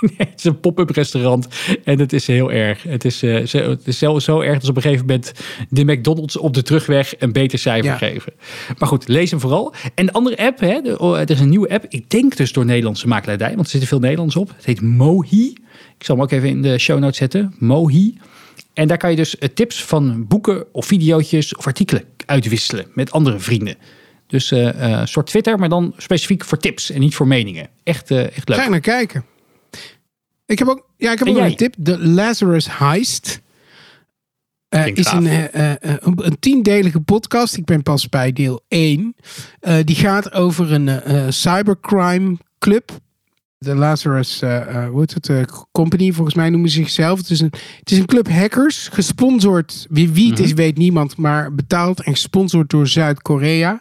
nee, 0.00 0.28
het 0.28 0.38
is 0.38 0.44
een 0.44 0.60
pop-up 0.60 0.90
restaurant 0.90 1.48
en 1.84 1.98
het 1.98 2.12
is 2.12 2.26
heel 2.26 2.52
erg. 2.52 2.82
Het 2.82 3.04
is, 3.04 3.22
uh, 3.22 3.46
zo, 3.46 3.58
het 3.58 3.86
is 3.86 3.98
zo, 3.98 4.18
zo 4.18 4.40
erg 4.40 4.58
dat 4.58 4.68
op 4.68 4.76
een 4.76 4.82
gegeven 4.82 5.06
moment 5.06 5.32
de 5.68 5.84
McDonald's 5.84 6.38
op 6.38 6.54
de 6.54 6.62
terugweg 6.62 7.14
een 7.18 7.32
beter 7.32 7.58
cijfer 7.58 7.90
ja. 7.90 7.96
geven. 7.96 8.32
Maar 8.78 8.88
goed, 8.88 9.08
lees 9.08 9.30
hem 9.30 9.40
vooral. 9.40 9.74
En 9.94 10.06
de 10.06 10.12
andere 10.12 10.36
app, 10.36 10.60
hè, 10.60 10.80
de, 10.80 10.98
oh, 10.98 11.18
er 11.18 11.30
is 11.30 11.40
een 11.40 11.48
nieuwe 11.48 11.68
app. 11.68 11.84
Ik 11.88 12.10
denk 12.10 12.36
dus 12.36 12.52
door 12.52 12.64
Nederlandse 12.64 13.08
makelaardij, 13.08 13.54
want 13.54 13.64
er 13.64 13.70
zitten 13.70 13.88
veel 13.88 13.98
Nederlands 13.98 14.36
op. 14.36 14.52
Het 14.56 14.64
heet 14.64 14.80
Mohi. 14.80 15.52
Ik 16.04 16.10
zal 16.10 16.18
hem 16.18 16.28
ook 16.28 16.32
even 16.38 16.48
in 16.48 16.62
de 16.62 16.78
show 16.78 16.98
notes 16.98 17.16
zetten. 17.16 17.54
Mohi. 17.58 18.18
En 18.72 18.88
daar 18.88 18.96
kan 18.96 19.10
je 19.10 19.16
dus 19.16 19.36
tips 19.54 19.84
van 19.84 20.26
boeken 20.26 20.74
of 20.74 20.86
video's 20.86 21.54
of 21.56 21.66
artikelen 21.66 22.04
uitwisselen 22.26 22.86
met 22.94 23.10
andere 23.10 23.38
vrienden. 23.38 23.76
Dus 24.26 24.52
uh, 24.52 24.60
uh, 24.60 25.04
soort 25.04 25.26
Twitter, 25.26 25.58
maar 25.58 25.68
dan 25.68 25.94
specifiek 25.96 26.44
voor 26.44 26.58
tips 26.58 26.90
en 26.90 27.00
niet 27.00 27.14
voor 27.14 27.26
meningen. 27.26 27.68
Echt, 27.82 28.10
uh, 28.10 28.36
echt 28.36 28.48
leuk. 28.48 28.58
Ga 28.58 28.68
naar 28.68 28.80
kijken. 28.80 29.24
Ik 30.46 30.58
heb 30.58 30.68
ook, 30.68 30.86
ja, 30.96 31.12
ik 31.12 31.18
heb 31.18 31.28
ook 31.28 31.36
een 31.36 31.56
tip. 31.56 31.74
De 31.78 32.06
Lazarus 32.06 32.78
Heist. 32.78 33.40
Uh, 34.68 34.86
is 34.86 35.12
een, 35.12 35.24
uh, 35.24 35.42
uh, 35.42 35.72
een, 35.80 36.26
een 36.26 36.38
tiendelige 36.38 37.00
podcast. 37.00 37.56
Ik 37.56 37.64
ben 37.64 37.82
pas 37.82 38.08
bij 38.08 38.32
deel 38.32 38.64
1. 38.68 39.14
die 39.84 39.96
gaat 39.96 40.32
over 40.32 40.72
een 40.72 41.32
cybercrime 41.32 42.36
club 42.58 43.02
de 43.64 43.74
Lazarus 43.74 44.42
uh, 44.42 44.88
hoe 44.88 45.00
heet 45.00 45.14
het, 45.14 45.28
uh, 45.28 45.42
Company, 45.72 46.12
volgens 46.12 46.36
mij 46.36 46.50
noemen 46.50 46.70
ze 46.70 46.76
zichzelf. 46.76 47.18
Het 47.18 47.30
is 47.30 47.40
een, 47.40 47.52
het 47.78 47.90
is 47.90 47.98
een 47.98 48.06
club 48.06 48.28
hackers, 48.28 48.88
gesponsord. 48.92 49.86
Wie, 49.90 50.10
wie 50.10 50.30
het 50.30 50.38
is, 50.38 50.48
Mhm. 50.48 50.56
weet 50.56 50.76
niemand, 50.76 51.16
maar 51.16 51.54
betaald 51.54 52.02
en 52.02 52.12
gesponsord 52.12 52.70
door 52.70 52.86
Zuid-Korea. 52.86 53.80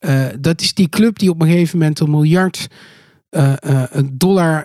Uh, 0.00 0.26
dat 0.40 0.60
is 0.60 0.74
die 0.74 0.88
club 0.88 1.18
die 1.18 1.30
op 1.30 1.40
een 1.40 1.48
gegeven 1.48 1.78
moment 1.78 2.00
een 2.00 2.10
miljard 2.10 2.66
dollar 4.12 4.64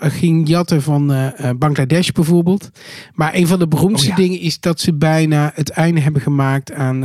ging 0.00 0.48
jatten 0.48 0.82
van 0.82 1.32
Bangladesh 1.58 2.10
bijvoorbeeld. 2.10 2.70
Maar 3.14 3.34
een 3.34 3.46
van 3.46 3.58
de 3.58 3.68
beroemdste 3.68 4.10
oh, 4.10 4.16
ja. 4.16 4.22
dingen 4.22 4.40
is 4.40 4.60
dat 4.60 4.80
ze 4.80 4.94
bijna 4.94 5.50
het 5.54 5.70
einde 5.70 6.00
hebben 6.00 6.22
gemaakt 6.22 6.72
aan, 6.72 7.04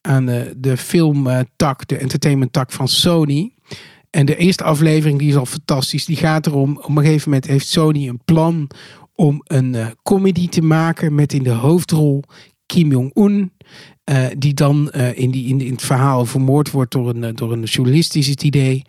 aan 0.00 0.26
de 0.56 0.76
filmtak, 0.76 1.86
de 1.88 1.96
entertainment 1.96 2.52
tak 2.52 2.72
van 2.72 2.88
Sony. 2.88 3.52
En 4.12 4.26
de 4.26 4.36
eerste 4.36 4.64
aflevering, 4.64 5.18
die 5.18 5.28
is 5.28 5.36
al 5.36 5.46
fantastisch. 5.46 6.04
Die 6.04 6.16
gaat 6.16 6.46
erom, 6.46 6.76
op 6.76 6.88
een 6.88 7.04
gegeven 7.04 7.30
moment 7.30 7.46
heeft 7.46 7.66
Sony 7.66 8.08
een 8.08 8.20
plan 8.24 8.70
om 9.14 9.40
een 9.44 9.74
uh, 9.74 9.86
comedy 10.02 10.48
te 10.48 10.62
maken 10.62 11.14
met 11.14 11.32
in 11.32 11.42
de 11.42 11.50
hoofdrol 11.50 12.22
Kim 12.66 12.90
Jong-un. 12.90 13.52
Uh, 14.10 14.26
die 14.38 14.54
dan 14.54 14.92
uh, 14.96 15.18
in, 15.18 15.30
die, 15.30 15.46
in, 15.46 15.70
het 15.70 15.82
verhaal 15.82 16.26
vermoord 16.26 16.70
wordt 16.70 16.92
door 16.92 17.08
een, 17.08 17.34
door 17.34 17.52
een 17.52 17.62
journalist, 17.62 18.16
is 18.16 18.26
het 18.26 18.42
idee. 18.42 18.82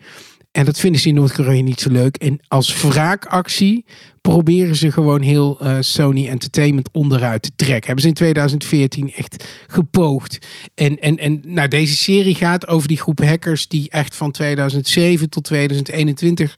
En 0.56 0.64
dat 0.64 0.78
vinden 0.78 1.00
ze 1.00 1.08
in 1.08 1.14
Noord-Korea 1.14 1.62
niet 1.62 1.80
zo 1.80 1.90
leuk. 1.90 2.16
En 2.16 2.40
als 2.48 2.82
wraakactie 2.82 3.84
proberen 4.20 4.76
ze 4.76 4.92
gewoon 4.92 5.20
heel 5.20 5.58
uh, 5.62 5.76
Sony 5.80 6.28
Entertainment 6.28 6.88
onderuit 6.92 7.42
te 7.42 7.50
trekken. 7.56 7.86
Hebben 7.86 8.02
ze 8.02 8.08
in 8.08 8.14
2014 8.14 9.12
echt 9.12 9.44
gepoogd. 9.66 10.46
En, 10.74 10.98
en, 10.98 11.18
en 11.18 11.40
nou, 11.46 11.68
deze 11.68 11.96
serie 11.96 12.34
gaat 12.34 12.66
over 12.66 12.88
die 12.88 12.96
groep 12.96 13.18
hackers 13.18 13.68
die 13.68 13.90
echt 13.90 14.16
van 14.16 14.30
2007 14.30 15.30
tot 15.30 15.44
2021 15.44 16.54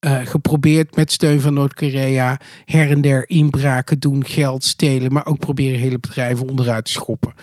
uh, 0.00 0.26
geprobeerd 0.26 0.96
met 0.96 1.12
steun 1.12 1.40
van 1.40 1.54
Noord-Korea 1.54 2.40
her 2.64 2.90
en 2.90 3.00
der 3.00 3.28
inbraken 3.28 3.98
doen, 3.98 4.24
geld 4.26 4.64
stelen, 4.64 5.12
maar 5.12 5.26
ook 5.26 5.38
proberen 5.38 5.80
hele 5.80 5.98
bedrijven 5.98 6.48
onderuit 6.48 6.84
te 6.84 6.90
schoppen. 6.90 7.34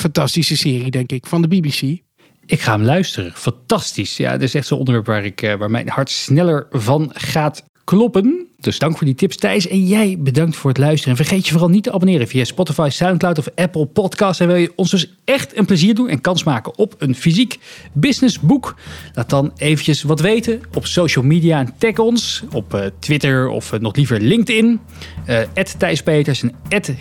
Fantastische 0.00 0.56
serie, 0.56 0.90
denk 0.90 1.12
ik, 1.12 1.26
van 1.26 1.42
de 1.42 1.48
BBC. 1.48 2.00
Ik 2.46 2.60
ga 2.60 2.72
hem 2.72 2.82
luisteren. 2.82 3.32
Fantastisch. 3.32 4.16
Ja, 4.16 4.32
dit 4.32 4.42
is 4.42 4.54
echt 4.54 4.66
zo'n 4.66 4.78
onderwerp 4.78 5.06
waar, 5.06 5.24
ik, 5.24 5.54
waar 5.58 5.70
mijn 5.70 5.88
hart 5.88 6.10
sneller 6.10 6.66
van 6.70 7.10
gaat 7.14 7.62
kloppen. 7.84 8.46
Dus 8.60 8.78
dank 8.78 8.96
voor 8.96 9.06
die 9.06 9.14
tips, 9.14 9.36
Thijs. 9.36 9.68
En 9.68 9.86
jij 9.86 10.16
bedankt 10.18 10.56
voor 10.56 10.70
het 10.70 10.78
luisteren. 10.78 11.10
En 11.16 11.24
vergeet 11.24 11.44
je 11.46 11.52
vooral 11.52 11.68
niet 11.68 11.82
te 11.82 11.92
abonneren 11.92 12.28
via 12.28 12.44
Spotify, 12.44 12.88
Soundcloud 12.90 13.38
of 13.38 13.48
Apple 13.54 13.86
Podcasts. 13.86 14.40
En 14.40 14.46
wil 14.46 14.56
je 14.56 14.72
ons 14.76 14.90
dus 14.90 15.14
echt 15.24 15.56
een 15.56 15.64
plezier 15.64 15.94
doen 15.94 16.08
en 16.08 16.20
kans 16.20 16.44
maken 16.44 16.78
op 16.78 16.94
een 16.98 17.14
fysiek 17.14 17.58
businessboek? 17.92 18.74
Laat 19.14 19.30
dan 19.30 19.52
eventjes 19.56 20.02
wat 20.02 20.20
weten 20.20 20.60
op 20.74 20.86
social 20.86 21.24
media 21.24 21.58
en 21.58 21.74
tag 21.78 21.98
ons 21.98 22.42
op 22.52 22.74
uh, 22.74 22.84
Twitter 22.98 23.48
of 23.48 23.72
uh, 23.72 23.80
nog 23.80 23.96
liever 23.96 24.20
LinkedIn. 24.20 24.80
Uh, 25.28 25.38
Thijs 25.78 26.02
Peters 26.02 26.42
en 26.42 26.52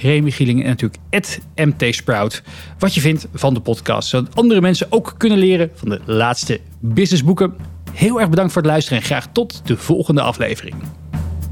Remy 0.01 0.32
Gieling 0.32 0.63
en 0.63 0.69
natuurlijk 0.69 1.01
MT 1.55 1.95
Sprout. 1.95 2.43
Wat 2.79 2.93
je 2.93 3.01
vindt 3.01 3.27
van 3.34 3.53
de 3.53 3.59
podcast. 3.59 4.09
Zodat 4.09 4.36
andere 4.36 4.61
mensen 4.61 4.88
ook 4.89 5.15
kunnen 5.17 5.38
leren 5.38 5.71
van 5.73 5.89
de 5.89 5.99
laatste 6.05 6.59
businessboeken. 6.79 7.70
Heel 7.93 8.19
erg 8.19 8.29
bedankt 8.29 8.53
voor 8.53 8.61
het 8.61 8.71
luisteren 8.71 8.99
en 8.99 9.05
graag 9.05 9.27
tot 9.31 9.61
de 9.67 9.77
volgende 9.77 10.21
aflevering. 10.21 10.75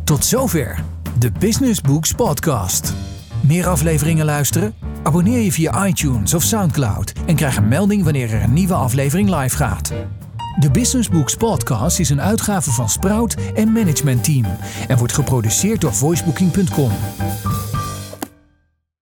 Tot 0.03 0.25
zover 0.25 0.83
de 1.19 1.31
Business 1.39 1.81
Books 1.81 2.13
Podcast. 2.13 2.93
Meer 3.41 3.67
afleveringen 3.67 4.25
luisteren? 4.25 4.73
Abonneer 5.03 5.39
je 5.39 5.51
via 5.51 5.87
iTunes 5.87 6.33
of 6.33 6.43
Soundcloud 6.43 7.13
en 7.25 7.35
krijg 7.35 7.57
een 7.57 7.67
melding 7.67 8.03
wanneer 8.03 8.33
er 8.33 8.43
een 8.43 8.53
nieuwe 8.53 8.73
aflevering 8.73 9.35
live 9.35 9.55
gaat. 9.55 9.93
De 10.59 10.71
Business 10.71 11.09
Books 11.09 11.35
Podcast 11.35 11.99
is 11.99 12.09
een 12.09 12.21
uitgave 12.21 12.71
van 12.71 12.89
Sprout 12.89 13.35
en 13.55 13.71
Management 13.71 14.23
Team 14.23 14.45
en 14.87 14.97
wordt 14.97 15.13
geproduceerd 15.13 15.81
door 15.81 15.93
voicebooking.com. 15.93 16.91